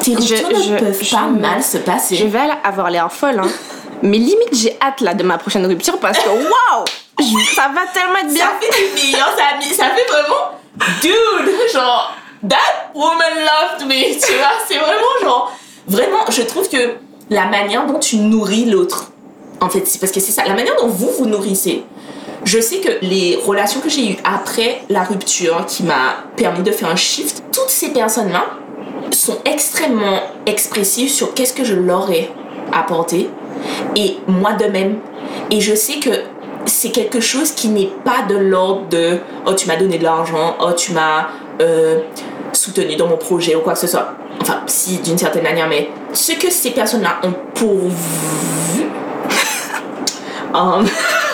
tes 0.01 0.11
Je- 0.13 0.17
ruptures 0.19 0.49
ne 0.51 0.61
je- 0.63 0.75
peuvent 0.75 0.99
je- 1.01 1.11
pas 1.15 1.25
mal 1.27 1.63
se 1.63 1.77
passer 1.79 2.15
Je 2.15 2.27
vais 2.27 2.39
avoir 2.63 2.89
l'air 2.91 3.11
folle, 3.11 3.39
hein. 3.39 3.49
Mais 4.03 4.17
limite, 4.17 4.49
j'ai 4.53 4.77
hâte 4.81 4.99
là 5.01 5.13
de 5.13 5.23
ma 5.23 5.37
prochaine 5.37 5.65
rupture 5.65 5.97
parce 5.97 6.19
que 6.19 6.29
waouh! 6.51 6.85
Ça 7.55 7.69
va 7.73 7.81
tellement 7.93 8.17
être 8.23 8.33
bien. 8.33 8.45
Ça 8.45 8.51
fait 8.59 8.71
du 8.87 8.93
meilleur, 8.95 9.29
ça, 9.37 9.75
ça 9.75 9.85
fait 9.95 10.11
vraiment 10.11 10.43
dude, 11.01 11.71
genre 11.73 12.15
that 12.47 12.91
woman 12.93 13.33
loved 13.35 13.87
me, 13.87 14.13
tu 14.13 14.33
vois, 14.33 14.53
c'est 14.67 14.77
vraiment 14.77 15.21
genre 15.21 15.51
vraiment, 15.87 16.25
je 16.29 16.41
trouve 16.41 16.69
que 16.69 16.95
la 17.29 17.45
manière 17.45 17.85
dont 17.85 17.99
tu 17.99 18.17
nourris 18.17 18.65
l'autre, 18.65 19.11
en 19.61 19.69
fait, 19.69 19.87
c'est 19.87 19.99
parce 19.99 20.11
que 20.11 20.19
c'est 20.19 20.31
ça, 20.31 20.43
la 20.45 20.53
manière 20.53 20.75
dont 20.75 20.87
vous 20.87 21.09
vous 21.17 21.25
nourrissez. 21.25 21.83
Je 22.43 22.59
sais 22.59 22.79
que 22.79 22.89
les 23.01 23.37
relations 23.37 23.79
que 23.79 23.89
j'ai 23.89 24.11
eues 24.11 24.17
après 24.25 24.83
la 24.89 25.03
rupture 25.03 25.65
qui 25.65 25.83
m'a 25.83 26.25
permis 26.35 26.61
de 26.61 26.71
faire 26.71 26.89
un 26.89 26.97
shift, 26.97 27.41
toutes 27.53 27.69
ces 27.69 27.93
personnes-là 27.93 28.45
sont 29.11 29.37
extrêmement 29.45 30.19
expressives 30.45 31.09
sur 31.09 31.33
qu'est-ce 31.33 31.53
que 31.53 31.63
je 31.63 31.75
leur 31.75 32.11
ai 32.11 32.29
apporté 32.73 33.29
et 33.95 34.17
moi 34.27 34.53
de 34.53 34.65
même. 34.65 34.99
Et 35.51 35.61
je 35.61 35.73
sais 35.73 35.99
que 35.99 36.09
c'est 36.65 36.91
quelque 36.91 37.19
chose 37.19 37.51
qui 37.51 37.69
n'est 37.69 37.91
pas 38.03 38.23
de 38.27 38.35
l'ordre 38.35 38.87
de 38.89 39.19
oh 39.45 39.53
tu 39.53 39.67
m'as 39.67 39.75
donné 39.75 39.97
de 39.97 40.03
l'argent, 40.03 40.55
oh 40.61 40.71
tu 40.73 40.93
m'as 40.93 41.27
euh, 41.61 41.99
soutenu 42.53 42.95
dans 42.95 43.07
mon 43.07 43.17
projet 43.17 43.55
ou 43.55 43.61
quoi 43.61 43.73
que 43.73 43.79
ce 43.79 43.87
soit. 43.87 44.15
Enfin, 44.41 44.61
si 44.67 44.97
d'une 44.97 45.17
certaine 45.17 45.43
manière, 45.43 45.67
mais 45.67 45.89
ce 46.13 46.33
que 46.33 46.49
ces 46.49 46.71
personnes-là 46.71 47.19
ont 47.23 47.33
pourvu. 47.53 47.91
Um, 50.55 50.85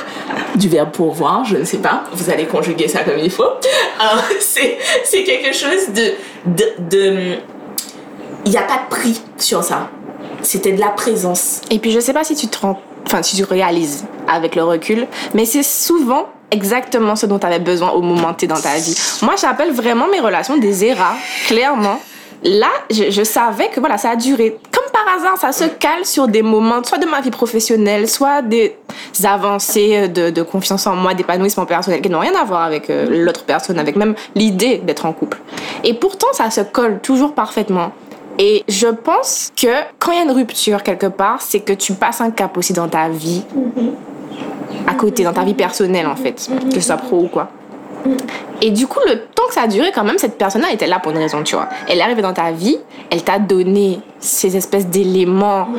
du 0.55 0.69
verbe 0.69 0.91
pourvoir, 0.91 1.43
je 1.43 1.57
ne 1.57 1.65
sais 1.65 1.79
pas, 1.79 2.05
vous 2.13 2.29
allez 2.29 2.45
conjuguer 2.45 2.87
ça 2.87 3.03
comme 3.03 3.17
il 3.17 3.31
faut. 3.31 3.43
Euh, 4.01 4.21
c'est 4.39 5.23
quelque 5.23 5.53
chose 5.53 5.89
de. 5.93 6.13
de, 6.45 6.65
de 6.89 7.35
il 8.45 8.51
n'y 8.51 8.57
a 8.57 8.61
pas 8.61 8.83
de 8.85 8.89
prix 8.89 9.21
sur 9.37 9.61
ça. 9.61 9.89
C'était 10.41 10.71
de 10.71 10.79
la 10.79 10.87
présence. 10.87 11.59
Et 11.69 11.79
puis 11.79 11.91
je 11.91 11.99
sais 11.99 12.13
pas 12.13 12.23
si 12.23 12.33
tu 12.33 12.47
te 12.47 12.59
rends, 12.59 12.79
enfin 13.05 13.21
si 13.21 13.35
tu 13.35 13.43
réalises 13.43 14.05
avec 14.31 14.55
le 14.55 14.63
recul, 14.63 15.07
mais 15.33 15.45
c'est 15.45 15.63
souvent 15.63 16.27
exactement 16.51 17.15
ce 17.15 17.25
dont 17.25 17.39
tu 17.39 17.45
avais 17.45 17.59
besoin 17.59 17.91
au 17.91 18.01
moment 18.01 18.35
es 18.41 18.47
dans 18.47 18.59
ta 18.59 18.75
vie. 18.75 18.95
Moi, 19.21 19.35
j'appelle 19.39 19.71
vraiment 19.71 20.07
mes 20.07 20.19
relations 20.19 20.57
des 20.57 20.85
eras, 20.85 21.13
clairement. 21.47 21.99
Là, 22.41 22.69
je, 22.89 23.23
savais 23.23 23.67
que 23.67 23.81
voilà, 23.81 23.97
ça 23.97 24.11
a 24.11 24.15
duré. 24.15 24.57
Comme 24.71 24.89
par 24.93 25.13
hasard, 25.13 25.37
ça 25.37 25.51
se 25.51 25.65
cale 25.65 26.05
sur 26.05 26.29
des 26.29 26.41
moments, 26.41 26.81
soit 26.83 26.97
de 26.97 27.05
ma 27.05 27.19
vie 27.19 27.31
professionnelle, 27.31 28.07
soit 28.07 28.41
des 28.41 28.77
avancées 29.25 30.07
de, 30.07 30.41
confiance 30.41 30.87
en 30.87 30.95
moi, 30.95 31.13
d'épanouissement 31.13 31.65
personnel, 31.65 32.01
qui 32.01 32.09
n'ont 32.09 32.19
rien 32.19 32.33
à 32.39 32.45
voir 32.45 32.61
avec 32.61 32.89
euh, 32.89 33.07
l'autre 33.09 33.43
personne, 33.43 33.77
avec 33.77 33.97
même 33.97 34.15
l'idée 34.35 34.77
d'être 34.77 35.05
en 35.05 35.11
couple. 35.11 35.39
Et 35.83 35.93
pourtant, 35.93 36.27
ça 36.31 36.49
se 36.49 36.61
colle 36.61 36.99
toujours 37.01 37.33
parfaitement. 37.33 37.91
Et 38.37 38.63
je 38.69 38.87
pense 38.87 39.51
que 39.61 39.67
quand 39.99 40.13
il 40.13 40.17
y 40.17 40.21
a 40.21 40.23
une 40.23 40.31
rupture 40.31 40.81
quelque 40.81 41.07
part, 41.07 41.41
c'est 41.41 41.59
que 41.59 41.73
tu 41.73 41.91
passes 41.93 42.21
un 42.21 42.31
cap 42.31 42.57
aussi 42.57 42.71
dans 42.71 42.87
ta 42.87 43.09
vie, 43.09 43.43
à 44.87 44.93
côté, 44.95 45.23
dans 45.23 45.33
ta 45.33 45.43
vie 45.43 45.53
personnelle 45.53 46.07
en 46.07 46.15
fait, 46.15 46.49
que 46.69 46.75
ce 46.75 46.81
soit 46.81 46.97
pro 46.97 47.23
ou 47.23 47.27
quoi. 47.27 47.49
Et 48.61 48.71
du 48.71 48.87
coup, 48.87 48.99
le 49.07 49.21
temps 49.21 49.47
que 49.47 49.53
ça 49.53 49.61
a 49.61 49.67
duré, 49.67 49.91
quand 49.93 50.03
même, 50.03 50.17
cette 50.17 50.37
personne-là 50.37 50.71
était 50.73 50.87
là 50.87 50.99
pour 50.99 51.11
une 51.11 51.17
raison, 51.17 51.43
tu 51.43 51.55
vois. 51.55 51.69
Elle 51.87 51.99
est 51.99 52.01
arrivée 52.01 52.21
dans 52.21 52.33
ta 52.33 52.51
vie, 52.51 52.77
elle 53.09 53.23
t'a 53.23 53.39
donné 53.39 54.01
ces 54.19 54.57
espèces 54.57 54.87
d'éléments 54.87 55.69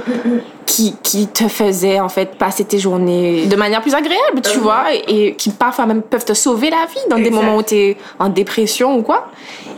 qui, 0.64 0.96
qui 1.02 1.26
te 1.26 1.46
faisaient, 1.48 2.00
en 2.00 2.08
fait, 2.08 2.36
passer 2.38 2.64
tes 2.64 2.78
journées 2.78 3.46
de 3.46 3.56
manière 3.56 3.82
plus 3.82 3.94
agréable, 3.94 4.40
tu 4.42 4.58
vois, 4.60 4.84
et, 5.08 5.34
qui 5.34 5.50
parfois 5.50 5.84
même 5.84 6.00
peuvent 6.00 6.24
te 6.24 6.32
sauver 6.32 6.70
la 6.70 6.86
vie 6.86 7.08
dans 7.10 7.18
des 7.18 7.30
moments 7.30 7.56
où 7.56 7.62
tu 7.62 7.74
es 7.74 7.96
en 8.18 8.28
dépression 8.28 8.96
ou 8.96 9.02
quoi. 9.02 9.28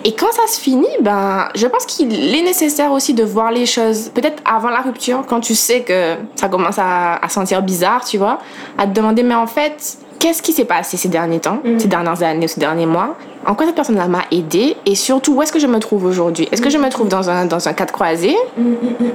Et 0.04 0.14
quand 0.14 0.30
ça 0.32 0.46
se 0.46 0.60
finit, 0.60 0.86
ben, 1.00 1.48
je 1.54 1.66
pense 1.66 1.86
qu'il 1.86 2.34
est 2.34 2.42
nécessaire 2.42 2.92
aussi 2.92 3.14
de 3.14 3.24
voir 3.24 3.50
les 3.50 3.66
choses, 3.66 4.10
peut-être 4.14 4.42
avant 4.44 4.70
la 4.70 4.80
rupture, 4.80 5.24
quand 5.26 5.40
tu 5.40 5.54
sais 5.54 5.80
que 5.80 6.14
ça 6.36 6.48
commence 6.48 6.78
à, 6.78 7.16
à 7.16 7.28
sentir 7.28 7.62
bizarre, 7.62 8.04
tu 8.04 8.18
vois, 8.18 8.38
à 8.78 8.86
te 8.86 8.92
demander, 8.92 9.22
mais 9.22 9.34
en 9.34 9.46
fait, 9.46 9.98
qu'est-ce 10.22 10.40
qui 10.40 10.52
s'est 10.52 10.64
passé 10.64 10.96
ces 10.96 11.08
derniers 11.08 11.40
temps, 11.40 11.58
ces 11.78 11.88
dernières 11.88 12.22
années, 12.22 12.46
ces 12.46 12.60
derniers 12.60 12.86
mois? 12.86 13.16
En 13.44 13.56
quoi 13.56 13.66
cette 13.66 13.74
personne-là 13.74 14.06
m'a 14.06 14.22
aidé 14.30 14.76
Et 14.86 14.94
surtout, 14.94 15.34
où 15.34 15.42
est-ce 15.42 15.50
que 15.52 15.58
je 15.58 15.66
me 15.66 15.80
trouve 15.80 16.04
aujourd'hui? 16.04 16.48
Est-ce 16.52 16.62
que 16.62 16.70
je 16.70 16.78
me 16.78 16.88
trouve 16.90 17.08
dans 17.08 17.28
un, 17.28 17.44
dans 17.44 17.68
un 17.68 17.72
cadre 17.72 17.92
croisé? 17.92 18.36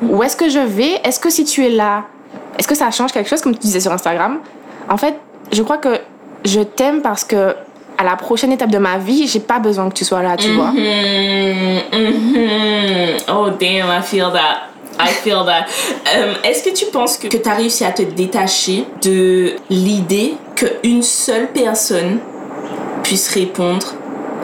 Où 0.01 0.21
est-ce 0.21 0.35
que 0.35 0.49
je 0.49 0.59
vais? 0.59 0.99
Est-ce 1.05 1.21
que 1.21 1.29
si 1.29 1.45
tu 1.45 1.65
es 1.65 1.69
là, 1.69 2.03
est-ce 2.59 2.67
que 2.67 2.75
ça 2.75 2.91
change 2.91 3.13
quelque 3.13 3.29
chose, 3.29 3.41
comme 3.41 3.53
tu 3.53 3.61
disais 3.61 3.79
sur 3.79 3.93
Instagram? 3.93 4.39
En 4.89 4.97
fait, 4.97 5.15
je 5.53 5.63
crois 5.63 5.77
que 5.77 5.97
je 6.43 6.59
t'aime 6.59 7.01
parce 7.01 7.23
que 7.23 7.55
à 7.97 8.03
la 8.03 8.17
prochaine 8.17 8.51
étape 8.51 8.69
de 8.69 8.77
ma 8.77 8.97
vie, 8.97 9.27
j'ai 9.27 9.39
pas 9.39 9.59
besoin 9.59 9.87
que 9.87 9.93
tu 9.93 10.03
sois 10.03 10.21
là, 10.21 10.35
tu 10.35 10.49
vois. 10.51 10.71
Mhm, 10.71 11.81
mhm. 11.93 13.17
Oh 13.33 13.47
damn, 13.57 13.87
I 13.89 14.01
feel 14.03 14.29
that. 14.33 14.67
I 14.99 15.07
feel 15.07 15.45
that. 15.45 15.65
Euh, 16.17 16.33
Est-ce 16.43 16.63
que 16.63 16.75
tu 16.75 16.85
penses 16.87 17.17
que, 17.17 17.27
que 17.27 17.37
tu 17.37 17.47
as 17.47 17.53
réussi 17.53 17.85
à 17.85 17.91
te 17.91 18.01
détacher 18.01 18.85
de 19.01 19.53
l'idée 19.69 20.33
qu'une 20.57 21.03
seule 21.03 21.47
personne 21.53 22.19
puisse 23.03 23.29
répondre 23.33 23.93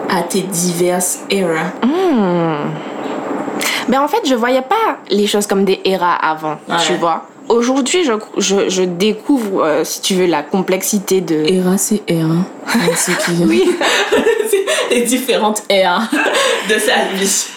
à 0.09 0.22
tes 0.22 0.41
diverses 0.41 1.20
erreurs 1.30 1.72
Mais 3.89 3.97
en 3.97 4.07
fait, 4.07 4.22
je 4.26 4.36
voyais 4.36 4.61
pas 4.61 4.97
les 5.09 5.28
choses 5.28 5.47
comme 5.47 5.66
des 5.66 5.82
eras 5.86 6.14
avant, 6.16 6.57
tu 6.86 6.93
Ouais. 6.93 6.97
vois. 6.99 7.26
Aujourd'hui, 7.49 8.05
je, 8.05 8.14
je, 8.38 8.70
je 8.70 8.84
découvre, 8.84 9.64
euh, 9.66 9.84
si 9.84 9.99
tu 10.01 10.14
veux, 10.14 10.28
la 10.28 10.43
complexité 10.43 11.20
de. 11.20 11.36
Era, 11.45 11.78
c'est 11.78 12.01
R. 12.09 12.45
Oui. 13.45 13.64
Les 14.91 15.01
différentes 15.01 15.64
eras 15.70 16.03
de 16.70 16.76
sa 16.80 17.03
vie. 17.16 17.47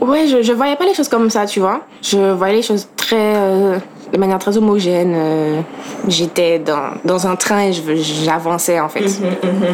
Ouais, 0.00 0.26
je, 0.26 0.42
je 0.42 0.52
voyais 0.52 0.76
pas 0.76 0.84
les 0.86 0.94
choses 0.94 1.08
comme 1.08 1.28
ça, 1.28 1.44
tu 1.44 1.60
vois. 1.60 1.80
Je 2.02 2.32
voyais 2.32 2.54
les 2.56 2.62
choses 2.62 2.86
très. 3.06 3.16
euh, 3.36 3.78
de 4.12 4.18
manière 4.18 4.38
très 4.38 4.56
homogène. 4.56 5.12
euh, 5.16 5.60
J'étais 6.06 6.58
dans, 6.60 6.90
dans 7.04 7.26
un 7.26 7.34
train 7.34 7.62
et 7.62 7.72
j'avançais, 7.72 8.78
en 8.78 8.88
fait. 8.88 9.04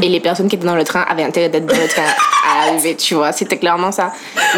Et 0.02 0.08
les 0.08 0.20
personnes 0.20 0.48
qui 0.48 0.56
étaient 0.56 0.66
dans 0.66 0.76
le 0.76 0.84
train 0.84 1.04
avaient 1.08 1.24
intérêt 1.24 1.48
d'être 1.50 1.66
dans 1.66 1.76
le 1.76 1.88
train 1.88 2.02
à 2.48 2.68
arriver, 2.68 2.94
tu 2.96 3.14
vois. 3.16 3.32
C'était 3.32 3.58
clairement 3.58 3.92
ça. 3.92 4.12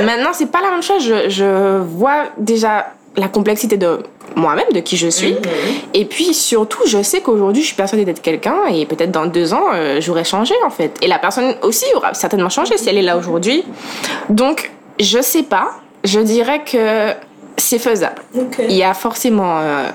Maintenant, 0.05 0.31
c'est 0.33 0.51
pas 0.53 0.61
la 0.61 0.71
même 0.71 0.83
chose. 0.83 1.03
Je, 1.05 1.29
je 1.31 1.79
vois 1.79 2.25
déjà 2.39 2.93
la 3.17 3.27
complexité 3.29 3.77
de 3.77 4.01
moi-même, 4.37 4.67
de 4.73 4.81
qui 4.81 4.97
je 4.97 5.09
suis. 5.09 5.35
Et 5.95 6.05
puis 6.05 6.33
surtout, 6.33 6.87
je 6.87 7.03
sais 7.03 7.21
qu'aujourd'hui, 7.21 7.63
je 7.63 7.67
suis 7.69 7.77
persuadée 7.77 8.05
d'être 8.05 8.23
quelqu'un 8.23 8.67
et 8.73 8.87
peut-être 8.87 9.11
dans 9.11 9.27
deux 9.27 9.53
ans, 9.53 9.65
euh, 9.75 10.01
j'aurais 10.01 10.25
changé 10.25 10.55
en 10.65 10.71
fait. 10.71 10.97
Et 11.03 11.09
la 11.09 11.19
personne 11.19 11.55
aussi 11.63 11.85
aura 11.97 12.15
certainement 12.15 12.49
changé 12.51 12.77
si 12.79 12.89
elle 12.89 12.99
est 12.99 13.03
là 13.03 13.17
aujourd'hui. 13.19 13.65
Donc, 14.29 14.71
je 15.01 15.21
sais 15.21 15.43
pas. 15.43 15.71
Je 16.05 16.21
dirais 16.21 16.63
que 16.65 17.11
c'est 17.63 17.79
faisable. 17.79 18.23
Il 18.69 18.77
y 18.77 18.83
a 18.83 18.95
forcément 18.95 19.59
euh, 19.61 19.89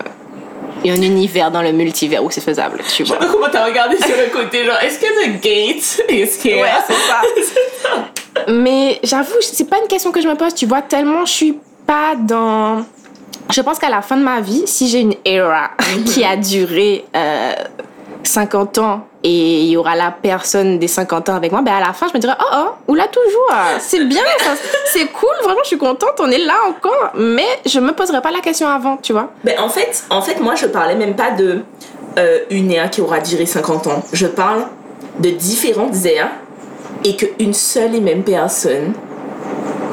un 0.86 1.01
univers 1.01 1.51
dans 1.51 1.61
le 1.61 1.72
multivers 1.72 2.24
où 2.24 2.32
c'est 2.32 2.41
faisable, 2.41 2.82
tu 2.95 3.03
vois. 3.03 3.18
Comment 3.18 3.47
t'as 3.51 3.65
regardé 3.65 3.97
sur 3.97 4.15
le 4.15 4.32
côté, 4.32 4.65
genre, 4.65 4.78
est-ce 4.82 4.99
que 4.99 5.05
The 5.05 5.41
Gate 5.41 6.01
est 6.09 6.45
here? 6.45 6.61
Ouais, 6.61 6.70
c'est 6.88 6.93
ça. 6.93 8.47
Mais 8.51 8.99
j'avoue, 9.03 9.41
c'est 9.41 9.70
pas 9.70 9.80
une 9.80 9.88
question 9.88 10.11
que 10.11 10.22
je 10.22 10.28
me 10.28 10.36
pose. 10.36 10.53
Tu 10.53 10.65
vois, 10.65 10.82
tellement 10.82 11.26
je 11.26 11.32
suis 11.32 11.59
pas 11.86 12.15
dans 12.15 12.86
je 13.49 13.61
pense 13.61 13.80
qu'à 13.80 13.89
la 13.89 14.01
fin 14.01 14.18
de 14.18 14.24
ma 14.24 14.41
vie, 14.41 14.63
si 14.65 14.88
j'ai 14.88 15.01
une 15.01 15.15
era 15.26 15.72
qui 16.05 16.24
a 16.24 16.36
duré 16.36 17.05
euh, 17.15 17.53
50 18.28 18.78
ans 18.78 19.08
et 19.24 19.62
il 19.62 19.70
y 19.70 19.78
aura 19.78 19.96
la 19.96 20.12
personne 20.12 20.78
des 20.80 20.88
50 20.88 21.30
ans 21.30 21.36
avec 21.36 21.52
moi, 21.52 21.62
ben 21.62 21.74
à 21.74 21.80
la 21.80 21.94
fin, 21.94 22.08
je 22.08 22.14
me 22.14 22.20
dirais, 22.20 22.36
oh, 22.40 22.56
oh, 22.56 22.70
ou 22.88 22.96
là 22.96 23.08
toujours, 23.08 23.52
c'est 23.80 24.06
bien, 24.06 24.22
c'est 24.86 25.08
cool, 25.08 25.30
vraiment, 25.44 25.60
je 25.64 25.70
suis 25.70 25.78
contente, 25.78 26.20
on 26.20 26.30
est 26.30 26.38
là 26.38 26.56
encore, 26.68 27.12
mais 27.16 27.48
je 27.66 27.80
me 27.80 27.94
poserai 27.94 28.22
pas 28.22 28.32
la 28.32 28.40
question 28.40 28.68
avant, 28.68 28.98
tu 28.98 29.14
vois. 29.14 29.32
Ben, 29.44 29.60
en, 29.60 29.70
fait, 29.70 30.04
en 30.10 30.22
fait, 30.22 30.40
moi, 30.40 30.56
je 30.56 30.68
parlais 30.68 30.96
même 30.96 31.16
pas 31.16 31.32
de 31.32 31.62
euh, 32.18 32.40
une 32.50 32.72
ère 32.72 32.90
qui 32.90 33.02
aura 33.02 33.20
duré 33.20 33.46
50 33.46 33.88
ans. 33.88 34.04
Je 34.14 34.28
parle 34.28 34.68
de 35.20 35.30
différentes 35.30 36.06
ères 36.06 36.32
et 37.04 37.16
qu'une 37.16 37.54
seule 37.54 37.96
et 37.96 38.02
même 38.02 38.24
personne 38.24 38.94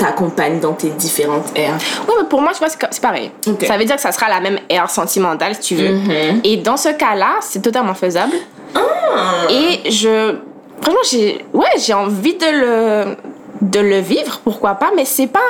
t'accompagne 0.04 0.60
dans 0.60 0.72
tes 0.72 0.90
différentes 0.90 1.46
ères. 1.56 1.78
Oui, 2.06 2.14
mais 2.20 2.28
pour 2.28 2.42
moi, 2.42 2.52
tu 2.52 2.58
vois, 2.58 2.68
c'est 2.68 3.00
pareil. 3.00 3.30
Ça 3.66 3.78
veut 3.78 3.84
dire 3.84 3.96
que 3.96 4.02
ça 4.02 4.12
sera 4.12 4.28
la 4.28 4.40
même 4.40 4.58
ère 4.68 4.90
sentimentale, 4.90 5.54
si 5.54 5.60
tu 5.60 5.74
veux. 5.76 5.94
Mhm. 5.94 6.40
Et 6.44 6.58
dans 6.58 6.76
ce 6.76 6.90
cas-là, 6.90 7.36
c'est 7.40 7.62
totalement 7.62 7.94
faisable. 7.94 8.34
Ah. 8.74 8.80
Et 9.50 9.90
je. 9.90 10.36
Vraiment, 10.82 10.98
j'ai. 11.10 11.44
Ouais, 11.54 11.66
j'ai 11.78 11.94
envie 11.94 12.34
de 12.34 12.46
le. 12.46 13.16
de 13.62 13.80
le 13.80 13.98
vivre, 14.00 14.40
pourquoi 14.44 14.74
pas, 14.74 14.90
mais 14.94 15.06
c'est 15.06 15.26
pas 15.26 15.40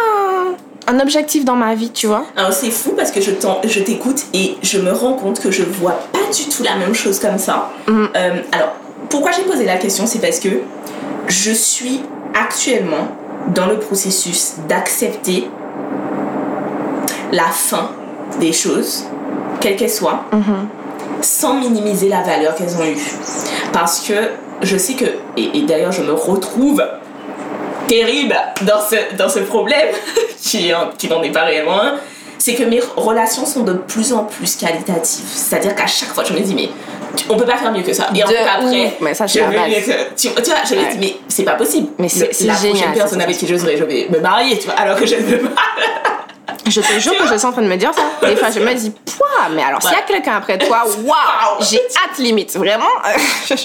un, 0.86 1.00
objectif 1.00 1.44
dans 1.44 1.56
ma 1.56 1.74
vie, 1.74 1.90
tu 1.90 2.06
vois. 2.06 2.24
Alors 2.36 2.52
c'est 2.52 2.70
fou 2.70 2.92
parce 2.96 3.10
que 3.10 3.20
je 3.20 3.32
je 3.64 3.80
t'écoute 3.80 4.22
et 4.32 4.56
je 4.62 4.78
me 4.78 4.92
rends 4.92 5.14
compte 5.14 5.40
que 5.40 5.50
je 5.50 5.64
vois 5.64 5.98
pas 6.12 6.32
du 6.32 6.44
tout 6.48 6.62
la 6.62 6.76
même 6.76 6.94
chose 6.94 7.18
comme 7.18 7.38
ça. 7.38 7.70
Mhm. 7.88 8.08
Euh, 8.14 8.30
alors, 8.52 8.74
pourquoi 9.08 9.32
j'ai 9.32 9.42
posé 9.42 9.64
la 9.64 9.78
question 9.78 10.06
C'est 10.06 10.20
parce 10.20 10.38
que 10.38 10.50
je 11.26 11.50
suis 11.50 12.02
actuellement 12.34 13.08
dans 13.48 13.66
le 13.66 13.78
processus 13.78 14.54
d'accepter 14.68 15.48
la 17.32 17.44
fin 17.44 17.90
des 18.40 18.52
choses, 18.52 19.04
quelles 19.60 19.76
qu'elles 19.76 19.90
soient, 19.90 20.24
sans 21.20 21.54
minimiser 21.54 22.08
la 22.08 22.22
valeur 22.22 22.54
qu'elles 22.54 22.76
ont 22.76 22.84
eue. 22.84 22.96
Parce 23.72 24.00
que 24.06 24.14
je 24.62 24.76
sais 24.76 24.94
que, 24.94 25.06
et, 25.36 25.58
et 25.58 25.62
d'ailleurs 25.62 25.92
je 25.92 26.02
me 26.02 26.12
retrouve 26.12 26.82
terrible 27.88 28.36
dans 28.62 28.80
ce, 28.80 29.16
dans 29.16 29.28
ce 29.28 29.40
problème, 29.40 29.88
qui, 30.40 30.72
qui 30.98 31.08
n'en 31.08 31.22
est 31.22 31.32
pas 31.32 31.44
réellement 31.44 31.80
un, 31.80 31.94
c'est 32.38 32.54
que 32.54 32.64
mes 32.64 32.80
relations 32.96 33.46
sont 33.46 33.62
de 33.62 33.72
plus 33.72 34.12
en 34.12 34.24
plus 34.24 34.56
qualitatives. 34.56 35.24
C'est-à-dire 35.26 35.74
qu'à 35.74 35.86
chaque 35.86 36.10
fois, 36.10 36.24
je 36.24 36.34
me 36.34 36.40
dis, 36.40 36.54
mais 36.54 36.68
on 37.28 37.36
peut 37.36 37.44
pas 37.44 37.56
faire 37.56 37.72
mieux 37.72 37.82
que 37.82 37.92
ça. 37.92 38.08
Et 38.14 38.22
en 38.22 38.26
De 38.28 38.32
fait, 38.32 38.38
après, 38.40 38.86
ouf. 38.86 38.92
Mais 39.00 39.14
ça, 39.14 39.26
je 39.26 39.32
dis 39.32 39.38
que- 39.38 39.44
tu, 40.16 40.28
vois, 40.50 40.58
je 40.68 40.74
Ouais. 40.74 40.88
dis, 40.92 40.98
mais 41.00 41.16
c'est 41.28 41.42
pas 41.44 41.52
possible. 41.54 41.88
Mais 41.98 42.08
c'est- 42.08 42.28
La 42.44 42.54
génial, 42.54 42.74
prochaine 42.76 42.94
personne 42.94 43.20
avec 43.22 43.36
qui 43.38 43.46
je 43.46 43.56
serai, 43.56 43.76
je 43.76 43.84
vais 43.84 44.08
me 44.10 44.20
marier, 44.20 44.58
tu 44.58 44.66
vois, 44.66 44.74
alors 44.74 44.96
que 44.98 45.06
je 45.06 45.16
ne 45.16 45.20
veux 45.22 45.38
pas. 45.40 45.62
Je 46.66 46.80
te 46.80 46.98
jure 46.98 47.16
que 47.18 47.26
je 47.28 47.34
suis 47.36 47.46
en 47.46 47.52
train 47.52 47.60
de 47.62 47.66
me 47.68 47.76
dire 47.76 47.92
ça. 47.94 48.26
Des 48.26 48.36
fois, 48.36 48.48
je 48.50 48.58
me 48.60 48.72
dis, 48.74 48.90
pouah, 48.90 49.48
mais 49.50 49.62
alors, 49.62 49.82
s'il 49.82 49.92
y 49.92 49.96
a 49.96 50.02
quelqu'un 50.02 50.36
après 50.36 50.56
toi, 50.58 50.84
waouh, 51.04 51.60
j'ai 51.60 51.76
hâte 51.78 52.18
limite. 52.18 52.56
Vraiment, 52.56 52.86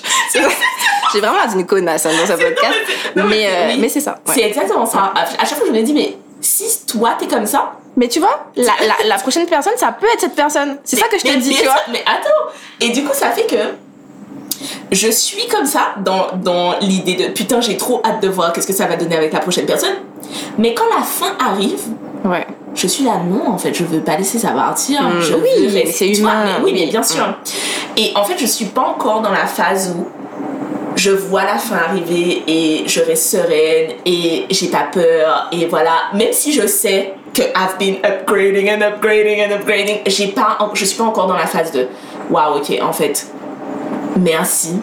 j'ai 1.14 1.20
vraiment 1.20 1.36
l'air 1.38 1.47
d'une 1.47 1.66
connasse 1.66 2.06
hein, 2.06 2.12
dans 2.20 2.28
ce 2.28 2.34
podcast. 2.41 2.76
non, 3.16 3.24
mais 3.26 3.47
euh, 3.47 3.76
mais 3.80 3.89
c'est 3.89 4.02
ça. 4.02 4.20
ouais. 4.28 4.34
C'est 4.34 4.41
exactement 4.43 4.86
ça. 4.86 5.14
À 5.16 5.45
chaque 5.45 5.58
fois, 5.58 5.68
je 5.68 5.72
me 5.74 5.82
dis, 5.82 5.93
mais 5.93 6.18
si 6.41 6.86
toi, 6.86 7.16
t'es 7.20 7.28
comme 7.28 7.45
ça, 7.45 7.74
Mais 7.98 8.08
tu 8.08 8.20
vois, 8.20 8.46
la, 8.56 8.74
la, 8.86 9.08
la 9.08 9.16
prochaine 9.18 9.46
personne, 9.46 9.74
ça 9.78 9.92
peut 9.92 10.08
être 10.14 10.22
cette 10.22 10.36
personne. 10.36 10.78
C'est 10.84 10.96
ça 10.96 11.08
que 11.08 11.18
je 11.18 11.24
te 11.24 11.38
dis, 11.38 11.50
tu 11.50 11.58
ça- 11.58 11.64
vois. 11.66 11.82
Mais 11.92 12.02
attends 12.06 12.54
Et 12.80 12.90
du 12.90 13.04
coup, 13.04 13.14
ça 13.14 13.32
fait 13.32 13.46
que 13.48 13.58
je 14.92 15.08
suis 15.10 15.48
comme 15.48 15.66
ça 15.66 15.96
dans, 16.04 16.28
dans 16.42 16.78
l'idée 16.80 17.16
de 17.16 17.28
putain, 17.34 17.62
j'ai 17.62 17.78
trop 17.78 18.02
hâte 18.06 18.22
de 18.22 18.28
voir 18.28 18.52
qu'est-ce 18.54 18.68
que 18.68 18.74
ça 18.74 18.88
va 18.88 18.96
donner 18.96 19.16
avec 19.16 19.32
la 19.34 19.40
prochaine 19.40 19.66
personne. 19.66 19.96
Mais 20.58 20.74
quand 20.74 20.86
la 20.96 21.04
fin 21.04 21.36
arrive, 21.40 21.80
Ouais. 22.26 22.46
je 22.76 22.86
suis 22.88 23.06
là, 23.06 23.14
non, 23.26 23.50
en 23.50 23.58
fait, 23.58 23.74
je 23.74 23.84
veux 23.86 24.02
pas 24.02 24.18
laisser 24.18 24.38
ça 24.40 24.50
partir. 24.50 25.02
Mm, 25.02 25.22
je 25.22 25.34
oui, 25.36 25.88
c'est 25.94 26.12
vois, 26.14 26.32
humain, 26.32 26.44
mais 26.46 26.64
oui, 26.66 26.72
mais 26.74 26.88
bien 26.88 27.02
sûr. 27.02 27.26
Et 27.96 28.12
en 28.16 28.24
fait, 28.26 28.36
je 28.38 28.46
suis 28.46 28.66
pas 28.66 28.82
encore 28.82 29.22
dans 29.22 29.32
la 29.32 29.46
phase 29.48 29.96
où 29.98 30.06
je 31.00 31.12
vois 31.12 31.45
la 31.45 31.58
fin 31.58 31.78
arriver 31.78 32.43
et 32.45 32.84
je 32.86 33.00
reste 33.00 33.30
sereine 33.32 33.91
et 34.06 34.45
j'ai 34.50 34.68
pas 34.68 34.89
peur 34.91 35.47
et 35.52 35.66
voilà. 35.66 36.10
Même 36.14 36.34
si 36.34 36.52
je 36.52 36.68
sais 36.68 37.14
que 37.34 37.41
I've 37.41 37.78
been 37.80 37.97
upgrading 38.04 38.70
and 38.70 38.82
upgrading 38.82 39.39
and 39.45 39.52
upgrading 39.56 40.00
j'ai 40.08 40.28
pas 40.28 40.58
je 40.74 40.84
suis 40.84 40.97
pas 40.97 41.06
encore 41.06 41.28
dans 41.28 41.38
la 41.38 41.47
phase 41.47 41.72
de 41.72 41.88
waouh 42.30 42.58
ok 42.58 42.80
en 42.82 42.91
fait 42.91 43.28
merci 44.18 44.80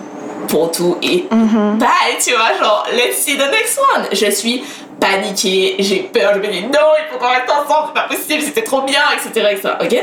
pour 0.49 0.71
tout 0.71 0.97
et 1.03 1.27
bye 1.31 2.17
tu 2.25 2.31
vois 2.31 2.57
genre 2.59 2.87
let's 2.93 3.17
see 3.17 3.37
the 3.37 3.51
next 3.51 3.79
one. 3.95 4.07
Je 4.13 4.31
suis 4.31 4.65
paniquée 4.99 5.75
j'ai 5.81 6.09
peur 6.15 6.33
je 6.35 6.39
me 6.39 6.47
dis 6.51 6.63
non 6.63 6.89
il 6.99 7.13
faut 7.13 7.19
qu'on 7.19 7.29
reste 7.29 7.51
ensemble 7.51 7.89
c'est 7.89 8.01
pas 8.01 8.09
possible 8.09 8.43
c'était 8.43 8.63
trop 8.63 8.83
bien 8.83 9.03
etc 9.15 9.49
etc 9.51 9.75
ok? 9.83 9.95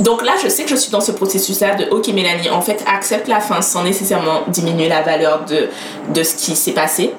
Donc 0.00 0.24
là, 0.24 0.32
je 0.42 0.48
sais 0.48 0.64
que 0.64 0.70
je 0.70 0.76
suis 0.76 0.90
dans 0.90 1.00
ce 1.00 1.12
processus-là 1.12 1.74
de 1.74 1.86
OK, 1.90 2.08
Mélanie, 2.08 2.50
en 2.50 2.60
fait, 2.60 2.84
accepte 2.86 3.28
la 3.28 3.40
fin 3.40 3.62
sans 3.62 3.82
nécessairement 3.82 4.42
diminuer 4.48 4.88
la 4.88 5.02
valeur 5.02 5.44
de, 5.46 5.68
de 6.12 6.22
ce 6.22 6.36
qui 6.36 6.54
s'est 6.54 6.72
passé. 6.72 7.14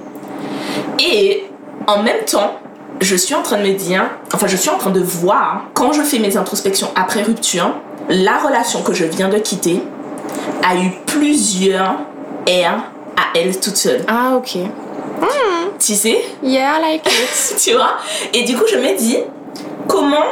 Et 1.00 1.46
en 1.88 2.04
même 2.04 2.24
temps, 2.26 2.60
je 3.02 3.16
suis 3.16 3.36
en 3.36 3.42
train 3.42 3.58
de 3.58 3.64
me 3.64 3.74
dire, 3.74 4.10
enfin, 4.34 4.48
je 4.48 4.56
suis 4.58 4.70
en 4.70 4.78
train 4.78 4.92
de 4.92 5.02
voir, 5.02 5.64
quand 5.74 5.92
je 5.94 6.02
fais 6.02 6.20
mes 6.20 6.38
introspections 6.38 6.90
après 6.96 7.24
rupture, 7.24 7.74
la 8.10 8.38
relation 8.38 8.82
que 8.82 8.94
je 8.94 9.06
viens 9.06 9.30
de 9.30 9.38
quitter 9.38 9.82
a 10.64 10.76
eu 10.76 10.92
plusieurs 11.06 11.96
ères 12.46 12.84
à 13.16 13.38
elle 13.38 13.60
toute 13.60 13.78
seule. 13.78 14.04
Ah, 14.08 14.36
ok. 14.38 14.58
Tu 15.80 15.94
sais? 15.94 16.24
Yeah, 16.44 16.78
I 16.78 16.82
like 16.82 17.06
it. 17.06 17.56
tu 17.64 17.74
vois? 17.74 17.98
Et 18.34 18.44
du 18.44 18.56
coup, 18.56 18.66
je 18.72 18.78
me 18.78 18.98
dis, 18.98 19.18
comment 19.88 20.26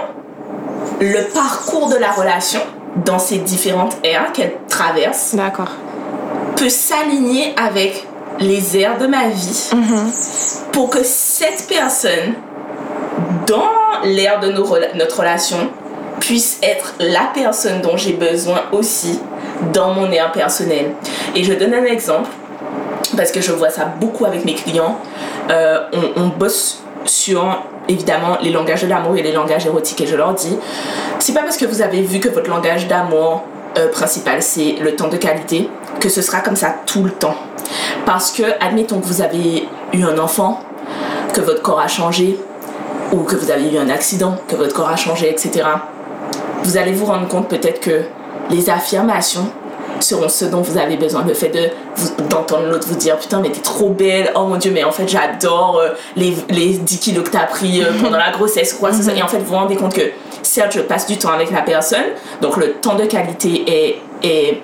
le 1.00 1.34
parcours 1.34 1.90
de 1.90 1.98
la 1.98 2.12
relation 2.12 2.62
dans 3.04 3.20
ces 3.20 3.38
différentes 3.38 3.98
ères 4.04 4.32
qu'elle 4.32 4.54
traverse 4.68 5.36
peut 6.56 6.70
s'aligner 6.70 7.54
avec 7.58 8.08
les 8.40 8.78
ères 8.78 8.98
de 8.98 9.08
ma 9.08 9.28
vie 9.28 9.70
pour 10.72 10.90
que 10.90 11.04
cette 11.04 11.68
personne, 11.68 12.36
dans 13.48 13.70
l'ère 14.04 14.40
de 14.40 14.50
nos 14.50 14.66
notre 14.96 15.20
relation, 15.20 15.70
puisse 16.20 16.60
être 16.64 16.96
la 17.00 17.30
personne 17.34 17.82
dont 17.82 17.98
j'ai 17.98 18.14
besoin 18.14 18.64
aussi 18.72 19.20
dans 19.74 19.94
mon 19.94 20.12
ère 20.12 20.32
personnelle. 20.32 20.94
Et 21.36 21.44
je 21.44 21.54
donne 21.54 21.74
un 21.74 21.86
exemple 21.86 22.30
parce 23.16 23.32
que 23.32 23.42
je 23.42 23.52
vois 23.52 23.70
ça 23.70 23.86
beaucoup 23.86 24.26
avec 24.26 24.46
mes 24.46 24.56
clients. 24.56 24.98
Euh, 25.50 25.82
on, 25.94 26.22
on 26.24 26.28
bosse 26.28 26.82
sur 27.06 27.64
évidemment 27.88 28.38
les 28.42 28.52
langages 28.52 28.84
de 28.84 28.88
l'amour 28.88 29.18
et 29.18 29.22
les 29.22 29.32
langages 29.32 29.66
érotiques 29.66 30.02
et 30.02 30.08
je 30.08 30.16
leur 30.16 30.34
dis 30.34 30.58
c'est 31.20 31.34
pas 31.34 31.42
parce 31.42 31.58
que 31.58 31.66
vous 31.66 31.82
avez 31.82 32.02
vu 32.02 32.20
que 32.20 32.30
votre 32.30 32.50
langage 32.50 32.88
d'amour 32.88 33.44
euh, 33.78 33.90
principal 33.90 34.42
c'est 34.42 34.76
le 34.82 34.96
temps 34.96 35.08
de 35.08 35.18
qualité 35.18 35.70
que 36.00 36.10
ce 36.10 36.22
sera 36.22 36.42
comme 36.42 36.56
ça 36.56 36.76
tout 36.86 37.04
le 37.04 37.12
temps. 37.12 37.36
Parce 38.06 38.32
que 38.32 38.44
admettons 38.60 39.00
que 39.00 39.06
vous 39.06 39.22
avez 39.22 39.68
eu 39.94 40.04
un 40.04 40.18
enfant 40.18 40.62
que 41.34 41.42
votre 41.42 41.62
corps 41.62 41.80
a 41.80 41.88
changé 41.88 42.40
ou 43.12 43.24
que 43.24 43.36
vous 43.36 43.52
avez 43.52 43.74
eu 43.74 43.78
un 43.78 43.90
accident 43.90 44.36
que 44.48 44.56
votre 44.56 44.74
corps 44.74 44.90
a 44.90 44.96
changé 44.96 45.30
etc 45.30 45.64
vous 46.64 46.78
allez 46.78 46.92
vous 46.92 47.06
rendre 47.06 47.28
compte 47.28 47.48
peut-être 47.48 47.80
que 47.80 48.02
les 48.50 48.70
affirmations 48.70 49.50
seront 50.00 50.30
ce 50.30 50.46
dont 50.46 50.62
vous 50.62 50.78
avez 50.78 50.98
besoin. 50.98 51.24
Le 51.28 51.34
fait 51.34 51.50
de 51.50 51.70
d'entendre 52.30 52.68
l'autre 52.68 52.88
vous 52.88 52.96
dire 52.96 53.18
putain 53.18 53.40
mais 53.40 53.50
t'es 53.50 53.62
trop 53.62 53.90
belle, 53.90 54.32
oh 54.36 54.46
mon 54.46 54.58
dieu 54.58 54.72
mais 54.74 54.84
en 54.84 54.92
fait 54.92 55.08
j'adore 55.08 55.80
euh, 55.80 55.90
les, 56.16 56.34
les 56.50 56.74
10 56.74 57.00
kilos 57.00 57.24
que 57.26 57.30
t'as 57.32 57.46
pris 57.46 57.82
euh, 57.82 57.88
pendant 58.02 58.18
la 58.18 58.32
grossesse 58.32 58.74
quoi 58.74 58.92
soit. 58.94 59.14
Et 59.14 59.22
en 59.22 59.28
fait 59.28 59.38
vous 59.38 59.46
vous 59.46 59.56
rendez 59.56 59.76
compte 59.76 59.94
que 59.94 60.12
certes 60.42 60.74
je 60.76 60.82
passe 60.82 61.08
du 61.08 61.18
temps 61.18 61.32
avec 61.32 61.52
la 61.52 61.62
personne, 61.62 62.04
donc 62.42 62.58
le 62.58 62.74
temps 62.74 62.96
de 62.96 63.06
qualité 63.06 63.64
est, 63.68 64.28
est 64.28 64.62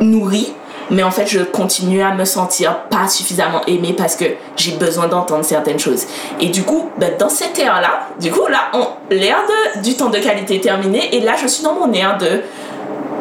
nourri, 0.00 0.52
mais 0.90 1.02
en 1.02 1.10
fait 1.10 1.26
je 1.26 1.40
continue 1.40 2.02
à 2.02 2.12
me 2.14 2.24
sentir 2.24 2.80
pas 2.90 3.08
suffisamment 3.08 3.62
aimée 3.66 3.94
parce 3.96 4.16
que 4.16 4.24
j'ai 4.56 4.72
besoin 4.72 5.06
d'entendre 5.06 5.44
certaines 5.44 5.78
choses. 5.78 6.04
Et 6.40 6.48
du 6.48 6.62
coup, 6.64 6.90
ben, 6.98 7.12
dans 7.18 7.28
cette 7.28 7.58
ère-là, 7.58 8.08
du 8.20 8.30
coup 8.30 8.46
là, 8.48 8.70
on- 8.74 8.88
l'ère 9.14 9.38
de- 9.76 9.82
du 9.82 9.96
temps 9.96 10.10
de 10.10 10.18
qualité 10.18 10.56
est 10.56 10.60
terminée 10.60 11.14
et 11.16 11.20
là 11.20 11.34
je 11.40 11.46
suis 11.46 11.62
dans 11.64 11.74
mon 11.74 11.92
ère 11.92 12.18
de 12.18 12.42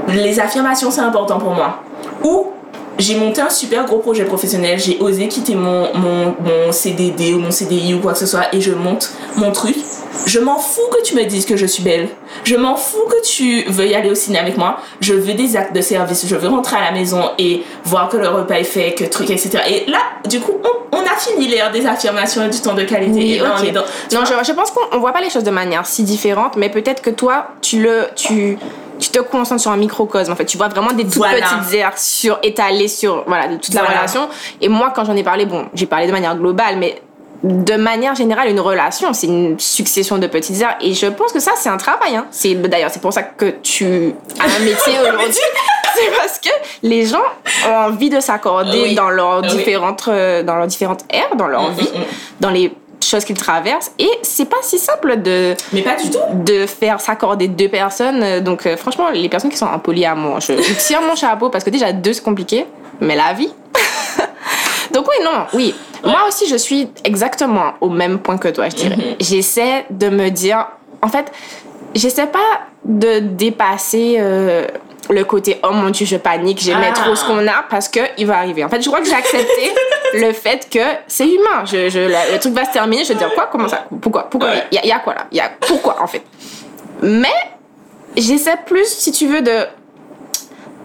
les 0.08 0.40
affirmations 0.40 0.92
c'est 0.92 1.02
important 1.02 1.38
pour 1.40 1.52
moi. 1.52 1.80
Ou 2.24 2.48
j'ai 3.00 3.16
monté 3.16 3.42
un 3.42 3.50
super 3.50 3.86
gros 3.86 3.98
projet 4.00 4.24
professionnel, 4.26 4.80
j'ai 4.80 5.00
osé 5.00 5.28
quitter 5.28 5.56
mon, 5.56 5.88
mon, 5.96 6.36
mon 6.40 6.72
CDD 6.72 7.34
ou 7.34 7.40
mon 7.40 7.50
CDI 7.52 7.96
ou 7.96 8.00
quoi 8.00 8.14
que 8.14 8.20
ce 8.20 8.28
soit 8.28 8.54
et 8.54 8.62
je 8.62 8.72
monte 8.72 9.10
mon 9.36 9.52
truc. 9.52 9.76
Je 10.28 10.40
m'en 10.40 10.58
fous 10.60 10.80
que 10.92 11.02
tu 11.04 11.16
me 11.16 11.26
dises 11.26 11.46
que 11.46 11.58
je 11.58 11.66
suis 11.66 11.82
belle. 11.84 12.08
Je 12.44 12.56
m'en 12.56 12.76
fous 12.76 13.04
que 13.10 13.22
tu 13.28 13.64
veuilles 13.64 13.96
aller 13.96 14.12
au 14.12 14.16
ciné 14.16 14.38
avec 14.38 14.58
moi. 14.58 14.78
Je 15.02 15.16
veux 15.16 15.34
des 15.34 15.58
actes 15.58 15.76
de 15.76 15.82
service. 15.82 16.26
Je 16.28 16.36
veux 16.36 16.48
rentrer 16.48 16.78
à 16.78 16.82
la 16.82 16.92
maison 16.92 17.24
et 17.40 17.64
voir 17.84 18.10
que 18.10 18.18
le 18.18 18.30
repas 18.30 18.56
est 18.60 18.64
fait, 18.64 18.94
que 18.94 19.04
truc, 19.06 19.32
etc. 19.32 19.58
Et 19.68 19.90
là, 19.90 19.98
du 20.30 20.40
coup, 20.40 20.54
on, 20.64 20.98
on 20.98 21.02
a 21.02 21.16
fini 21.18 21.48
l'ère 21.48 21.72
des 21.72 21.86
affirmations 21.88 22.46
et 22.46 22.50
du 22.50 22.60
temps 22.62 22.76
de 22.76 22.84
qualité. 22.84 23.20
Oui, 23.20 23.34
et 23.34 23.40
là, 23.40 23.56
on 23.58 23.60
ok. 23.62 23.68
est 23.68 23.72
dans- 23.72 23.82
Non, 24.14 24.24
je, 24.24 24.46
je 24.48 24.52
pense 24.54 24.70
qu'on 24.72 24.82
on 24.96 25.00
voit 25.00 25.12
pas 25.14 25.20
les 25.22 25.32
choses 25.32 25.44
de 25.44 25.52
manière 25.52 25.88
si 25.88 26.04
différente, 26.04 26.56
mais 26.58 26.70
peut-être 26.70 27.02
que 27.02 27.10
toi, 27.10 27.48
tu 27.62 27.82
le, 27.82 28.06
tu, 28.16 28.58
tu 29.00 29.10
te 29.10 29.20
concentres 29.20 29.62
sur 29.62 29.72
un 29.72 29.78
microcosme. 29.78 30.32
En 30.32 30.36
fait, 30.36 30.46
tu 30.46 30.58
vois 30.58 30.68
vraiment 30.70 30.92
des 30.94 31.04
toutes 31.04 31.16
Voilà. 31.18 31.40
petites 31.42 31.74
aires 31.76 31.98
sur 31.98 32.40
étalées 32.44 32.88
sur 32.88 33.24
voilà 33.28 33.48
de 33.48 33.58
toute 33.58 33.74
la 33.74 33.82
Voilà. 33.82 33.98
relation. 34.00 34.28
Et 34.62 34.70
moi, 34.70 34.92
quand 34.96 35.06
j'en 35.06 35.16
ai 35.16 35.24
parlé, 35.24 35.46
bon, 35.46 35.66
j'ai 35.74 35.86
parlé 35.86 36.08
de 36.08 36.12
manière 36.12 36.36
globale, 36.36 36.78
mais 36.78 37.02
de 37.44 37.74
manière 37.76 38.16
générale, 38.16 38.48
une 38.50 38.62
relation, 38.62 39.12
c'est 39.12 39.28
une 39.28 39.60
succession 39.60 40.18
de 40.18 40.28
petites 40.28 40.62
heures. 40.62 40.76
Et 40.80 40.94
je 40.94 41.08
pense 41.08 41.34
que 41.34 41.40
ça, 41.42 41.52
c'est 41.58 41.68
un 41.70 41.76
travail. 41.78 42.16
Hein. 42.16 42.26
C'est 42.32 42.56
d'ailleurs, 42.56 42.90
c'est 42.90 43.02
pour 43.02 43.12
ça 43.12 43.24
que 43.24 43.50
tu 43.62 44.14
as 44.40 44.44
un 44.46 44.60
métier 44.64 44.94
aujourd'hui. 45.02 45.42
c'est 45.94 46.12
parce 46.18 46.40
que 46.40 46.50
les 46.84 47.06
gens 47.06 47.22
ont 47.68 47.76
envie 47.90 48.10
de 48.10 48.22
s'accorder 48.22 48.82
Oui. 48.84 48.96
dans 48.96 49.10
leurs 49.10 49.42
Oui. 49.42 49.48
différentes, 49.50 50.06
euh, 50.08 50.42
dans 50.42 50.56
leurs 50.56 50.68
différentes 50.68 51.04
ères, 51.10 51.36
dans 51.36 51.48
leur 51.48 51.70
Mm, 51.70 51.74
vie, 51.74 51.90
mm, 51.94 52.00
mm. 52.00 52.04
dans 52.40 52.50
les 52.50 52.74
choses 53.08 53.26
qu'ils 53.26 53.38
traversent. 53.38 53.92
Et 54.00 54.10
c'est 54.22 54.46
pas 54.50 54.58
si 54.62 54.78
simple 54.80 55.22
de 55.22 55.56
Mais 55.72 55.82
pas 55.82 55.96
du 55.96 56.10
tout. 56.10 56.18
de 56.34 56.66
faire 56.66 57.00
s'accorder 57.02 57.48
deux 57.48 57.70
personnes. 57.70 58.40
Donc, 58.42 58.66
euh, 58.66 58.78
franchement, 58.78 59.10
les 59.14 59.30
personnes 59.30 59.50
qui 59.52 59.58
sont 59.58 59.66
en 59.68 59.80
polyamour, 59.80 60.40
je, 60.42 60.54
je 60.62 60.74
tire 60.74 61.02
mon 61.02 61.16
chapeau 61.16 61.50
parce 61.50 61.64
que 61.64 61.70
déjà, 61.70 61.92
deux, 61.94 62.14
c'est 62.14 62.24
compliqué, 62.24 62.66
mais 63.02 63.16
la 63.16 63.34
vie. 63.34 63.52
Donc, 64.94 65.08
oui, 65.08 65.24
non, 65.24 65.46
oui. 65.54 65.74
Moi 66.04 66.20
aussi, 66.28 66.48
je 66.48 66.56
suis 66.58 66.90
exactement 67.04 67.74
au 67.82 67.90
même 67.90 68.20
point 68.20 68.38
que 68.38 68.50
toi, 68.50 68.70
je 68.70 68.76
dirais. 68.76 68.96
Mhm. 68.98 69.16
J'essaie 69.20 69.86
de 69.90 70.10
me 70.10 70.30
dire. 70.30 70.68
En 71.02 71.08
fait, 71.08 71.32
j'essaie 71.96 72.28
pas 72.28 72.40
de 72.86 73.20
dépasser. 73.20 74.16
euh, 74.20 74.68
le 75.10 75.24
côté 75.26 75.60
oh 75.64 75.72
mon 75.74 75.90
dieu 75.90 76.06
je 76.06 76.16
panique 76.18 76.60
j'aimais 76.62 76.90
Ah. 76.92 76.94
trop 76.94 77.16
ce 77.16 77.26
qu'on 77.26 77.46
a 77.48 77.64
parce 77.70 77.90
que 77.90 78.00
il 78.18 78.26
va 78.26 78.38
arriver. 78.38 78.64
En 78.64 78.70
fait 78.70 78.82
je 78.82 78.88
crois 78.88 79.00
que 79.02 79.08
j'ai 79.08 79.14
accepté 79.16 79.72
le 80.14 80.32
fait 80.34 80.68
que 80.70 80.80
c'est 81.08 81.26
humain. 81.28 81.66
Je, 81.66 81.90
je, 81.90 82.00
le 82.34 82.40
truc 82.40 82.54
va 82.54 82.64
se 82.66 82.72
terminer 82.72 83.04
je 83.04 83.10
vais 83.14 83.20
dire 83.20 83.34
quoi? 83.34 83.50
Comment 83.52 83.68
ça? 83.68 83.86
Pourquoi? 84.02 84.30
Pourquoi? 84.30 84.50
Ouais. 84.50 84.64
il 84.72 84.76
y, 84.76 84.78
a- 84.80 84.84
il 84.86 84.90
y 84.90 84.92
a 84.94 85.00
quoi 85.00 85.14
là? 85.14 85.26
Il 85.32 85.38
y 85.38 85.42
a 85.42 85.50
pourquoi 85.60 86.02
en 86.02 86.08
fait 86.08 86.24
mais 87.02 87.28
j'essaie 88.16 88.56
plus, 88.66 88.86
si 88.88 89.12
tu 89.12 89.28
veux, 89.28 89.42
de 89.42 89.66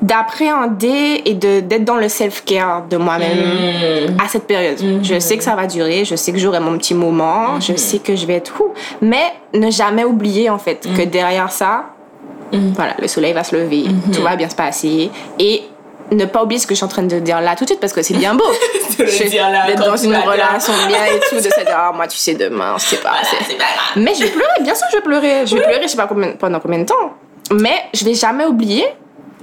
d'appréhender 0.00 1.22
et 1.24 1.34
de 1.34 1.60
d'être 1.60 1.84
dans 1.84 1.96
le 1.96 2.08
self-care 2.08 2.84
de 2.88 2.96
moi-même 2.96 3.36
Mm. 3.38 4.16
à 4.24 4.28
cette 4.28 4.46
période. 4.46 4.78
Je 5.02 5.18
sais 5.18 5.36
que 5.36 5.42
ça 5.44 5.56
va 5.56 5.66
durer, 5.66 6.04
je 6.04 6.14
sais 6.14 6.30
que 6.32 6.38
j'aurai 6.38 6.60
mon 6.60 6.78
petit 6.78 6.94
moment, 6.94 7.58
je 7.60 7.74
sais 7.76 7.98
que 7.98 8.14
je 8.14 8.24
vais 8.26 8.34
être 8.34 8.52
fou, 8.52 8.72
mais 9.02 9.32
ne 9.54 9.70
jamais 9.70 10.04
oublier 10.04 10.50
en 10.50 10.58
fait 10.58 10.86
que 10.96 11.02
derrière 11.02 11.50
ça, 11.50 11.86
voilà, 12.52 12.94
le 13.00 13.08
soleil 13.08 13.32
va 13.32 13.44
se 13.44 13.54
lever, 13.56 13.84
tout 14.12 14.22
va 14.22 14.36
bien 14.36 14.48
se 14.48 14.56
passer 14.56 15.10
et 15.38 15.62
ne 16.10 16.24
pas 16.24 16.42
oublier 16.42 16.58
ce 16.58 16.66
que 16.66 16.72
je 16.72 16.76
suis 16.76 16.84
en 16.86 16.88
train 16.88 17.02
de 17.02 17.18
dire 17.18 17.38
là 17.42 17.54
tout 17.54 17.64
de 17.64 17.68
suite 17.68 17.80
parce 17.80 17.92
que 17.92 18.00
c'est 18.00 18.14
bien 18.14 18.34
beau 18.34 18.44
De 18.98 19.04
Je- 19.04 19.66
d'être 19.66 19.84
dans 19.84 19.96
une 19.96 20.16
relation 20.16 20.72
bien 20.86 21.04
et 21.04 21.20
tout 21.28 21.36
de 21.36 21.40
se 21.42 21.48
dire 21.48 21.66
ah 21.76 21.92
moi 21.94 22.06
tu 22.06 22.16
sais 22.16 22.34
demain 22.34 22.76
c'est 22.78 23.02
pas 23.02 23.10
Voilà, 23.10 23.26
c'est- 23.46 23.54
pas 23.58 23.64
grave. 23.64 24.02
mais 24.02 24.14
je 24.14 24.24
vais 24.24 24.30
pleurer, 24.30 24.62
bien 24.62 24.74
sûr 24.74 24.86
je 24.90 24.96
vais 24.96 25.02
pleurer. 25.02 25.46
Je 25.46 25.54
vais 25.56 25.62
pleurer, 25.62 25.82
je 25.82 25.88
sais 25.88 25.96
pas 25.98 26.06
combien- 26.06 26.32
pendant 26.32 26.60
combien 26.60 26.78
de 26.78 26.84
temps. 26.86 27.12
Mais 27.52 27.74
je 27.92 28.04
vais 28.06 28.14
jamais 28.14 28.46
oublier 28.46 28.86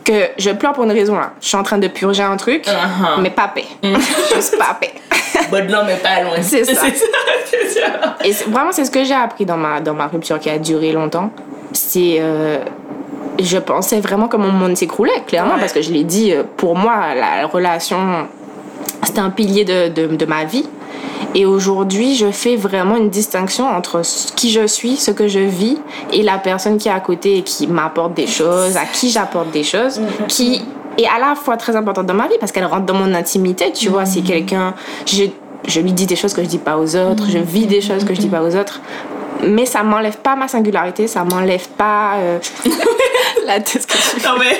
que 0.04 0.30
je 0.38 0.50
pleure 0.52 0.74
pour 0.74 0.84
une 0.86 0.92
raison 0.92 1.16
là. 1.16 1.32
Je 1.42 1.48
suis 1.48 1.58
en 1.58 1.64
train 1.64 1.78
de 1.78 1.88
purger 1.88 2.24
un 2.24 2.38
truc, 2.38 2.66
Uh-huh. 2.68 3.22
mais 3.22 3.30
pas 3.30 3.48
paix. 3.54 3.66
Juste 4.34 4.58
pas 4.58 4.76
paix. 4.80 4.94
Bonne 5.52 5.68
mais 5.86 5.96
pas 5.98 6.22
loin. 6.24 6.34
C'est 6.42 6.64
ça. 6.64 6.82
C'est 7.46 7.68
ça. 7.80 8.16
Et 8.24 8.32
vraiment, 8.50 8.72
c'est 8.72 8.86
ce 8.86 8.92
que 8.92 9.04
j'ai 9.04 9.14
appris 9.14 9.46
dans 9.46 9.58
ma, 9.58 9.82
dans 9.82 9.94
ma 9.94 10.08
rupture 10.08 10.40
qui 10.40 10.50
a 10.50 10.58
duré 10.58 10.92
longtemps. 10.92 11.30
C'est. 11.74 12.18
euh, 12.20 12.60
je 13.40 13.58
pensais 13.58 14.00
vraiment 14.00 14.28
que 14.28 14.38
mon 14.38 14.52
monde 14.52 14.76
s'écroulait, 14.78 15.24
clairement, 15.28 15.56
Ouais. 15.56 15.60
parce 15.60 15.74
que 15.74 15.82
je 15.82 15.92
l'ai 15.92 16.04
dit, 16.04 16.32
euh, 16.34 16.44
pour 16.58 16.76
moi, 16.76 17.14
la 17.16 17.48
relation, 17.48 18.28
c'était 19.04 19.20
un 19.20 19.30
pilier 19.30 19.66
de, 19.66 19.90
de, 19.90 20.16
de 20.16 20.26
ma 20.26 20.46
vie. 20.46 20.66
Et 21.34 21.46
aujourd'hui, 21.46 22.16
je 22.16 22.32
fais 22.32 22.56
vraiment 22.56 22.96
une 22.96 23.10
distinction 23.10 23.68
entre 23.68 24.02
qui 24.36 24.52
je 24.52 24.66
suis, 24.68 24.96
ce 24.96 25.12
que 25.12 25.28
je 25.28 25.40
vis, 25.40 25.78
et 26.14 26.24
la 26.24 26.38
personne 26.38 26.78
qui 26.78 26.88
est 26.88 26.92
à 26.92 27.00
côté 27.02 27.38
et 27.40 27.42
qui 27.42 27.68
m'apporte 27.68 28.14
des 28.14 28.28
choses, 28.28 28.78
à 28.78 28.86
qui 28.86 29.10
j'apporte 29.10 29.52
des 29.52 29.64
choses, 29.64 30.00
qui 30.30 30.62
est 30.98 31.06
à 31.08 31.20
la 31.20 31.36
fois 31.36 31.58
très 31.58 31.76
importante 31.76 32.06
dans 32.06 32.14
ma 32.14 32.28
vie 32.30 32.38
parce 32.40 32.54
qu'elle 32.54 32.66
rentre 32.66 32.86
dans 32.86 32.94
mon 32.94 33.14
intimité, 33.14 33.72
tu 33.74 33.90
vois. 33.90 34.06
C'est 34.06 34.22
quelqu'un. 34.22 34.74
Je, 35.06 35.26
je 35.68 35.82
lui 35.82 35.92
dis 35.92 36.06
des 36.06 36.16
choses 36.16 36.34
que 36.34 36.42
je 36.42 36.48
dis 36.48 36.58
pas 36.58 36.78
aux 36.78 36.96
autres, 36.96 37.26
je 37.28 37.40
vis 37.40 37.66
des 37.66 37.82
choses 37.82 38.06
que 38.06 38.14
je 38.14 38.20
dis 38.22 38.30
pas 38.30 38.42
aux 38.42 38.56
autres. 38.56 38.80
Mais 39.44 39.66
ça 39.66 39.84
m'enlève 39.84 40.18
pas 40.18 40.36
ma 40.36 40.48
singularité, 40.48 41.08
ça 41.08 41.24
m'enlève 41.24 41.68
pas 41.70 42.16
euh, 42.18 42.40
la 43.46 43.60
tête 43.60 43.86
que 43.86 43.98
je 43.98 44.26
Non, 44.26 44.36
mais. 44.40 44.60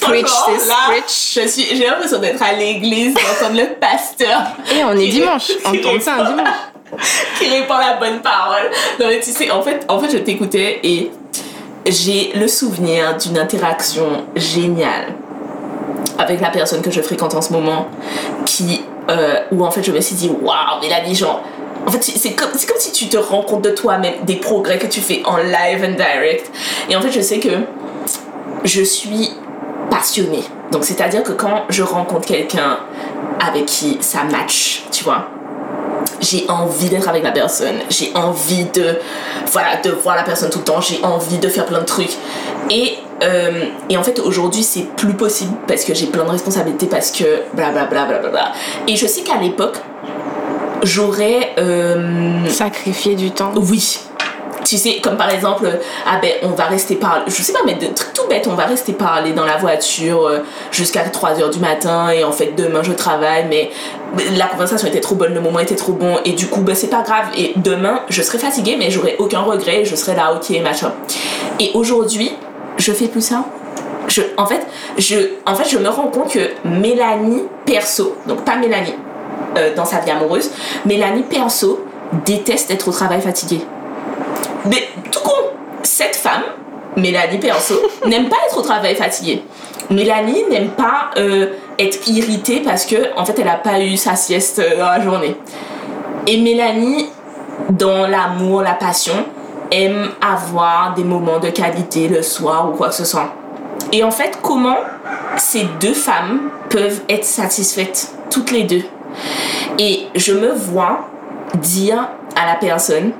Preach, 0.00 0.26
là, 0.68 0.74
preach. 0.88 1.38
Je 1.42 1.48
suis, 1.48 1.76
j'ai 1.76 1.86
l'impression 1.86 2.18
d'être 2.18 2.42
à 2.42 2.52
l'église, 2.52 3.14
d'entendre 3.14 3.60
le 3.60 3.74
pasteur. 3.80 4.42
Et 4.74 4.84
on 4.84 4.92
est 4.92 5.08
dimanche, 5.08 5.50
on 5.64 5.72
tourne 5.72 6.00
ça 6.00 6.14
un 6.14 6.24
dimanche. 6.30 6.48
qui 7.38 7.48
répand 7.48 7.80
la 7.80 7.96
bonne 7.96 8.20
parole. 8.20 8.70
Non, 9.00 9.06
mais 9.08 9.20
tu 9.20 9.30
sais, 9.30 9.50
en 9.50 9.62
fait, 9.62 9.84
en 9.88 9.98
fait 9.98 10.10
je 10.10 10.18
t'écoutais 10.18 10.80
et 10.82 11.10
j'ai 11.86 12.32
le 12.34 12.48
souvenir 12.48 13.16
d'une 13.16 13.38
interaction 13.38 14.24
géniale 14.36 15.14
avec 16.18 16.40
la 16.40 16.50
personne 16.50 16.82
que 16.82 16.90
je 16.90 17.00
fréquente 17.00 17.34
en 17.34 17.42
ce 17.42 17.52
moment 17.52 17.88
qui 18.46 18.82
euh, 19.10 19.40
où 19.52 19.64
en 19.64 19.70
fait 19.70 19.82
je 19.82 19.92
me 19.92 20.00
suis 20.00 20.14
dit 20.14 20.30
waouh 20.30 20.80
Mélanie 20.80 21.14
genre 21.14 21.42
en 21.86 21.90
fait 21.90 22.02
c'est 22.02 22.32
comme, 22.32 22.50
si 22.54 22.92
tu 22.92 23.08
te 23.08 23.16
rends 23.16 23.42
compte 23.42 23.62
de 23.62 23.70
toi-même 23.70 24.14
des 24.24 24.36
progrès 24.36 24.78
que 24.78 24.86
tu 24.86 25.00
fais 25.00 25.22
en 25.24 25.36
live 25.36 25.84
and 25.84 25.96
direct 25.96 26.50
et 26.88 26.96
en 26.96 27.00
fait 27.00 27.10
je 27.10 27.20
sais 27.20 27.38
que 27.38 27.50
je 28.64 28.82
suis 28.82 29.30
passionnée 29.90 30.44
donc 30.72 30.84
c'est 30.84 31.00
à 31.00 31.08
dire 31.08 31.22
que 31.22 31.32
quand 31.32 31.64
je 31.68 31.82
rencontre 31.82 32.26
quelqu'un 32.26 32.78
avec 33.40 33.66
qui 33.66 33.98
ça 34.00 34.24
match 34.24 34.84
tu 34.90 35.04
vois 35.04 35.28
j'ai 36.20 36.46
envie 36.48 36.88
d'être 36.88 37.08
avec 37.08 37.22
la 37.22 37.32
personne, 37.32 37.76
j'ai 37.90 38.12
envie 38.14 38.64
de, 38.64 38.98
voilà, 39.52 39.76
de 39.82 39.90
voir 39.90 40.16
la 40.16 40.22
personne 40.22 40.50
tout 40.50 40.58
le 40.58 40.64
temps, 40.64 40.80
j'ai 40.80 41.02
envie 41.02 41.38
de 41.38 41.48
faire 41.48 41.66
plein 41.66 41.80
de 41.80 41.84
trucs. 41.84 42.16
Et, 42.70 42.94
euh, 43.22 43.66
et 43.90 43.96
en 43.96 44.02
fait, 44.02 44.18
aujourd'hui, 44.20 44.62
c'est 44.62 44.86
plus 44.96 45.14
possible 45.14 45.54
parce 45.66 45.84
que 45.84 45.94
j'ai 45.94 46.06
plein 46.06 46.24
de 46.24 46.30
responsabilités, 46.30 46.86
parce 46.86 47.10
que 47.10 47.42
blablabla. 47.54 48.06
Bla, 48.06 48.18
bla, 48.18 48.30
bla. 48.30 48.52
Et 48.88 48.96
je 48.96 49.06
sais 49.06 49.22
qu'à 49.22 49.36
l'époque, 49.36 49.76
j'aurais. 50.84 51.52
euh, 51.58 52.46
Sacrifier 52.48 53.14
du 53.14 53.30
temps. 53.30 53.52
oui. 53.56 53.98
Tu 54.64 54.78
sais, 54.78 54.96
comme 55.02 55.18
par 55.18 55.28
exemple, 55.28 55.68
ah 56.06 56.18
ben 56.22 56.30
on 56.42 56.48
va 56.48 56.64
rester 56.64 56.94
parler, 56.94 57.24
je 57.26 57.42
sais 57.42 57.52
pas, 57.52 57.58
mais 57.66 57.74
de 57.74 57.86
trucs 57.88 58.14
tout 58.14 58.26
bêtes, 58.30 58.46
on 58.50 58.54
va 58.54 58.64
rester 58.64 58.94
parler 58.94 59.32
dans 59.34 59.44
la 59.44 59.58
voiture 59.58 60.26
euh, 60.26 60.38
jusqu'à 60.70 61.04
3h 61.04 61.52
du 61.52 61.58
matin 61.58 62.08
et 62.08 62.24
en 62.24 62.32
fait 62.32 62.54
demain 62.56 62.82
je 62.82 62.92
travaille, 62.92 63.44
mais 63.50 63.70
la 64.38 64.46
conversation 64.46 64.88
était 64.88 65.02
trop 65.02 65.16
bonne, 65.16 65.34
le 65.34 65.40
moment 65.42 65.58
était 65.58 65.74
trop 65.74 65.92
bon 65.92 66.16
et 66.24 66.32
du 66.32 66.46
coup 66.46 66.62
ben 66.62 66.74
c'est 66.74 66.88
pas 66.88 67.02
grave 67.02 67.26
et 67.36 67.52
demain 67.56 68.00
je 68.08 68.22
serai 68.22 68.38
fatiguée 68.38 68.76
mais 68.78 68.90
j'aurai 68.90 69.16
aucun 69.18 69.40
regret, 69.40 69.84
je 69.84 69.96
serai 69.96 70.14
là 70.16 70.32
ok 70.34 70.58
machin. 70.62 70.94
Et 71.60 71.70
aujourd'hui, 71.74 72.32
je 72.78 72.92
fais 72.92 73.08
plus 73.08 73.20
ça. 73.20 73.44
Je, 74.08 74.22
en, 74.38 74.46
fait, 74.46 74.66
je, 74.96 75.16
en 75.44 75.54
fait, 75.56 75.68
je 75.68 75.76
me 75.76 75.88
rends 75.90 76.08
compte 76.08 76.32
que 76.32 76.50
Mélanie 76.64 77.42
perso, 77.66 78.16
donc 78.26 78.44
pas 78.46 78.56
Mélanie 78.56 78.94
euh, 79.56 79.74
dans 79.74 79.84
sa 79.84 80.00
vie 80.00 80.10
amoureuse, 80.10 80.50
Mélanie 80.84 81.22
perso 81.22 81.84
déteste 82.24 82.70
être 82.70 82.88
au 82.88 82.92
travail 82.92 83.20
fatiguée. 83.20 83.60
Mais 84.66 84.88
tout 85.10 85.20
con, 85.20 85.32
cette 85.82 86.16
femme, 86.16 86.42
Mélanie 86.96 87.38
perso, 87.38 87.74
n'aime 88.06 88.28
pas 88.28 88.36
être 88.46 88.58
au 88.58 88.62
travail 88.62 88.94
fatiguée. 88.94 89.42
Mélanie 89.90 90.44
n'aime 90.50 90.70
pas 90.70 91.10
euh, 91.16 91.48
être 91.78 92.08
irritée 92.08 92.60
parce 92.64 92.86
que 92.86 92.96
en 93.16 93.24
fait 93.24 93.38
elle 93.38 93.48
a 93.48 93.56
pas 93.56 93.80
eu 93.80 93.96
sa 93.96 94.16
sieste 94.16 94.58
euh, 94.58 94.78
dans 94.78 94.86
la 94.86 95.00
journée. 95.00 95.36
Et 96.26 96.40
Mélanie, 96.40 97.10
dans 97.70 98.06
l'amour, 98.06 98.62
la 98.62 98.72
passion, 98.72 99.26
aime 99.70 100.08
avoir 100.20 100.94
des 100.94 101.04
moments 101.04 101.38
de 101.38 101.50
qualité 101.50 102.08
le 102.08 102.22
soir 102.22 102.70
ou 102.70 102.76
quoi 102.76 102.88
que 102.88 102.94
ce 102.94 103.04
soit. 103.04 103.34
Et 103.92 104.02
en 104.02 104.10
fait, 104.10 104.38
comment 104.42 104.78
ces 105.36 105.66
deux 105.80 105.94
femmes 105.94 106.50
peuvent 106.70 107.02
être 107.08 107.24
satisfaites, 107.24 108.12
toutes 108.30 108.50
les 108.50 108.62
deux? 108.64 108.82
Et 109.78 110.06
je 110.14 110.32
me 110.32 110.52
vois 110.52 111.08
dire 111.54 112.08
à 112.36 112.46
la 112.46 112.54
personne, 112.56 113.12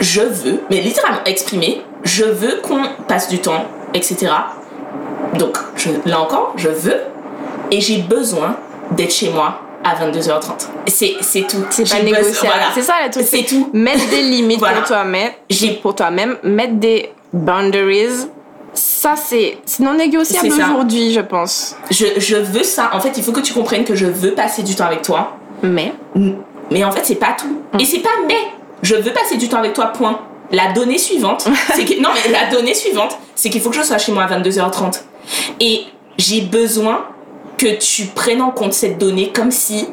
je 0.00 0.20
veux, 0.20 0.60
mais 0.70 0.80
littéralement 0.80 1.20
exprimer, 1.24 1.82
je 2.02 2.24
veux 2.24 2.60
qu'on 2.62 2.82
passe 3.08 3.28
du 3.28 3.38
temps, 3.40 3.64
etc. 3.94 4.28
Donc, 5.38 5.56
je, 5.76 5.90
là 6.04 6.20
encore, 6.20 6.52
je 6.56 6.68
veux 6.68 7.00
et 7.70 7.80
j'ai 7.80 7.98
besoin 7.98 8.56
d'être 8.92 9.12
chez 9.12 9.30
moi 9.30 9.60
à 9.84 9.94
22h30. 9.94 10.68
C'est, 10.88 11.14
c'est 11.20 11.42
tout. 11.46 11.64
C'est 11.70 11.88
pas 11.88 12.02
négociable. 12.02 12.34
voilà. 12.46 12.66
C'est 12.74 12.82
ça 12.82 12.94
le 13.04 13.10
truc. 13.10 13.24
C'est 13.28 13.44
tout. 13.44 13.70
Mettre 13.72 14.08
des 14.10 14.22
limites 14.22 14.58
Voilà. 14.60 14.78
pour 14.78 14.86
toi-même. 14.86 15.30
J'ai- 15.50 15.74
Pour 15.74 15.94
toi-même. 15.94 16.36
Mettre 16.42 16.74
des 16.74 17.12
boundaries. 17.32 18.28
Ça, 18.76 19.14
c'est 19.16 19.58
non 19.80 19.94
négociable 19.94 20.52
aujourd'hui, 20.52 21.12
je 21.12 21.20
pense. 21.20 21.76
Je, 21.90 22.06
je 22.18 22.36
veux 22.36 22.62
ça. 22.62 22.90
En 22.92 23.00
fait, 23.00 23.12
il 23.16 23.22
faut 23.22 23.32
que 23.32 23.40
tu 23.40 23.52
comprennes 23.52 23.84
que 23.84 23.94
je 23.94 24.06
veux 24.06 24.32
passer 24.32 24.62
du 24.62 24.74
temps 24.74 24.84
avec 24.84 25.02
toi. 25.02 25.36
Mais? 25.62 25.92
Mais 26.70 26.84
en 26.84 26.92
fait, 26.92 27.04
c'est 27.04 27.16
pas 27.16 27.34
tout. 27.38 27.60
Mm. 27.72 27.80
Et 27.80 27.84
c'est 27.84 28.00
pas 28.00 28.10
mais. 28.26 28.34
Je 28.82 28.94
veux 28.94 29.12
passer 29.12 29.36
du 29.36 29.48
temps 29.48 29.58
avec 29.58 29.72
toi, 29.72 29.86
point. 29.86 30.20
La 30.52 30.72
donnée 30.72 30.98
suivante, 30.98 31.48
c'est 31.74 31.84
que. 31.84 32.00
Non, 32.00 32.10
mais 32.14 32.30
la 32.30 32.50
donnée 32.50 32.74
suivante, 32.74 33.18
c'est 33.34 33.50
qu'il 33.50 33.60
faut 33.60 33.70
que 33.70 33.76
je 33.76 33.82
sois 33.82 33.98
chez 33.98 34.12
moi 34.12 34.24
à 34.24 34.38
22h30. 34.38 35.00
Et 35.60 35.84
j'ai 36.18 36.42
besoin 36.42 37.06
que 37.56 37.78
tu 37.78 38.06
prennes 38.06 38.42
en 38.42 38.50
compte 38.50 38.74
cette 38.74 38.98
donnée 38.98 39.32
comme 39.34 39.50
si 39.50 39.88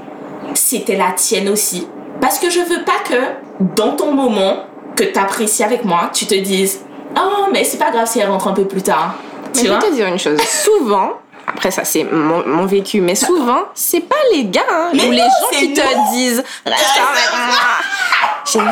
c'était 0.54 0.98
la 0.98 1.14
tienne 1.14 1.50
aussi. 1.50 1.88
Parce 2.20 2.40
que 2.40 2.50
je 2.50 2.60
veux 2.60 2.84
pas 2.84 3.00
que 3.08 3.76
dans 3.76 3.96
ton 3.96 4.14
moment 4.14 4.66
que 4.96 5.04
tu 5.04 5.18
apprécies 5.18 5.64
avec 5.64 5.86
moi, 5.86 6.10
tu 6.14 6.26
te 6.26 6.36
dises 6.36 6.82
Oh, 7.18 7.48
mais 7.52 7.64
c'est 7.64 7.78
pas 7.78 7.92
grave 7.92 8.08
si 8.08 8.20
elle 8.20 8.30
rentre 8.30 8.48
un 8.48 8.54
peu 8.54 8.66
plus 8.66 8.82
tard. 8.82 9.16
Mais 9.56 9.62
Tu 9.62 9.68
je 9.68 9.74
vais 9.74 9.80
te 9.80 9.94
dire 9.94 10.08
une 10.08 10.18
chose. 10.20 10.40
Souvent, 10.42 11.12
après 11.48 11.72
ça 11.72 11.84
c'est 11.84 12.04
mon, 12.06 12.46
mon 12.48 12.66
vécu, 12.66 13.02
mais 13.02 13.16
souvent 13.16 13.64
c'est 13.74 14.00
pas 14.02 14.16
les 14.34 14.46
gars 14.46 14.62
hein, 14.72 14.90
Mais 14.94 15.08
ou 15.08 15.12
les 15.12 15.18
gens 15.20 15.50
qui 15.52 15.70
nous. 15.70 15.76
te 15.76 16.12
disent 16.14 16.44
reste 16.66 16.98
avec 16.98 17.32
moi. 17.32 18.64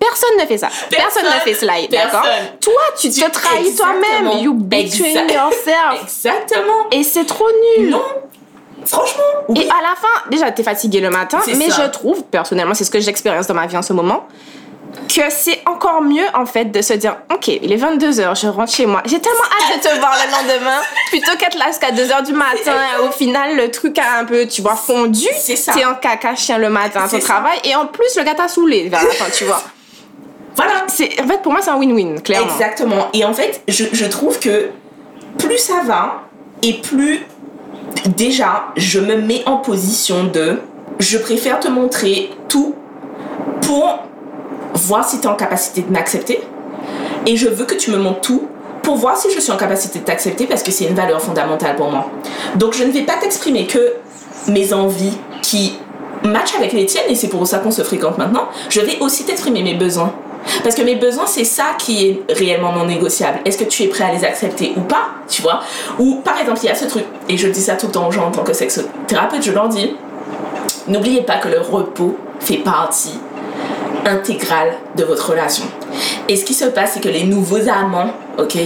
Personne 0.00 0.36
ne 0.40 0.46
fait 0.46 0.58
ça. 0.58 0.68
Personne, 0.90 1.24
ne 1.24 1.40
fait 1.40 1.54
cela, 1.54 1.74
d'accord? 1.90 2.22
Personne. 2.22 2.58
Toi, 2.60 2.72
tu 2.98 3.10
te 3.10 3.30
trahis 3.30 3.74
toi-même. 3.74 4.38
You 4.42 4.54
betray 4.54 4.84
Exact- 5.10 5.32
yourself. 5.32 6.02
Exactement. 6.02 6.88
Et 6.92 7.02
c'est 7.02 7.24
trop 7.24 7.46
nul. 7.78 7.90
Non. 7.90 8.02
Franchement. 8.86 9.22
Et 9.56 9.62
à 9.68 9.82
la 9.82 9.94
fin, 9.96 10.28
déjà, 10.30 10.50
t'es 10.50 10.62
fatigué 10.62 11.00
le 11.00 11.10
matin, 11.10 11.40
mais 11.46 11.70
ça. 11.70 11.82
je 11.84 11.90
trouve, 11.90 12.22
personnellement, 12.24 12.74
c'est 12.74 12.84
ce 12.84 12.90
que 12.90 13.00
j'expérience 13.00 13.46
dans 13.46 13.54
ma 13.54 13.66
vie 13.66 13.76
en 13.76 13.82
ce 13.82 13.92
moment, 13.94 14.26
que 15.08 15.22
c'est 15.30 15.60
encore 15.66 16.02
mieux, 16.02 16.24
en 16.34 16.46
fait, 16.46 16.66
de 16.66 16.82
se 16.82 16.94
dire, 16.94 17.16
OK, 17.32 17.48
il 17.48 17.72
est 17.72 17.76
22h, 17.76 18.40
je 18.40 18.48
rentre 18.48 18.72
chez 18.72 18.86
moi. 18.86 19.02
J'ai 19.04 19.20
tellement 19.20 19.44
hâte 19.44 19.82
de 19.82 19.88
te 19.88 19.94
voir 20.00 20.14
le 20.14 20.30
lendemain, 20.30 20.80
plutôt 21.10 21.36
qu'être 21.38 21.58
là 21.58 21.66
jusqu'à 21.68 21.90
2h 21.90 22.24
du 22.24 22.32
matin. 22.32 22.74
Au 23.06 23.10
final, 23.10 23.56
le 23.56 23.70
truc 23.70 23.98
a 23.98 24.18
un 24.20 24.24
peu, 24.24 24.46
tu 24.46 24.62
vois, 24.62 24.76
fondu. 24.76 25.26
C'est 25.36 25.56
ça. 25.56 25.72
T'es 25.72 25.84
en 25.84 25.94
caca 25.94 26.34
chien 26.34 26.58
le 26.58 26.70
matin 26.70 27.02
ton 27.02 27.08
ça. 27.08 27.18
travail, 27.20 27.58
et 27.64 27.74
en 27.74 27.86
plus, 27.86 28.16
le 28.16 28.24
gars 28.24 28.34
t'a 28.34 28.48
saoulé 28.48 28.88
vers 28.88 29.02
la 29.02 29.10
fin, 29.10 29.26
tu 29.30 29.44
vois. 29.44 29.62
Voilà. 30.56 30.84
C'est, 30.88 31.20
en 31.20 31.26
fait, 31.26 31.42
pour 31.42 31.52
moi, 31.52 31.60
c'est 31.62 31.70
un 31.70 31.78
win-win, 31.78 32.20
clairement. 32.20 32.52
Exactement. 32.52 33.08
Et 33.12 33.24
en 33.24 33.34
fait, 33.34 33.62
je, 33.68 33.84
je 33.92 34.04
trouve 34.04 34.38
que 34.38 34.70
plus 35.38 35.58
ça 35.58 35.82
va 35.84 36.22
et 36.62 36.74
plus 36.74 37.20
déjà 38.06 38.66
je 38.76 39.00
me 39.00 39.16
mets 39.16 39.42
en 39.46 39.58
position 39.58 40.24
de 40.24 40.60
je 40.98 41.18
préfère 41.18 41.60
te 41.60 41.68
montrer 41.68 42.30
tout 42.48 42.74
pour 43.62 44.00
voir 44.74 45.08
si 45.08 45.20
tu 45.20 45.24
es 45.24 45.30
en 45.30 45.34
capacité 45.34 45.82
de 45.82 45.92
m'accepter. 45.92 46.40
Et 47.26 47.36
je 47.36 47.48
veux 47.48 47.64
que 47.64 47.74
tu 47.74 47.90
me 47.90 47.96
montres 47.96 48.20
tout 48.20 48.48
pour 48.82 48.96
voir 48.96 49.16
si 49.16 49.30
je 49.30 49.40
suis 49.40 49.50
en 49.50 49.56
capacité 49.56 50.00
de 50.00 50.04
t'accepter 50.04 50.46
parce 50.46 50.62
que 50.62 50.70
c'est 50.70 50.84
une 50.84 50.94
valeur 50.94 51.20
fondamentale 51.20 51.76
pour 51.76 51.90
moi. 51.90 52.10
Donc 52.56 52.74
je 52.74 52.84
ne 52.84 52.92
vais 52.92 53.02
pas 53.02 53.14
t'exprimer 53.14 53.66
que 53.66 53.94
mes 54.48 54.72
envies 54.74 55.16
qui 55.42 55.78
matchent 56.22 56.56
avec 56.56 56.72
les 56.72 56.86
tiennes 56.86 57.04
et 57.08 57.14
c'est 57.14 57.28
pour 57.28 57.46
ça 57.46 57.58
qu'on 57.58 57.70
se 57.70 57.82
fréquente 57.82 58.18
maintenant. 58.18 58.48
Je 58.68 58.80
vais 58.80 58.98
aussi 59.00 59.24
t'exprimer 59.24 59.62
mes 59.62 59.74
besoins. 59.74 60.12
Parce 60.62 60.74
que 60.74 60.82
mes 60.82 60.96
besoins, 60.96 61.26
c'est 61.26 61.44
ça 61.44 61.68
qui 61.78 62.06
est 62.06 62.34
réellement 62.34 62.72
non 62.72 62.84
négociable. 62.84 63.40
Est-ce 63.46 63.56
que 63.56 63.64
tu 63.64 63.82
es 63.82 63.86
prêt 63.86 64.04
à 64.04 64.12
les 64.12 64.24
accepter 64.24 64.74
ou 64.76 64.82
pas, 64.82 65.06
tu 65.26 65.40
vois? 65.40 65.60
Ou 65.98 66.16
par 66.16 66.38
exemple, 66.38 66.60
il 66.62 66.66
y 66.66 66.68
a 66.68 66.74
ce 66.74 66.84
truc, 66.84 67.04
et 67.30 67.38
je 67.38 67.48
dis 67.48 67.62
ça 67.62 67.76
tout 67.76 67.86
le 67.86 67.92
temps 67.92 68.06
aux 68.06 68.12
gens 68.12 68.26
en 68.26 68.30
tant 68.30 68.42
que 68.42 68.52
sexothérapeute, 68.52 69.42
je 69.42 69.52
leur 69.52 69.68
dis, 69.68 69.96
n'oubliez 70.86 71.22
pas 71.22 71.38
que 71.38 71.48
le 71.48 71.60
repos 71.60 72.16
fait 72.40 72.58
partie 72.58 73.18
intégrale 74.06 74.74
de 74.96 75.04
votre 75.04 75.30
relation. 75.30 75.64
Et 76.28 76.36
ce 76.36 76.44
qui 76.44 76.54
se 76.54 76.64
passe, 76.66 76.92
c'est 76.94 77.00
que 77.00 77.08
les 77.08 77.24
nouveaux 77.24 77.68
amants, 77.68 78.10
ok, 78.38 78.56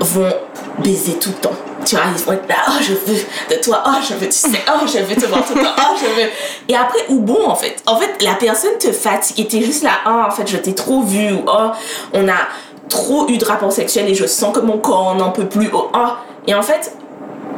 vont 0.00 0.32
baiser 0.78 1.14
tout 1.14 1.30
le 1.30 1.36
temps. 1.36 1.56
Tu 1.84 1.94
vois, 1.94 2.06
ils 2.16 2.24
vont 2.24 2.32
être 2.32 2.48
là, 2.48 2.56
oh, 2.68 2.82
je 2.82 2.92
veux 2.92 3.20
de 3.50 3.62
toi, 3.62 3.84
oh, 3.86 4.02
je 4.02 4.14
veux, 4.14 4.26
tu 4.26 4.32
sais, 4.32 4.48
oh, 4.68 4.86
je 4.86 4.98
veux 4.98 5.14
te 5.14 5.26
voir 5.26 5.46
tout 5.46 5.54
le 5.54 5.62
temps, 5.62 5.70
oh, 5.78 5.96
je 6.00 6.06
veux. 6.20 6.28
Et 6.68 6.74
après, 6.74 6.98
ou 7.08 7.20
bon, 7.20 7.46
en 7.46 7.54
fait? 7.54 7.76
En 7.86 7.96
fait, 7.96 8.22
la 8.22 8.34
personne 8.34 8.76
te 8.78 8.90
fatigue 8.90 9.38
et 9.38 9.46
t'es 9.46 9.62
juste 9.62 9.84
là, 9.84 9.92
oh, 10.04 10.22
en 10.26 10.30
fait, 10.30 10.48
je 10.48 10.56
t'ai 10.56 10.74
trop 10.74 11.02
vu, 11.02 11.32
ou 11.32 11.44
oh, 11.46 11.70
on 12.12 12.28
a 12.28 12.48
trop 12.88 13.28
eu 13.28 13.38
de 13.38 13.44
rapports 13.44 13.72
sexuels 13.72 14.08
et 14.08 14.14
je 14.14 14.26
sens 14.26 14.54
que 14.54 14.60
mon 14.60 14.78
corps 14.78 15.14
n'en 15.14 15.30
peut 15.30 15.46
plus, 15.46 15.70
oh, 15.72 15.90
oh. 15.94 16.08
Et 16.48 16.54
en 16.54 16.62
fait, 16.62 16.92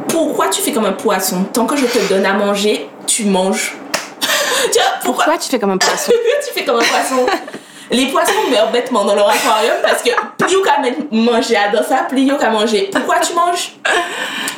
pourquoi 0.09 0.49
tu 0.49 0.61
fais 0.61 0.71
comme 0.71 0.85
un 0.85 0.91
poisson? 0.91 1.45
Tant 1.51 1.65
que 1.65 1.75
je 1.75 1.85
te 1.85 2.09
donne 2.09 2.25
à 2.25 2.33
manger, 2.33 2.87
tu 3.07 3.25
manges. 3.25 3.78
Tu 4.71 4.79
vois, 4.79 4.83
pourquoi 5.03 5.25
Pourquoi 5.25 5.39
tu 5.39 5.49
fais 5.49 5.59
comme 5.59 5.71
un 5.71 5.77
poisson 5.77 6.11
tu 6.47 6.53
fais 6.53 6.65
comme 6.65 6.77
un 6.77 6.79
poisson. 6.79 7.25
Les 7.91 8.07
poissons 8.07 8.31
meurent 8.51 8.71
bêtement 8.71 9.03
dans 9.03 9.15
leur 9.15 9.29
aquarium 9.29 9.77
parce 9.81 10.03
que 10.03 10.11
plus 10.37 10.61
qu'à 10.61 10.79
manger 11.11 11.57
dans 11.73 11.83
ça, 11.83 12.05
plus 12.07 12.27
qu'à 12.37 12.49
manger. 12.49 12.89
Pourquoi 12.91 13.19
tu 13.19 13.33
manges? 13.33 13.73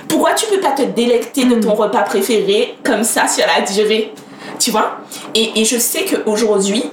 Pourquoi 0.09 0.33
tu 0.33 0.47
peux 0.47 0.59
pas 0.59 0.71
te 0.71 0.81
délecter 0.81 1.45
de 1.45 1.55
ton 1.55 1.73
repas 1.73 2.01
préféré 2.01 2.75
comme 2.83 3.03
ça 3.03 3.27
sur 3.27 3.45
la 3.47 3.61
durée? 3.61 4.13
Tu 4.59 4.71
vois? 4.71 4.97
Et, 5.33 5.61
et 5.61 5.65
je 5.65 5.77
sais 5.77 6.05
qu'aujourd'hui, 6.05 6.83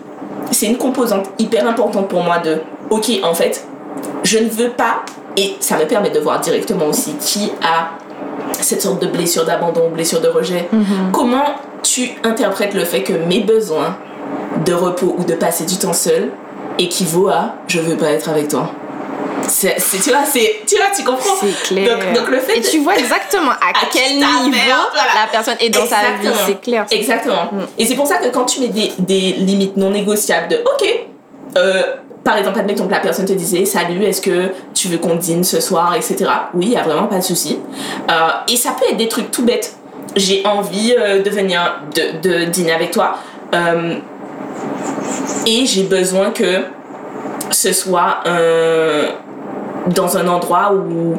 c'est 0.52 0.66
une 0.66 0.78
composante 0.78 1.26
hyper 1.38 1.66
importante 1.66 2.08
pour 2.08 2.22
moi 2.22 2.38
de 2.38 2.62
ok, 2.90 3.10
en 3.22 3.34
fait, 3.34 3.66
je 4.22 4.38
ne 4.38 4.48
veux 4.48 4.70
pas, 4.70 5.02
et 5.36 5.56
ça 5.60 5.76
me 5.76 5.84
permet 5.86 6.10
de 6.10 6.20
voir 6.20 6.40
directement 6.40 6.86
aussi 6.86 7.14
qui 7.20 7.52
a 7.62 7.90
cette 8.60 8.82
sorte 8.82 9.00
de 9.02 9.06
blessure 9.06 9.44
d'abandon, 9.44 9.90
blessure 9.90 10.20
de 10.20 10.28
rejet. 10.28 10.68
Comment 11.12 11.44
tu 11.82 12.10
interprètes 12.24 12.74
le 12.74 12.84
fait 12.84 13.02
que 13.02 13.12
mes 13.12 13.40
besoins 13.40 13.96
de 14.64 14.72
repos 14.72 15.14
ou 15.18 15.24
de 15.24 15.34
passer 15.34 15.64
du 15.64 15.76
temps 15.76 15.92
seul 15.92 16.30
équivaut 16.78 17.28
à 17.28 17.54
je 17.66 17.80
veux 17.80 17.96
pas 17.96 18.10
être 18.10 18.28
avec 18.28 18.48
toi 18.48 18.70
c'est, 19.46 19.78
c'est- 19.78 19.98
tu 20.02 20.10
vois 20.10 20.24
c'est 20.24 20.60
tu 20.66 20.76
vois 20.76 20.86
tu 20.94 21.02
comprends 21.04 21.34
C'est 21.40 21.68
clair. 21.74 21.96
donc, 21.98 22.12
donc 22.14 22.28
le 22.28 22.38
fait 22.38 22.58
Et 22.58 22.60
de- 22.60 22.66
tu 22.66 22.78
vois 22.80 22.96
exactement 22.98 23.50
à, 23.52 23.68
À 23.70 23.86
quel 23.90 24.16
niveau 24.16 24.48
mère, 24.50 24.90
voilà. 24.92 25.22
la 25.22 25.26
personne 25.30 25.54
est 25.60 25.70
dans 25.70 25.86
sa 25.86 25.96
vie, 25.96 26.26
Exactement. 26.26 26.46
c'est 26.46 26.60
clair. 26.60 26.86
Exactement. 26.90 27.50
Et 27.78 27.86
c'est 27.86 27.94
pour 27.94 28.06
ça 28.06 28.16
que 28.18 28.28
quand 28.28 28.44
tu 28.44 28.60
mets 28.60 28.68
des, 28.68 28.92
des 28.98 29.32
limites 29.32 29.76
non 29.76 29.90
négociables 29.90 30.48
de 30.48 30.56
OK, 30.56 31.06
euh, 31.56 31.82
par 32.28 32.36
exemple, 32.36 32.58
admettons 32.58 32.86
que 32.86 32.90
la 32.90 33.00
personne 33.00 33.24
te 33.24 33.32
disait 33.32 33.64
Salut, 33.64 34.04
est-ce 34.04 34.20
que 34.20 34.50
tu 34.74 34.88
veux 34.88 34.98
qu'on 34.98 35.14
dîne 35.14 35.44
ce 35.44 35.62
soir, 35.62 35.94
etc. 35.96 36.26
Oui, 36.52 36.66
il 36.66 36.68
n'y 36.68 36.76
a 36.76 36.82
vraiment 36.82 37.06
pas 37.06 37.16
de 37.16 37.22
souci. 37.22 37.58
Euh, 38.10 38.12
et 38.52 38.56
ça 38.56 38.72
peut 38.78 38.84
être 38.90 38.98
des 38.98 39.08
trucs 39.08 39.30
tout 39.30 39.46
bêtes. 39.46 39.78
J'ai 40.14 40.44
envie 40.44 40.94
euh, 40.94 41.22
de 41.22 41.30
venir 41.30 41.80
de, 41.94 42.44
dîner 42.44 42.72
avec 42.72 42.90
toi. 42.90 43.16
euh, 43.54 43.94
et 45.46 45.64
j'ai 45.64 45.84
besoin 45.84 46.28
que 46.30 46.64
ce 47.50 47.72
soit 47.72 48.18
dans 49.86 50.18
un 50.18 50.28
endroit 50.28 50.74
où, 50.74 51.14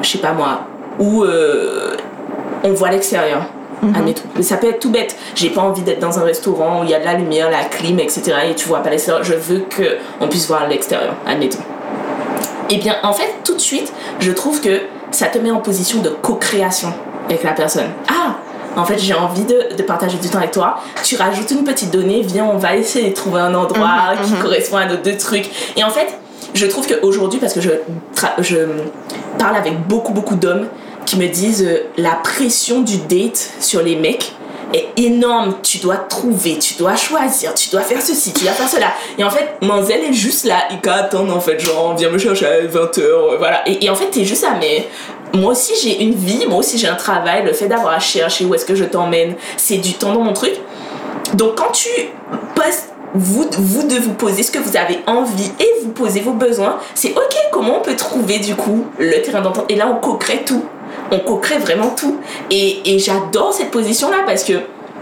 je 0.00 0.08
sais 0.08 0.18
pas 0.18 0.32
moi, 0.32 0.60
où 0.98 1.26
on 2.64 2.72
voit 2.72 2.90
l'extérieur. 2.90 3.42
Admettons. 3.82 4.22
Mais 4.36 4.42
ça 4.42 4.56
peut 4.56 4.68
être 4.68 4.78
tout 4.78 4.90
bête. 4.90 5.16
J'ai 5.34 5.50
pas 5.50 5.60
envie 5.60 5.82
d'être 5.82 5.98
dans 5.98 6.18
un 6.18 6.22
restaurant 6.22 6.80
où 6.80 6.84
il 6.84 6.90
y 6.90 6.94
a 6.94 7.00
de 7.00 7.04
la 7.04 7.14
lumière, 7.14 7.50
la 7.50 7.64
clim, 7.64 7.98
etc. 7.98 8.32
et 8.50 8.54
tu 8.54 8.68
vois 8.68 8.80
pas 8.80 8.90
l'extérieur. 8.90 9.24
Je 9.24 9.34
veux 9.34 9.60
que 9.60 9.96
on 10.20 10.28
puisse 10.28 10.46
voir 10.46 10.68
l'extérieur. 10.68 11.14
Admettons. 11.26 11.58
Eh 12.70 12.78
bien, 12.78 12.96
en 13.02 13.12
fait, 13.12 13.28
tout 13.44 13.54
de 13.54 13.60
suite, 13.60 13.92
je 14.20 14.30
trouve 14.30 14.60
que 14.60 14.80
ça 15.10 15.26
te 15.26 15.38
met 15.38 15.50
en 15.50 15.58
position 15.58 16.00
de 16.00 16.08
co-création 16.08 16.92
avec 17.28 17.42
la 17.42 17.52
personne. 17.52 17.90
Ah, 18.08 18.36
en 18.76 18.84
fait, 18.84 18.98
j'ai 18.98 19.14
envie 19.14 19.44
de, 19.44 19.76
de 19.76 19.82
partager 19.82 20.16
du 20.16 20.28
temps 20.28 20.38
avec 20.38 20.52
toi. 20.52 20.78
Tu 21.04 21.16
rajoutes 21.16 21.50
une 21.50 21.64
petite 21.64 21.90
donnée, 21.90 22.22
viens, 22.22 22.46
on 22.46 22.56
va 22.56 22.76
essayer 22.76 23.10
de 23.10 23.14
trouver 23.14 23.40
un 23.40 23.54
endroit 23.54 24.14
qui 24.24 24.32
correspond 24.40 24.78
à 24.78 24.86
nos 24.86 24.96
deux 24.96 25.16
trucs. 25.16 25.50
Et 25.76 25.84
en 25.84 25.90
fait, 25.90 26.06
je 26.54 26.66
trouve 26.66 26.86
qu'aujourd'hui, 26.86 27.38
parce 27.38 27.52
que 27.52 27.60
je, 27.60 27.70
je 28.38 28.56
parle 29.38 29.56
avec 29.56 29.86
beaucoup, 29.86 30.12
beaucoup 30.12 30.36
d'hommes 30.36 30.66
qui 31.06 31.16
me 31.16 31.28
disent 31.28 31.64
euh, 31.64 31.88
la 31.96 32.12
pression 32.12 32.82
du 32.82 32.98
date 32.98 33.52
sur 33.60 33.82
les 33.82 33.96
mecs 33.96 34.32
est 34.74 34.88
énorme. 34.96 35.56
Tu 35.62 35.78
dois 35.78 35.96
trouver, 35.96 36.58
tu 36.58 36.74
dois 36.74 36.96
choisir, 36.96 37.54
tu 37.54 37.70
dois 37.70 37.82
faire 37.82 38.00
ceci, 38.00 38.32
tu 38.32 38.44
dois 38.44 38.52
faire 38.52 38.68
cela. 38.68 38.92
Et 39.18 39.24
en 39.24 39.30
fait, 39.30 39.56
Manzel 39.60 40.00
est 40.04 40.12
juste 40.12 40.44
là, 40.44 40.64
il 40.70 40.80
peut 40.80 40.90
attendre 40.90 41.34
en 41.34 41.40
fait, 41.40 41.58
genre, 41.58 41.96
viens 41.96 42.10
me 42.10 42.18
chercher 42.18 42.46
à 42.46 42.60
20h, 42.60 43.38
voilà. 43.38 43.62
Et, 43.66 43.88
en 43.90 43.94
fait, 43.94 44.06
t'es 44.10 44.24
juste 44.24 44.42
là, 44.42 44.56
mais 44.58 44.88
moi 45.34 45.52
aussi 45.52 45.72
j'ai 45.82 46.02
une 46.02 46.14
vie, 46.14 46.46
moi 46.46 46.58
aussi 46.58 46.78
j'ai 46.78 46.88
un 46.88 46.94
travail, 46.94 47.44
le 47.44 47.52
fait 47.52 47.66
d'avoir 47.66 47.94
à 47.94 47.98
chercher 47.98 48.44
où 48.44 48.54
est-ce 48.54 48.66
que 48.66 48.74
je 48.74 48.84
t'emmène, 48.84 49.34
c'est 49.56 49.78
du 49.78 49.94
temps 49.94 50.12
dans 50.12 50.20
mon 50.20 50.32
truc. 50.32 50.54
Donc 51.34 51.54
quand 51.56 51.72
tu 51.72 51.88
poses, 52.54 52.90
vous, 53.14 53.48
vous 53.58 53.86
de 53.86 53.94
vous 53.96 54.12
poser 54.12 54.42
ce 54.42 54.50
que 54.50 54.58
vous 54.58 54.76
avez 54.76 54.98
envie 55.06 55.50
et 55.58 55.68
vous 55.82 55.90
posez 55.90 56.20
vos 56.20 56.32
besoins, 56.32 56.78
c'est 56.94 57.12
ok, 57.12 57.34
comment 57.50 57.78
on 57.78 57.82
peut 57.82 57.96
trouver 57.96 58.38
du 58.38 58.54
coup 58.54 58.86
le 58.98 59.22
terrain 59.22 59.40
d'entente 59.40 59.64
Et 59.70 59.74
là 59.74 59.86
on 59.88 60.00
co-crée 60.00 60.42
tout. 60.44 60.64
On 61.12 61.18
co-crée 61.20 61.58
vraiment 61.58 61.90
tout. 61.90 62.18
Et, 62.50 62.94
et 62.94 62.98
j'adore 62.98 63.52
cette 63.52 63.70
position-là 63.70 64.18
parce 64.26 64.42
que 64.44 64.54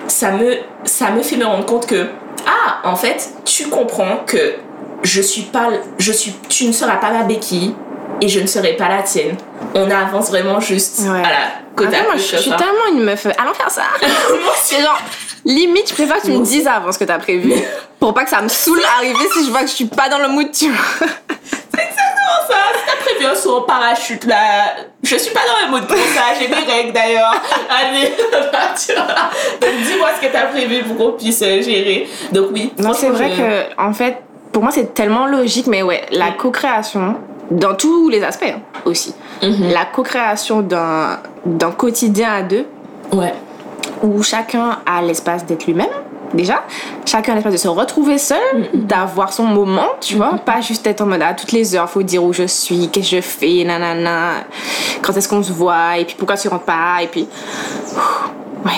ça 0.09 0.33
me, 0.33 0.57
ça 0.85 1.11
me 1.11 1.23
fait 1.23 1.37
me 1.37 1.47
rendre 1.47 1.65
compte 1.65 1.87
que, 1.87 2.09
ah, 2.47 2.81
en 2.89 2.97
fait, 2.97 3.31
tu 3.45 3.69
comprends 3.69 4.19
que 4.27 4.55
je 5.03 5.23
suis 5.23 5.43
pas, 5.43 5.69
je 5.99 6.13
suis, 6.13 6.35
tu 6.49 6.67
ne 6.67 6.73
seras 6.73 6.97
pas 6.97 7.11
ma 7.11 7.23
béquille 7.23 7.75
et 8.21 8.29
je 8.29 8.41
ne 8.41 8.47
serai 8.47 8.75
pas 8.75 8.89
la 8.89 9.03
tienne. 9.03 9.37
On 9.75 9.91
avance 9.91 10.31
vraiment 10.31 10.61
juste 10.61 11.01
Ouais. 11.03 11.21
à 11.21 11.31
la 11.31 11.37
côte 11.77 11.87
Après, 11.87 12.01
à 12.01 12.03
moi, 12.03 12.17
je 12.17 12.23
suis 12.37 12.51
ça. 12.51 12.57
tellement 12.57 12.87
une 12.93 13.05
meuf. 13.05 13.25
Allons 13.39 13.55
faire 13.55 13.71
ça. 13.71 13.83
C'est 14.63 14.83
genre, 14.83 14.99
limite, 15.45 15.89
je 15.91 15.95
préfère 15.95 16.17
que 16.21 16.27
tu 16.27 16.33
me 16.33 16.45
dises 16.45 16.67
avant 16.67 16.91
ce 16.93 16.99
que 16.99 17.05
t'as 17.05 17.19
prévu. 17.19 17.55
Pour 18.01 18.13
pas 18.15 18.25
que 18.25 18.31
ça 18.31 18.43
me 18.43 18.49
saoule 18.49 18.83
arriver 18.99 19.29
si 19.33 19.45
je 19.47 19.51
vois 19.51 19.61
que 19.61 19.69
je 19.69 19.75
suis 19.75 19.85
pas 19.87 20.09
dans 20.09 20.19
le 20.19 20.29
mood, 20.29 20.51
tu 20.51 20.71
vois. 20.71 21.09
Comment 22.31 22.49
ça? 22.49 22.57
Si 22.79 22.85
t'as 22.87 23.05
prévu 23.05 23.27
un 23.27 23.35
saut 23.35 23.57
en 23.59 23.63
parachute 23.63 24.25
là, 24.25 24.75
je 25.03 25.17
suis 25.17 25.33
pas 25.33 25.41
dans 25.41 25.67
le 25.67 25.71
mode 25.73 25.87
pour 25.89 25.97
ça, 25.97 26.23
j'ai 26.39 26.49
mes 26.49 26.55
règles 26.73 26.93
d'ailleurs. 26.93 27.35
Allez, 27.71 28.13
dis-moi 29.85 30.09
ce 30.21 30.27
que 30.27 30.33
t'as 30.33 30.47
prévu 30.47 30.83
pour 30.85 30.97
qu'on 30.97 31.13
puisse 31.17 31.41
gérer. 31.41 32.09
Donc 32.33 32.49
oui. 32.53 32.73
Non, 32.79 32.93
c'est 32.93 33.09
vrai 33.11 33.31
je- 33.31 33.41
que, 33.41 33.81
en 33.83 33.93
fait, 33.93 34.19
pour 34.53 34.63
moi, 34.63 34.73
c'est 34.73 34.95
tellement 34.95 35.27
logique, 35.27 35.67
mais 35.67 35.83
ouais, 35.83 36.03
la 36.13 36.33
co-création, 36.33 37.17
dans 37.51 37.75
tous 37.75 38.09
les 38.09 38.23
aspects 38.23 38.45
hein, 38.55 38.61
aussi, 38.85 39.15
Mhm. 39.43 39.71
la 39.73 39.85
co-création 39.87 40.61
d'un 40.61 41.19
d'un 41.47 41.71
quotidien 41.71 42.33
à 42.35 42.43
deux, 42.43 42.67
Ouais. 43.13 43.33
où 44.03 44.23
chacun 44.23 44.79
a 44.87 45.01
l'espace 45.03 45.45
d'être 45.47 45.67
lui-même, 45.67 45.89
déjà, 46.35 46.65
chacun 47.05 47.33
a 47.33 47.35
l'espace 47.37 47.53
de 47.53 47.59
se 47.59 47.69
retrouver 47.69 48.19
seul, 48.19 48.39
d'avoir 48.75 49.33
son 49.33 49.45
moment, 49.45 49.89
tu 50.01 50.17
vois, 50.17 50.39
pas 50.45 50.61
juste 50.61 50.87
être 50.87 51.01
en 51.01 51.07
mode 51.07 51.23
à 51.23 51.35
toutes 51.35 51.53
les 51.53 51.75
heures, 51.75 51.89
faut 51.89 52.03
dire 52.03 52.23
où 52.23 52.33
je 52.33 52.47
suis, 52.47 52.89
qu'est-ce 52.89 53.11
que 53.11 53.17
je 53.17 53.21
fais, 53.21 53.65
nanana, 53.65 54.45
quand 55.03 55.17
est-ce 55.17 55.29
qu'on 55.29 55.43
se 55.43 55.53
voit, 55.53 55.99
et 55.99 56.05
puis 56.05 56.17
pourquoi 56.17 56.37
tu 56.37 56.49
rentres 56.49 56.65
pas, 56.65 57.03
et 57.03 57.07
puis. 57.07 57.29
Ouais. 58.65 58.73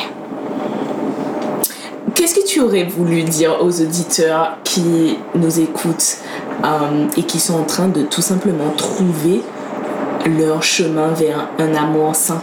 Qu'est-ce 2.14 2.34
que 2.34 2.46
tu 2.46 2.60
aurais 2.60 2.84
voulu 2.84 3.22
dire 3.22 3.58
aux 3.60 3.80
auditeurs 3.80 4.58
qui 4.64 5.18
nous 5.34 5.60
écoutent 5.60 6.18
euh, 6.64 7.06
et 7.16 7.22
qui 7.22 7.40
sont 7.40 7.54
en 7.54 7.64
train 7.64 7.88
de 7.88 8.02
tout 8.02 8.22
simplement 8.22 8.70
trouver 8.76 9.42
leur 10.26 10.62
chemin 10.62 11.08
vers 11.08 11.48
un 11.58 11.74
amour 11.74 12.14
sain? 12.14 12.42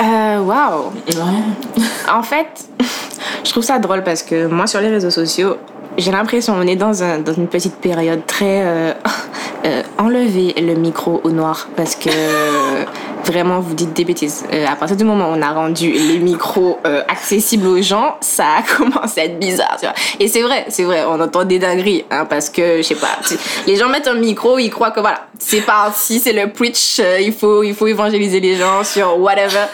Euh, 0.00 0.40
wow. 0.40 0.92
Ouais. 1.08 2.10
En 2.10 2.22
fait, 2.22 2.68
je 3.44 3.50
trouve 3.50 3.62
ça 3.62 3.78
drôle 3.78 4.02
parce 4.02 4.22
que 4.22 4.46
moi, 4.46 4.66
sur 4.66 4.80
les 4.80 4.88
réseaux 4.88 5.10
sociaux, 5.10 5.56
j'ai 6.00 6.10
l'impression 6.10 6.54
on 6.54 6.66
est 6.66 6.76
dans, 6.76 7.02
un, 7.02 7.18
dans 7.18 7.32
une 7.32 7.48
petite 7.48 7.76
période 7.76 8.26
très... 8.26 8.62
Euh, 8.64 8.92
euh, 9.64 9.82
enlevez 9.98 10.54
le 10.60 10.74
micro 10.74 11.20
au 11.24 11.30
noir 11.30 11.68
parce 11.76 11.94
que 11.94 12.10
vraiment 13.24 13.60
vous 13.60 13.74
dites 13.74 13.92
des 13.92 14.04
bêtises. 14.04 14.44
Euh, 14.52 14.66
à 14.66 14.76
partir 14.76 14.96
du 14.96 15.04
moment 15.04 15.30
où 15.30 15.34
on 15.34 15.42
a 15.42 15.52
rendu 15.52 15.90
les 15.90 16.18
micros 16.18 16.78
euh, 16.86 17.02
accessibles 17.08 17.66
aux 17.66 17.82
gens, 17.82 18.16
ça 18.20 18.44
a 18.58 18.62
commencé 18.76 19.20
à 19.20 19.24
être 19.24 19.38
bizarre. 19.38 19.76
Et 20.18 20.28
c'est 20.28 20.42
vrai, 20.42 20.66
c'est 20.68 20.84
vrai, 20.84 21.04
on 21.06 21.20
entend 21.20 21.44
des 21.44 21.58
dingueries 21.58 22.04
hein, 22.10 22.24
parce 22.24 22.48
que, 22.48 22.78
je 22.78 22.82
sais 22.82 22.94
pas, 22.94 23.18
les 23.66 23.76
gens 23.76 23.88
mettent 23.88 24.08
un 24.08 24.14
micro, 24.14 24.58
ils 24.58 24.70
croient 24.70 24.90
que 24.90 25.00
voilà, 25.00 25.26
c'est 25.38 25.60
parti, 25.62 26.20
c'est 26.20 26.32
le 26.32 26.50
preach, 26.50 27.00
il, 27.20 27.32
faut, 27.32 27.62
il 27.62 27.74
faut 27.74 27.86
évangéliser 27.86 28.40
les 28.40 28.56
gens 28.56 28.82
sur 28.84 29.18
whatever. 29.20 29.66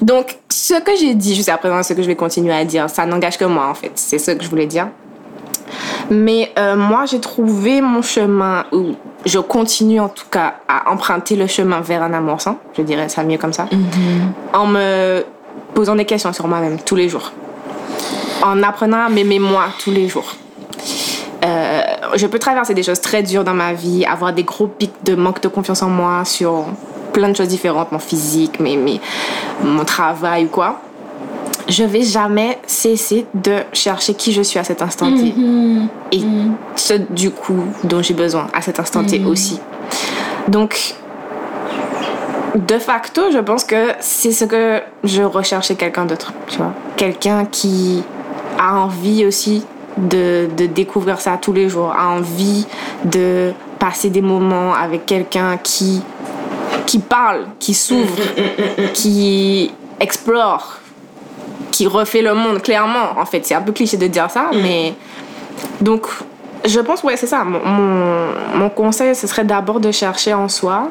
Donc, 0.00 0.36
ce 0.48 0.80
que 0.80 0.96
j'ai 0.98 1.14
dit 1.14 1.34
jusqu'à 1.34 1.58
présent, 1.58 1.82
ce 1.82 1.92
que 1.92 2.02
je 2.02 2.06
vais 2.06 2.16
continuer 2.16 2.54
à 2.54 2.64
dire, 2.64 2.88
ça 2.88 3.06
n'engage 3.06 3.38
que 3.38 3.44
moi 3.44 3.66
en 3.68 3.74
fait. 3.74 3.92
C'est 3.94 4.18
ce 4.18 4.32
que 4.32 4.42
je 4.42 4.48
voulais 4.48 4.66
dire. 4.66 4.88
Mais 6.10 6.52
euh, 6.58 6.76
moi, 6.76 7.04
j'ai 7.06 7.20
trouvé 7.20 7.80
mon 7.80 8.02
chemin, 8.02 8.64
ou 8.72 8.94
je 9.24 9.38
continue 9.38 9.98
en 10.00 10.08
tout 10.08 10.26
cas 10.30 10.54
à 10.68 10.90
emprunter 10.92 11.34
le 11.36 11.46
chemin 11.46 11.80
vers 11.80 12.02
un 12.02 12.12
amour 12.12 12.40
sain, 12.40 12.56
je 12.76 12.82
dirais 12.82 13.08
ça 13.08 13.22
mieux 13.24 13.38
comme 13.38 13.52
ça, 13.52 13.66
en 14.52 14.66
me 14.66 15.24
posant 15.74 15.96
des 15.96 16.04
questions 16.04 16.32
sur 16.32 16.46
moi-même 16.46 16.78
tous 16.78 16.94
les 16.96 17.08
jours, 17.08 17.32
en 18.42 18.62
apprenant 18.62 19.06
à 19.06 19.08
m'aimer 19.08 19.38
moi 19.40 19.64
tous 19.82 19.90
les 19.90 20.08
jours. 20.08 20.32
Euh, 21.44 21.82
je 22.14 22.26
peux 22.26 22.38
traverser 22.38 22.72
des 22.74 22.82
choses 22.82 23.00
très 23.00 23.22
dures 23.22 23.44
dans 23.44 23.54
ma 23.54 23.72
vie, 23.72 24.04
avoir 24.04 24.32
des 24.32 24.42
gros 24.44 24.66
pics 24.68 24.94
de 25.04 25.14
manque 25.14 25.40
de 25.42 25.48
confiance 25.48 25.82
en 25.82 25.88
moi 25.88 26.24
sur 26.24 26.64
plein 27.12 27.28
de 27.28 27.36
choses 27.36 27.48
différentes, 27.48 27.92
mon 27.92 27.98
physique, 27.98 28.58
mes, 28.60 28.76
mes- 28.76 29.00
mon 29.62 29.84
travail 29.84 30.44
ou 30.44 30.48
quoi. 30.48 30.80
Je 31.68 31.84
vais 31.84 32.02
jamais 32.02 32.58
cesser 32.66 33.26
de 33.34 33.56
chercher 33.72 34.14
qui 34.14 34.32
je 34.32 34.42
suis 34.42 34.58
à 34.58 34.64
cet 34.64 34.82
instant 34.82 35.10
T. 35.14 35.34
Et 36.12 36.22
ce 36.76 36.94
du 36.94 37.30
coup 37.30 37.64
dont 37.84 38.02
j'ai 38.02 38.14
besoin 38.14 38.46
à 38.52 38.62
cet 38.62 38.78
instant 38.78 39.04
T 39.04 39.22
aussi. 39.24 39.58
Donc, 40.48 40.94
de 42.54 42.78
facto, 42.78 43.30
je 43.32 43.38
pense 43.38 43.64
que 43.64 43.92
c'est 44.00 44.32
ce 44.32 44.44
que 44.44 44.80
je 45.04 45.22
recherche 45.22 45.68
chez 45.68 45.74
quelqu'un 45.74 46.06
d'autre, 46.06 46.32
tu 46.46 46.58
vois. 46.58 46.72
Quelqu'un 46.96 47.44
qui 47.44 48.02
a 48.58 48.76
envie 48.76 49.26
aussi 49.26 49.64
de, 49.96 50.48
de 50.56 50.66
découvrir 50.66 51.20
ça 51.20 51.38
tous 51.40 51.52
les 51.52 51.68
jours, 51.68 51.92
a 51.92 52.08
envie 52.10 52.66
de 53.04 53.52
passer 53.78 54.10
des 54.10 54.22
moments 54.22 54.74
avec 54.74 55.06
quelqu'un 55.06 55.58
qui, 55.58 56.02
qui 56.86 56.98
parle, 56.98 57.46
qui 57.58 57.74
s'ouvre, 57.74 58.16
qui 58.94 59.70
explore, 60.00 60.78
qui 61.76 61.86
refait 61.86 62.22
le 62.22 62.32
monde, 62.34 62.62
clairement. 62.62 63.18
En 63.18 63.26
fait, 63.26 63.44
c'est 63.44 63.54
un 63.54 63.60
peu 63.60 63.72
cliché 63.72 63.96
de 63.98 64.06
dire 64.06 64.30
ça, 64.30 64.46
mais 64.54 64.94
donc, 65.80 66.06
je 66.64 66.80
pense, 66.80 67.02
ouais, 67.04 67.16
c'est 67.16 67.26
ça. 67.26 67.44
Mon, 67.44 67.60
mon, 67.64 68.26
mon 68.54 68.68
conseil, 68.70 69.14
ce 69.14 69.26
serait 69.26 69.44
d'abord 69.44 69.78
de 69.80 69.90
chercher 69.92 70.32
en 70.32 70.48
soi 70.48 70.88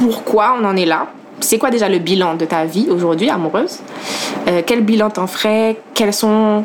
pourquoi 0.00 0.56
on 0.60 0.64
en 0.66 0.76
est 0.76 0.84
là. 0.84 1.06
C'est 1.40 1.58
quoi 1.58 1.70
déjà 1.70 1.88
le 1.88 1.98
bilan 1.98 2.34
de 2.34 2.44
ta 2.44 2.64
vie 2.66 2.86
aujourd'hui 2.90 3.30
amoureuse? 3.30 3.78
Euh, 4.48 4.60
Quel 4.66 4.82
bilan 4.82 5.08
t'en 5.10 5.26
ferais? 5.26 5.76
Quels, 5.94 6.12
sont, 6.12 6.64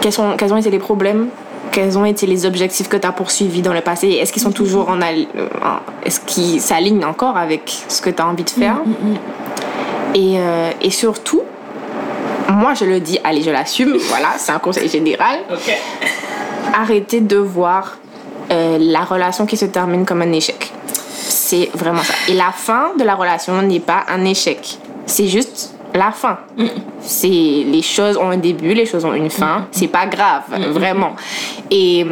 quels, 0.00 0.12
sont, 0.12 0.36
quels 0.38 0.52
ont 0.52 0.56
été 0.56 0.70
les 0.70 0.78
problèmes? 0.78 1.26
Quels 1.72 1.98
ont 1.98 2.04
été 2.04 2.26
les 2.26 2.46
objectifs 2.46 2.88
que 2.88 2.96
tu 2.96 3.06
as 3.06 3.12
poursuivis 3.12 3.60
dans 3.60 3.72
le 3.74 3.80
passé? 3.80 4.08
Est-ce 4.08 4.32
qu'ils 4.32 4.42
sont 4.42 4.52
toujours 4.52 4.88
en... 4.88 5.00
al- 5.02 5.26
euh, 5.36 5.48
en- 5.64 5.80
Est-ce 6.06 6.20
qu'ils 6.20 6.60
s'alignent 6.60 7.04
encore 7.04 7.36
avec 7.36 7.62
ce 7.88 8.00
que 8.00 8.10
tu 8.10 8.22
as 8.22 8.26
envie 8.26 8.44
de 8.44 8.50
faire? 8.50 8.76
Et, 10.14 10.36
euh, 10.38 10.70
et 10.80 10.90
surtout, 10.90 11.42
moi 12.56 12.72
je 12.72 12.86
le 12.86 13.00
dis, 13.00 13.18
allez, 13.22 13.42
je 13.42 13.50
l'assume, 13.50 13.96
voilà, 14.08 14.30
c'est 14.38 14.52
un 14.52 14.58
conseil 14.58 14.88
général 14.88 15.40
Ok. 15.50 15.70
arrêter 16.74 17.20
de 17.20 17.36
voir 17.36 17.98
euh, 18.50 18.78
la 18.80 19.04
relation 19.04 19.46
qui 19.46 19.56
se 19.56 19.66
termine 19.66 20.04
comme 20.04 20.22
un 20.22 20.32
échec. 20.32 20.72
C'est 21.12 21.70
vraiment 21.74 22.02
ça. 22.02 22.14
Et 22.28 22.34
la 22.34 22.52
fin 22.52 22.92
de 22.98 23.04
la 23.04 23.14
relation 23.14 23.60
n'est 23.62 23.80
pas 23.80 24.04
un 24.08 24.24
échec. 24.24 24.78
C'est 25.04 25.28
juste 25.28 25.74
la 25.94 26.10
fin. 26.12 26.38
C'est 27.00 27.28
les 27.28 27.82
choses 27.82 28.16
ont 28.16 28.30
un 28.30 28.36
début, 28.36 28.74
les 28.74 28.86
choses 28.86 29.04
ont 29.04 29.14
une 29.14 29.30
fin. 29.30 29.66
C'est 29.70 29.88
pas 29.88 30.06
grave, 30.06 30.44
vraiment. 30.70 31.14
Et 31.70 32.04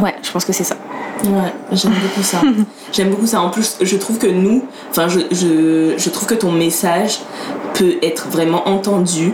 ouais, 0.00 0.14
je 0.22 0.30
pense 0.30 0.44
que 0.44 0.52
c'est 0.52 0.64
ça. 0.64 0.76
Ouais, 1.24 1.52
j'aime 1.72 1.92
beaucoup 1.92 2.22
ça. 2.22 2.42
j'aime 2.92 3.10
beaucoup 3.10 3.26
ça. 3.26 3.40
En 3.40 3.50
plus, 3.50 3.76
je 3.80 3.96
trouve 3.96 4.18
que 4.18 4.26
nous, 4.26 4.64
enfin, 4.90 5.08
je, 5.08 5.20
je, 5.30 5.94
je 5.96 6.10
trouve 6.10 6.26
que 6.26 6.34
ton 6.34 6.52
message 6.52 7.20
peut 7.74 7.94
être 8.02 8.28
vraiment 8.28 8.68
entendu 8.68 9.32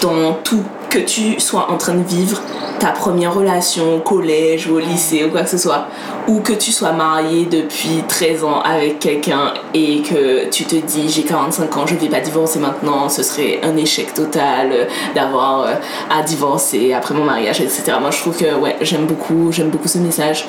dans 0.00 0.34
tout. 0.44 0.62
Que 0.90 0.98
tu 0.98 1.40
sois 1.40 1.70
en 1.70 1.76
train 1.76 1.94
de 1.94 2.04
vivre 2.04 2.40
ta 2.78 2.88
première 2.88 3.34
relation 3.34 3.96
au 3.96 3.98
collège 4.00 4.68
ou 4.68 4.76
au 4.76 4.78
lycée 4.78 5.24
ou 5.24 5.30
quoi 5.30 5.42
que 5.42 5.48
ce 5.48 5.58
soit, 5.58 5.86
ou 6.28 6.40
que 6.40 6.52
tu 6.52 6.72
sois 6.72 6.92
marié 6.92 7.46
depuis 7.46 8.02
13 8.06 8.44
ans 8.44 8.60
avec 8.60 8.98
quelqu'un 8.98 9.54
et 9.74 10.02
que 10.02 10.48
tu 10.50 10.64
te 10.64 10.76
dis 10.76 11.08
j'ai 11.08 11.22
45 11.22 11.76
ans, 11.76 11.86
je 11.86 11.94
vais 11.94 12.08
pas 12.08 12.20
divorcer 12.20 12.58
maintenant, 12.58 13.08
ce 13.08 13.22
serait 13.22 13.60
un 13.62 13.76
échec 13.76 14.12
total 14.14 14.70
euh, 14.72 14.84
d'avoir 15.14 15.62
euh, 15.62 15.74
à 16.10 16.22
divorcer 16.22 16.92
après 16.92 17.14
mon 17.14 17.24
mariage, 17.24 17.60
etc. 17.60 17.92
Moi 18.00 18.10
je 18.10 18.18
trouve 18.18 18.36
que 18.36 18.46
j'aime 18.82 19.06
beaucoup, 19.06 19.52
j'aime 19.52 19.70
beaucoup 19.70 19.88
ce 19.88 19.98
message. 19.98 20.46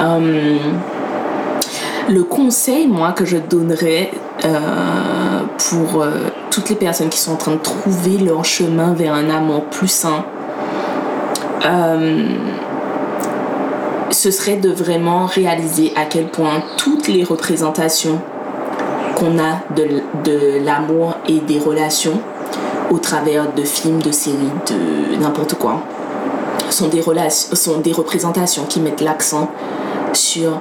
Euh, 0.00 0.56
le 2.08 2.24
conseil, 2.24 2.88
moi, 2.88 3.12
que 3.12 3.24
je 3.24 3.36
donnerais 3.36 4.10
pour 5.68 6.02
euh, 6.02 6.28
toutes 6.50 6.70
les 6.70 6.76
personnes 6.76 7.08
qui 7.08 7.18
sont 7.18 7.32
en 7.32 7.36
train 7.36 7.52
de 7.52 7.58
trouver 7.58 8.18
leur 8.18 8.44
chemin 8.44 8.94
vers 8.94 9.14
un 9.14 9.28
amour 9.28 9.64
plus 9.64 9.88
sain, 9.88 10.24
euh, 11.66 12.28
ce 14.10 14.30
serait 14.30 14.56
de 14.56 14.70
vraiment 14.70 15.26
réaliser 15.26 15.92
à 15.96 16.04
quel 16.04 16.28
point 16.28 16.62
toutes 16.76 17.08
les 17.08 17.24
représentations 17.24 18.20
qu'on 19.14 19.38
a 19.38 19.60
de, 19.76 20.64
l'amour 20.64 21.14
et 21.28 21.40
des 21.40 21.58
relations 21.58 22.20
au 22.90 22.98
travers 22.98 23.52
de 23.52 23.62
films, 23.62 24.00
de 24.00 24.10
séries, 24.10 24.36
de 24.68 25.16
n'importe 25.20 25.54
quoi, 25.54 25.82
sont 26.70 26.88
des, 26.88 27.02
sont 27.30 27.78
des 27.78 27.92
représentations 27.92 28.64
qui 28.64 28.80
mettent 28.80 29.02
l'accent 29.02 29.50
sur 30.12 30.60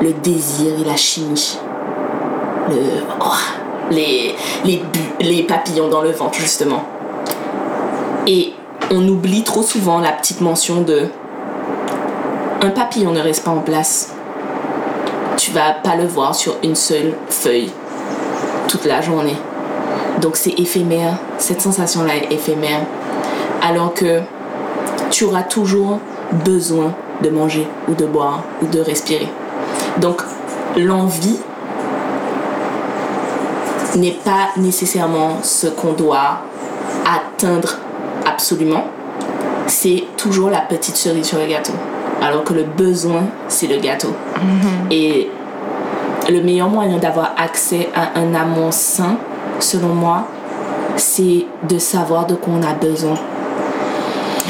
le 0.00 0.12
désir 0.12 0.72
et 0.80 0.84
la 0.84 0.96
chimie. 0.96 1.58
Le, 2.68 2.76
oh, 3.20 3.59
les, 3.90 4.34
les, 4.64 4.82
les 5.20 5.42
papillons 5.42 5.88
dans 5.88 6.02
le 6.02 6.10
ventre, 6.10 6.38
justement. 6.38 6.84
Et 8.26 8.52
on 8.90 9.06
oublie 9.06 9.44
trop 9.44 9.62
souvent 9.62 9.98
la 10.00 10.12
petite 10.12 10.40
mention 10.40 10.82
de 10.82 11.08
un 12.62 12.70
papillon 12.70 13.12
ne 13.12 13.20
reste 13.20 13.44
pas 13.44 13.50
en 13.50 13.60
place. 13.60 14.12
Tu 15.36 15.50
vas 15.52 15.72
pas 15.72 15.96
le 15.96 16.06
voir 16.06 16.34
sur 16.34 16.56
une 16.62 16.74
seule 16.74 17.14
feuille 17.28 17.70
toute 18.68 18.84
la 18.84 19.00
journée. 19.00 19.36
Donc 20.20 20.36
c'est 20.36 20.58
éphémère, 20.58 21.14
cette 21.38 21.62
sensation-là 21.62 22.16
est 22.16 22.32
éphémère. 22.32 22.80
Alors 23.62 23.94
que 23.94 24.20
tu 25.10 25.24
auras 25.24 25.42
toujours 25.42 25.98
besoin 26.44 26.92
de 27.22 27.30
manger 27.30 27.66
ou 27.88 27.94
de 27.94 28.04
boire 28.04 28.42
ou 28.62 28.66
de 28.66 28.80
respirer. 28.80 29.28
Donc 29.98 30.22
l'envie 30.76 31.38
n'est 34.00 34.16
pas 34.24 34.48
nécessairement 34.56 35.42
ce 35.42 35.66
qu'on 35.68 35.92
doit 35.92 36.42
atteindre 37.06 37.76
absolument. 38.26 38.84
C'est 39.66 40.04
toujours 40.16 40.50
la 40.50 40.60
petite 40.60 40.96
cerise 40.96 41.26
sur 41.26 41.38
le 41.38 41.46
gâteau. 41.46 41.72
Alors 42.22 42.44
que 42.44 42.52
le 42.52 42.64
besoin, 42.64 43.22
c'est 43.48 43.66
le 43.66 43.78
gâteau. 43.78 44.14
Et 44.90 45.28
le 46.28 46.42
meilleur 46.42 46.68
moyen 46.68 46.98
d'avoir 46.98 47.34
accès 47.36 47.88
à 47.94 48.18
un 48.18 48.34
amour 48.34 48.72
sain, 48.72 49.16
selon 49.58 49.88
moi, 49.88 50.26
c'est 50.96 51.46
de 51.68 51.78
savoir 51.78 52.26
de 52.26 52.34
quoi 52.34 52.54
on 52.58 52.62
a 52.62 52.74
besoin. 52.74 53.14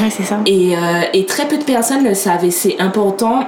Ouais, 0.01 0.09
c'est 0.09 0.23
ça. 0.23 0.39
Et, 0.45 0.75
euh, 0.75 0.79
et 1.13 1.25
très 1.25 1.47
peu 1.47 1.57
de 1.57 1.63
personnes 1.63 2.03
le 2.03 2.13
savent. 2.13 2.43
Et 2.43 2.51
c'est 2.51 2.79
important 2.79 3.45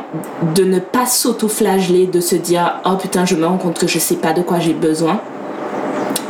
de 0.55 0.63
ne 0.63 0.79
pas 0.79 1.05
s'auto-flageller, 1.05 2.05
de 2.05 2.19
se 2.19 2.35
dire 2.35 2.79
Oh 2.85 2.95
putain, 2.95 3.25
je 3.25 3.35
me 3.35 3.45
rends 3.45 3.57
compte 3.57 3.79
que 3.79 3.87
je 3.87 3.97
sais 3.97 4.15
pas 4.15 4.33
de 4.33 4.41
quoi 4.41 4.59
j'ai 4.59 4.73
besoin. 4.73 5.19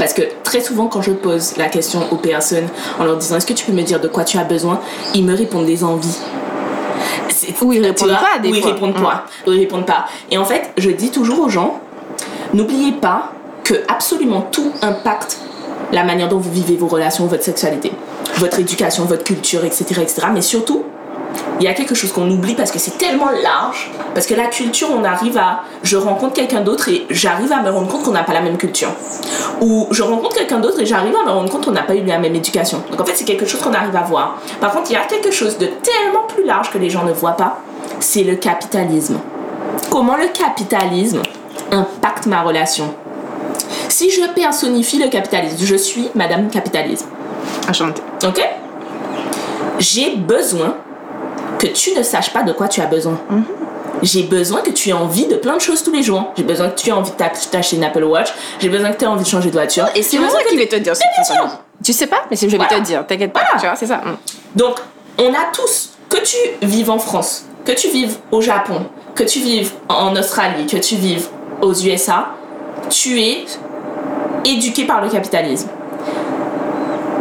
Parce 0.03 0.13
que 0.13 0.23
très 0.43 0.59
souvent, 0.59 0.87
quand 0.87 1.01
je 1.01 1.11
pose 1.11 1.55
la 1.55 1.69
question 1.69 2.01
aux 2.11 2.17
personnes 2.17 2.67
en 2.99 3.05
leur 3.05 3.15
disant 3.15 3.37
est-ce 3.37 3.45
que 3.45 3.53
tu 3.53 3.63
peux 3.65 3.71
me 3.71 3.83
dire 3.83 4.01
de 4.01 4.09
quoi 4.09 4.25
tu 4.25 4.37
as 4.37 4.43
besoin, 4.43 4.81
ils 5.13 5.23
me 5.23 5.33
répondent 5.33 5.65
des 5.65 5.81
envies. 5.85 6.17
C'est- 7.29 7.53
Ou 7.61 7.71
ils 7.71 7.81
répondent 7.81 8.09
pas, 8.09 8.37
des 8.41 8.49
ou 8.51 8.55
ils 8.55 8.61
fois. 8.61 8.73
répondent 8.73 8.99
Mm. 8.99 9.01
pas. 9.03 9.23
Ou 9.47 9.51
ils 9.53 9.59
répondent 9.59 9.85
pas. 9.85 10.05
Et 10.29 10.37
en 10.37 10.43
fait, 10.43 10.71
je 10.77 10.89
dis 10.89 11.09
toujours 11.09 11.39
aux 11.39 11.47
gens 11.49 11.79
n'oubliez 12.53 12.91
pas 12.91 13.31
que 13.63 13.75
absolument 13.87 14.41
tout 14.51 14.73
impacte 14.81 15.37
la 15.93 16.03
manière 16.03 16.27
dont 16.27 16.37
vous 16.37 16.51
vivez 16.51 16.75
vos 16.75 16.87
relations, 16.87 17.25
votre 17.27 17.43
sexualité, 17.43 17.93
votre 18.39 18.59
éducation, 18.59 19.05
votre 19.05 19.23
culture, 19.23 19.63
etc. 19.63 19.85
etc. 20.01 20.27
Mais 20.33 20.41
surtout, 20.41 20.83
il 21.59 21.65
y 21.65 21.67
a 21.67 21.73
quelque 21.73 21.95
chose 21.95 22.11
qu'on 22.11 22.29
oublie 22.29 22.55
parce 22.55 22.71
que 22.71 22.79
c'est 22.79 22.97
tellement 22.97 23.29
large. 23.29 23.91
Parce 24.13 24.25
que 24.27 24.33
la 24.33 24.47
culture, 24.47 24.89
on 24.91 25.03
arrive 25.03 25.37
à. 25.37 25.63
Je 25.83 25.97
rencontre 25.97 26.33
quelqu'un 26.33 26.61
d'autre 26.61 26.89
et 26.89 27.05
j'arrive 27.09 27.51
à 27.51 27.61
me 27.61 27.69
rendre 27.69 27.87
compte 27.87 28.03
qu'on 28.03 28.11
n'a 28.11 28.23
pas 28.23 28.33
la 28.33 28.41
même 28.41 28.57
culture. 28.57 28.89
Ou 29.61 29.87
je 29.91 30.03
rencontre 30.03 30.35
quelqu'un 30.35 30.59
d'autre 30.59 30.79
et 30.81 30.85
j'arrive 30.85 31.15
à 31.15 31.25
me 31.25 31.31
rendre 31.31 31.49
compte 31.49 31.65
qu'on 31.65 31.71
n'a 31.71 31.83
pas 31.83 31.95
eu 31.95 32.03
la 32.03 32.19
même 32.19 32.35
éducation. 32.35 32.83
Donc 32.89 33.01
en 33.01 33.05
fait, 33.05 33.15
c'est 33.15 33.25
quelque 33.25 33.45
chose 33.45 33.61
qu'on 33.61 33.73
arrive 33.73 33.95
à 33.95 34.01
voir. 34.01 34.37
Par 34.59 34.71
contre, 34.71 34.91
il 34.91 34.93
y 34.93 34.97
a 34.97 35.05
quelque 35.05 35.31
chose 35.31 35.57
de 35.57 35.67
tellement 35.67 36.25
plus 36.27 36.43
large 36.43 36.71
que 36.71 36.77
les 36.77 36.89
gens 36.89 37.03
ne 37.03 37.13
voient 37.13 37.37
pas 37.37 37.59
c'est 38.03 38.23
le 38.23 38.35
capitalisme. 38.35 39.19
Comment 39.89 40.17
le 40.17 40.27
capitalisme 40.27 41.21
impacte 41.71 42.25
ma 42.25 42.41
relation? 42.41 42.93
Si 43.89 44.11
je 44.11 44.21
personnifie 44.33 44.99
le 44.99 45.09
capitalisme, 45.09 45.65
je 45.65 45.75
suis 45.75 46.09
Madame 46.15 46.49
Capitalisme. 46.49 47.07
Enchantée. 47.69 48.01
Ok? 48.25 48.41
J'ai 49.79 50.15
besoin 50.15 50.75
que 51.63 51.67
tu 51.73 51.93
ne 51.97 52.03
saches 52.03 52.31
pas 52.33 52.43
de 52.43 52.51
quoi 52.51 52.67
tu 52.67 52.81
as 52.81 52.85
besoin. 52.87 53.17
J'ai 54.01 54.23
besoin 54.23 54.59
que 54.61 54.69
tu 54.71 54.89
aies 54.89 54.93
envie 54.93 55.27
de 55.27 55.35
plein 55.35 55.55
de 55.55 55.61
choses 55.61 55.81
tous 55.81 55.91
les 55.93 56.03
jours. 56.03 56.25
J'ai 56.35 56.43
besoin 56.43 56.67
que 56.69 56.75
tu 56.79 56.89
aies 56.89 56.93
envie 56.93 57.11
de 57.11 57.15
t'ach- 57.15 57.49
t'acheter 57.49 57.77
une 57.77 57.85
Apple 57.85 58.03
Watch. 58.03 58.33
J'ai 58.59 58.67
besoin 58.67 58.91
que 58.91 58.97
tu 58.97 59.05
aies 59.05 59.07
envie 59.07 59.23
de 59.23 59.29
changer 59.29 59.47
de 59.47 59.53
voiture. 59.53 59.85
Et 59.95 60.03
c'est 60.03 60.19
moi 60.19 60.27
qui 60.49 60.57
vais 60.57 60.67
te 60.67 60.75
dire. 60.75 60.93
Tu 61.81 61.93
sais 61.93 62.07
pas, 62.07 62.23
mais 62.29 62.35
c'est 62.35 62.49
je 62.49 62.57
vais 62.57 62.67
te 62.67 62.79
dire, 62.81 63.05
t'inquiète 63.07 63.31
pas, 63.33 63.41
Voilà. 63.41 63.59
tu 63.59 63.65
vois, 63.67 63.75
c'est 63.75 63.87
ça. 63.87 63.97
Mm. 63.97 64.17
Donc, 64.57 64.75
on 65.19 65.29
a 65.33 65.45
tous, 65.53 65.91
que 66.09 66.17
tu 66.17 66.35
vives 66.61 66.89
en 66.89 66.99
France, 66.99 67.45
que 67.65 67.71
tu 67.71 67.87
vives 67.89 68.17
au 68.31 68.41
Japon, 68.41 68.85
que 69.15 69.23
tu 69.23 69.39
vives 69.39 69.71
en 69.89 70.15
Australie, 70.15 70.65
que 70.65 70.77
tu 70.77 70.95
vives 70.95 71.27
aux 71.61 71.73
USA, 71.73 72.27
tu 72.89 73.21
es 73.21 73.45
éduqué 74.45 74.85
par 74.85 75.01
le 75.01 75.09
capitalisme. 75.09 75.69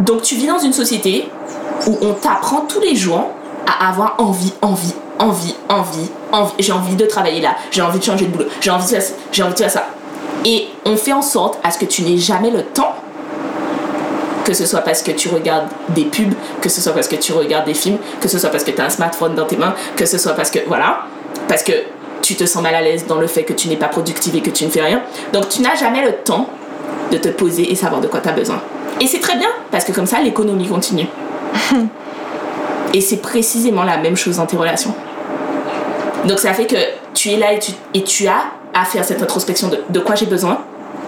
Donc, 0.01 0.21
tu 0.21 0.35
vis 0.35 0.47
dans 0.47 0.59
une 0.59 0.73
société 0.73 1.29
où 1.87 1.97
on 2.01 2.13
t'apprend 2.13 2.61
tous 2.61 2.79
les 2.81 2.95
jours 2.95 3.29
à 3.67 3.89
avoir 3.89 4.15
envie, 4.17 4.53
envie, 4.61 4.93
envie, 5.19 5.55
envie, 5.69 6.09
envie. 6.31 6.53
J'ai 6.59 6.73
envie 6.73 6.95
de 6.95 7.05
travailler 7.05 7.41
là, 7.41 7.55
j'ai 7.71 7.81
envie 7.81 7.99
de 7.99 8.03
changer 8.03 8.25
de 8.25 8.31
boulot, 8.31 8.49
j'ai 8.61 8.71
envie 8.71 8.85
de 8.85 8.99
ça, 9.01 9.13
j'ai 9.31 9.43
envie 9.43 9.53
de 9.53 9.59
faire 9.59 9.71
ça. 9.71 9.87
Et 10.45 10.67
on 10.85 10.97
fait 10.97 11.13
en 11.13 11.21
sorte 11.21 11.59
à 11.63 11.71
ce 11.71 11.77
que 11.77 11.85
tu 11.85 12.01
n'aies 12.01 12.17
jamais 12.17 12.51
le 12.51 12.63
temps 12.63 12.95
que 14.43 14.53
ce 14.53 14.65
soit 14.65 14.81
parce 14.81 15.01
que 15.01 15.11
tu 15.11 15.29
regardes 15.29 15.67
des 15.89 16.03
pubs, 16.05 16.33
que 16.61 16.69
ce 16.69 16.81
soit 16.81 16.93
parce 16.93 17.07
que 17.07 17.15
tu 17.15 17.33
regardes 17.33 17.65
des 17.65 17.73
films, 17.73 17.97
que 18.19 18.27
ce 18.27 18.37
soit 18.37 18.49
parce 18.49 18.63
que 18.63 18.71
tu 18.71 18.81
as 18.81 18.85
un 18.85 18.89
smartphone 18.89 19.35
dans 19.35 19.45
tes 19.45 19.55
mains, 19.55 19.73
que 19.95 20.05
ce 20.05 20.17
soit 20.17 20.33
parce 20.33 20.51
que 20.51 20.59
voilà, 20.67 21.03
parce 21.47 21.63
que 21.63 21.71
tu 22.21 22.35
te 22.35 22.45
sens 22.45 22.61
mal 22.61 22.75
à 22.75 22.81
l'aise 22.81 23.05
dans 23.07 23.19
le 23.19 23.27
fait 23.27 23.43
que 23.43 23.53
tu 23.53 23.67
n'es 23.67 23.75
pas 23.75 23.87
productive 23.87 24.35
et 24.35 24.41
que 24.41 24.49
tu 24.49 24.65
ne 24.65 24.69
fais 24.69 24.81
rien. 24.81 25.01
Donc 25.31 25.49
tu 25.49 25.61
n'as 25.61 25.75
jamais 25.75 26.03
le 26.03 26.13
temps 26.13 26.49
de 27.11 27.17
te 27.17 27.29
poser 27.29 27.71
et 27.71 27.75
savoir 27.75 28.01
de 28.01 28.07
quoi 28.07 28.19
tu 28.21 28.29
as 28.29 28.33
besoin. 28.33 28.61
Et 28.99 29.07
c'est 29.07 29.19
très 29.19 29.37
bien 29.37 29.49
parce 29.71 29.85
que 29.85 29.91
comme 29.91 30.05
ça 30.05 30.19
l'économie 30.21 30.67
continue. 30.67 31.07
et 32.93 33.01
c'est 33.01 33.17
précisément 33.17 33.83
la 33.83 33.97
même 33.97 34.15
chose 34.15 34.37
dans 34.37 34.45
tes 34.45 34.55
relations. 34.55 34.93
Donc 36.25 36.39
ça 36.39 36.53
fait 36.53 36.67
que 36.67 36.77
tu 37.13 37.29
es 37.31 37.37
là 37.37 37.47
et 37.93 38.03
tu, 38.03 38.27
as 38.27 38.45
à 38.73 38.85
faire 38.85 39.03
cette 39.03 39.21
introspection 39.21 39.69
de, 39.89 39.99
quoi 39.99 40.15
j'ai 40.15 40.25
besoin, 40.25 40.59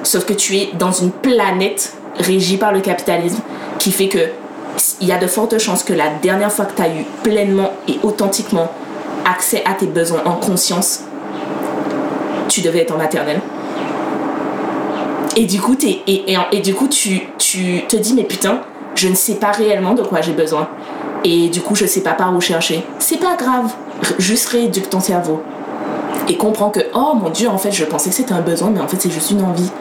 sauf 0.03 0.25
que 0.25 0.33
tu 0.33 0.57
es 0.57 0.69
dans 0.73 0.91
une 0.91 1.11
planète 1.11 1.93
régie 2.19 2.57
par 2.57 2.71
le 2.71 2.81
capitalisme 2.81 3.41
qui 3.79 3.91
fait 3.91 4.07
que 4.07 4.19
il 4.99 5.07
y 5.07 5.11
a 5.13 5.17
de 5.17 5.27
fortes 5.27 5.57
chances 5.57 5.83
que 5.83 5.93
la 5.93 6.09
dernière 6.21 6.51
fois 6.51 6.65
que 6.65 6.75
tu 6.75 6.81
as 6.81 6.89
eu 6.89 7.05
pleinement 7.23 7.71
et 7.87 7.97
authentiquement 8.03 8.69
accès 9.25 9.63
à 9.65 9.73
tes 9.73 9.85
besoins 9.85 10.21
en 10.25 10.33
conscience, 10.33 11.01
tu 12.49 12.61
devais 12.61 12.79
être 12.79 12.93
en 12.93 12.97
maternelle. 12.97 13.39
Et 15.37 15.45
du 15.45 15.61
coup 15.61 15.75
tu, 15.75 17.21
tu 17.37 17.83
te 17.87 17.95
dis, 17.95 18.13
mais 18.13 18.23
putain, 18.23 18.61
je 18.95 19.07
ne 19.07 19.15
sais 19.15 19.35
pas 19.35 19.51
réellement 19.51 19.93
de 19.93 20.01
quoi 20.01 20.21
j'ai 20.21 20.33
besoin. 20.33 20.67
Et 21.27 21.49
du 21.49 21.59
coup, 21.61 21.73
je 21.73 21.87
sais 21.87 22.01
pas 22.01 22.13
par 22.13 22.33
où 22.35 22.39
chercher. 22.39 22.85
C'est 22.99 23.19
pas 23.19 23.35
grave. 23.35 23.73
Juste 24.19 24.47
rééduque 24.49 24.91
ton 24.91 24.99
cerveau. 24.99 25.41
Et 26.27 26.37
comprends 26.37 26.69
que, 26.69 26.81
oh 26.93 27.13
mon 27.15 27.31
dieu, 27.31 27.49
en 27.49 27.57
fait, 27.57 27.71
je 27.71 27.83
pensais 27.83 28.09
que 28.09 28.15
c'était 28.15 28.33
un 28.33 28.41
besoin, 28.41 28.69
mais 28.69 28.79
en 28.79 28.87
fait, 28.87 28.97
c'est 28.99 29.09
juste 29.09 29.31
une 29.31 29.41
envie. 29.41 29.71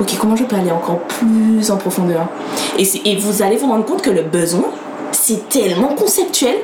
Ok, 0.00 0.16
comment 0.20 0.34
je 0.34 0.42
peux 0.42 0.56
aller 0.56 0.72
encore 0.72 0.98
plus 0.98 1.70
en 1.70 1.76
profondeur? 1.76 2.26
Et, 2.78 3.16
vous 3.16 3.42
allez 3.42 3.56
vous 3.56 3.68
rendre 3.68 3.84
compte 3.84 4.02
que 4.02 4.10
le 4.10 4.22
besoin, 4.22 4.64
c'est 5.12 5.48
tellement 5.48 5.94
conceptuel. 5.94 6.56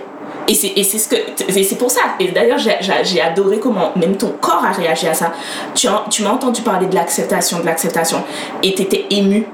Et 0.48 0.54
c'est, 0.54 0.74
c'est 0.82 1.78
pour 1.78 1.92
ça. 1.92 2.00
Et 2.18 2.32
d'ailleurs, 2.32 2.58
j'ai, 2.58 3.20
adoré 3.20 3.60
comment 3.60 3.92
même 3.94 4.16
ton 4.16 4.34
corps 4.40 4.64
a 4.64 4.72
réagi 4.72 5.06
à 5.06 5.14
ça. 5.14 5.32
Tu 5.74 5.88
m'as 5.88 6.30
entendu 6.30 6.62
parler 6.62 6.88
de 6.88 6.94
l'acceptation, 6.96 7.60
de 7.60 7.66
l'acceptation, 7.66 8.18
et 8.64 8.74
t'étais 8.74 9.06
ému. 9.10 9.46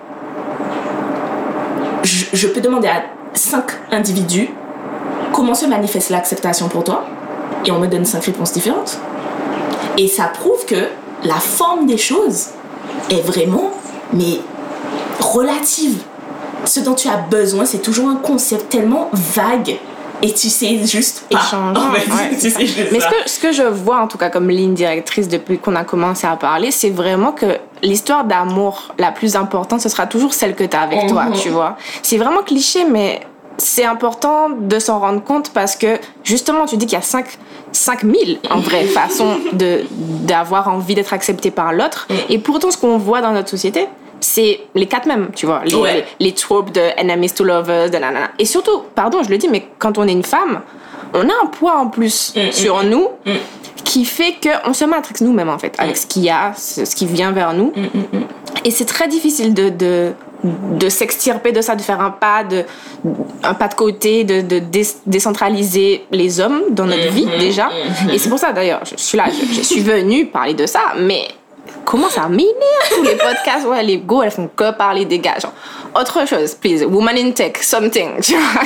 Je, 2.03 2.25
je 2.33 2.49
peux 2.49 2.63
demander 2.63 2.89
à 2.89 3.03
cinq 3.35 3.73
individus 3.93 4.49
comment 5.33 5.55
se 5.55 5.67
manifeste 5.67 6.11
l'acceptation 6.11 6.69
pour 6.69 6.85
toi, 6.85 7.05
et 7.65 7.71
on 7.71 7.79
me 7.79 7.87
donne 7.87 8.05
cinq 8.05 8.25
réponses 8.25 8.53
différentes. 8.53 8.99
Et 9.99 10.09
ça 10.09 10.25
prouve 10.25 10.65
que 10.67 10.89
la 11.25 11.35
forme 11.35 11.87
des 11.87 11.99
choses 11.99 12.47
est 13.11 13.21
vraiment, 13.21 13.71
mais 14.13 14.41
relative. 15.21 15.99
Ce 16.65 16.81
dont 16.81 16.95
tu 16.95 17.09
as 17.09 17.17
besoin, 17.17 17.65
c'est 17.65 17.79
toujours 17.83 18.09
un 18.09 18.17
concept 18.17 18.71
tellement 18.71 19.09
vague. 19.13 19.79
Et 20.23 20.35
tu 20.35 20.51
sais 20.51 20.79
juste 20.85 21.25
pas. 21.31 21.39
Ouais, 21.95 22.31
tu 22.39 22.51
sais 22.51 22.67
juste 22.67 22.93
Mais 22.93 23.01
ce 23.01 23.07
que, 23.07 23.15
ce 23.31 23.41
que 23.41 23.53
je 23.53 23.63
vois 23.63 24.01
en 24.03 24.07
tout 24.07 24.19
cas 24.19 24.29
comme 24.29 24.51
ligne 24.51 24.75
directrice 24.75 25.29
depuis 25.29 25.59
qu'on 25.59 25.75
a 25.77 25.85
commencé 25.85 26.27
à 26.27 26.37
parler, 26.37 26.71
c'est 26.71 26.91
vraiment 26.91 27.33
que 27.33 27.57
l'histoire 27.83 28.25
d'amour 28.25 28.95
la 28.99 29.13
plus 29.13 29.35
importante, 29.37 29.81
ce 29.81 29.89
sera 29.89 30.07
toujours 30.07 30.35
celle 30.35 30.55
que 30.55 30.65
tu 30.65 30.77
as 30.77 30.83
avec 30.83 31.07
toi, 31.09 31.25
Mhm. 31.25 31.33
tu 31.33 31.49
vois. 31.49 31.77
C'est 32.03 32.19
vraiment 32.19 32.43
cliché, 32.43 32.85
mais 32.85 33.21
c'est 33.61 33.85
important 33.85 34.49
de 34.51 34.79
s'en 34.79 34.99
rendre 34.99 35.23
compte 35.23 35.51
parce 35.53 35.77
que 35.77 35.99
justement, 36.25 36.67
tu 36.67 36.77
dis 36.77 36.87
qu'il 36.87 36.97
y 36.97 37.01
a 37.01 37.03
5 37.03 37.27
5000 37.73 38.39
en 38.51 38.59
vrai 38.59 38.85
façons 38.85 39.39
de 39.53 39.83
d'avoir 39.91 40.69
envie 40.69 40.95
d'être 40.97 41.13
accepté 41.13 41.51
par 41.51 41.73
l'autre 41.73 42.07
Mm. 42.11 42.15
et 42.31 42.39
pourtant 42.39 42.71
ce 42.71 42.77
qu'on 42.79 42.99
voit 42.99 43.21
dans 43.21 43.33
notre 43.33 43.49
société 43.49 43.87
c'est 44.23 44.61
les 44.75 44.85
quatre 44.87 45.07
mêmes, 45.07 45.29
tu 45.35 45.47
vois, 45.47 45.63
les, 45.65 45.75
Ouais. 45.75 46.05
les, 46.19 46.27
les 46.27 46.33
tropes 46.35 46.73
de 46.73 46.83
enemies 47.01 47.31
to 47.31 47.43
lovers, 47.43 47.89
de 47.89 47.97
nanana. 47.97 48.31
Et 48.39 48.45
surtout, 48.45 48.83
pardon, 48.95 49.23
je 49.23 49.31
le 49.31 49.39
dis, 49.39 49.49
mais 49.49 49.67
quand 49.79 49.97
on 49.97 50.07
est 50.07 50.13
une 50.13 50.25
femme, 50.25 50.61
on 51.15 51.23
a 51.27 51.33
un 51.43 51.47
poids 51.47 51.77
en 51.79 51.87
plus 51.89 52.35
Mm, 52.37 52.41
mm, 52.49 52.53
sur 52.53 52.83
nous 52.85 53.09
mm. 53.25 53.31
qui 53.83 54.05
fait 54.05 54.35
qu'on 54.43 54.75
se 54.75 54.85
matrix 54.85 55.15
nous-mêmes 55.23 55.49
en 55.49 55.59
fait, 55.59 55.75
avec 55.79 55.97
ce 55.97 56.07
qu'il 56.07 56.23
y 56.23 56.29
a, 56.31 56.53
ce, 56.55 56.85
ce 56.85 56.95
qui 56.95 57.07
vient 57.07 57.33
vers 57.33 57.55
nous. 57.55 57.73
Mm, 57.75 57.81
mm, 57.81 58.19
mm. 58.19 58.25
Et 58.67 58.71
c'est 58.71 58.85
très 58.85 59.09
difficile 59.09 59.55
de, 59.55 59.71
de, 59.71 60.13
de 60.45 60.89
s'extirper 60.89 61.53
de 61.53 61.61
ça, 61.61 61.75
de 61.77 61.83
faire 61.83 62.01
un 62.01 62.11
pas 62.11 62.45
de, 62.45 62.65
un 63.43 63.55
pas 63.55 63.69
de 63.69 63.75
côté, 63.75 64.25
de, 64.25 64.41
de 64.41 64.59
dé- 64.59 64.87
décentraliser 65.07 66.07
les 66.11 66.41
hommes 66.41 66.63
dans 66.71 66.87
notre 66.87 67.11
vie 67.11 67.27
Mhm, 67.27 67.39
déjà. 67.39 67.67
mhm. 68.05 68.11
Et 68.11 68.19
c'est 68.19 68.29
pour 68.31 68.39
ça 68.39 68.53
d'ailleurs, 68.53 68.81
je 68.85 68.95
suis 68.97 69.19
là, 69.19 69.25
je, 69.29 69.55
je 69.55 69.61
suis 69.61 69.81
venue 69.81 70.27
parler 70.27 70.55
de 70.55 70.65
ça, 70.67 70.81
mais 70.99 71.29
comment 71.85 72.09
ça 72.09 72.29
m'énerve 72.29 72.55
tous 72.95 73.03
les 73.03 73.17
podcasts 73.17 73.67
ouais 73.67 73.83
les 73.83 73.99
go 73.99 74.23
elles 74.23 74.31
font 74.31 74.49
que 74.55 74.71
parler 74.73 75.05
des 75.05 75.19
gars 75.19 75.39
genre 75.41 75.53
autre 75.99 76.27
chose 76.27 76.55
please 76.55 76.85
woman 76.85 77.17
in 77.17 77.31
tech 77.33 77.53
something 77.63 78.21
tu 78.21 78.35
vois 78.37 78.63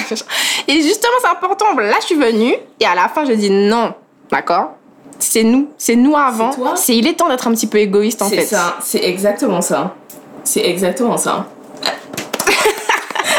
et 0.68 0.81
justement 0.83 1.12
c'est 1.20 1.29
important 1.29 1.66
là 1.79 1.95
je 2.01 2.07
suis 2.07 2.14
venue 2.16 2.55
et 2.81 2.85
à 2.87 2.95
la 2.95 3.09
fin 3.09 3.25
je 3.25 3.33
dis 3.33 3.51
non 3.51 3.95
d'accord 4.31 4.72
c'est 5.18 5.43
nous 5.45 5.68
c'est 5.79 5.97
nous 5.97 6.16
avant 6.16 6.51
C'est 6.53 6.77
c'est 6.83 6.97
il 6.97 7.07
est 7.07 7.14
temps 7.14 7.29
d'être 7.29 7.47
un 7.47 7.53
petit 7.53 7.66
peu 7.68 7.79
égoïste 7.79 8.20
en 8.22 8.29
C'est 8.29 8.37
fait 8.39 8.47
ça, 8.47 8.77
c'est 8.83 9.05
exactement 9.05 9.61
ça. 9.61 9.95
C'est 10.43 10.64
exactement 10.66 11.16
ça. 11.16 11.47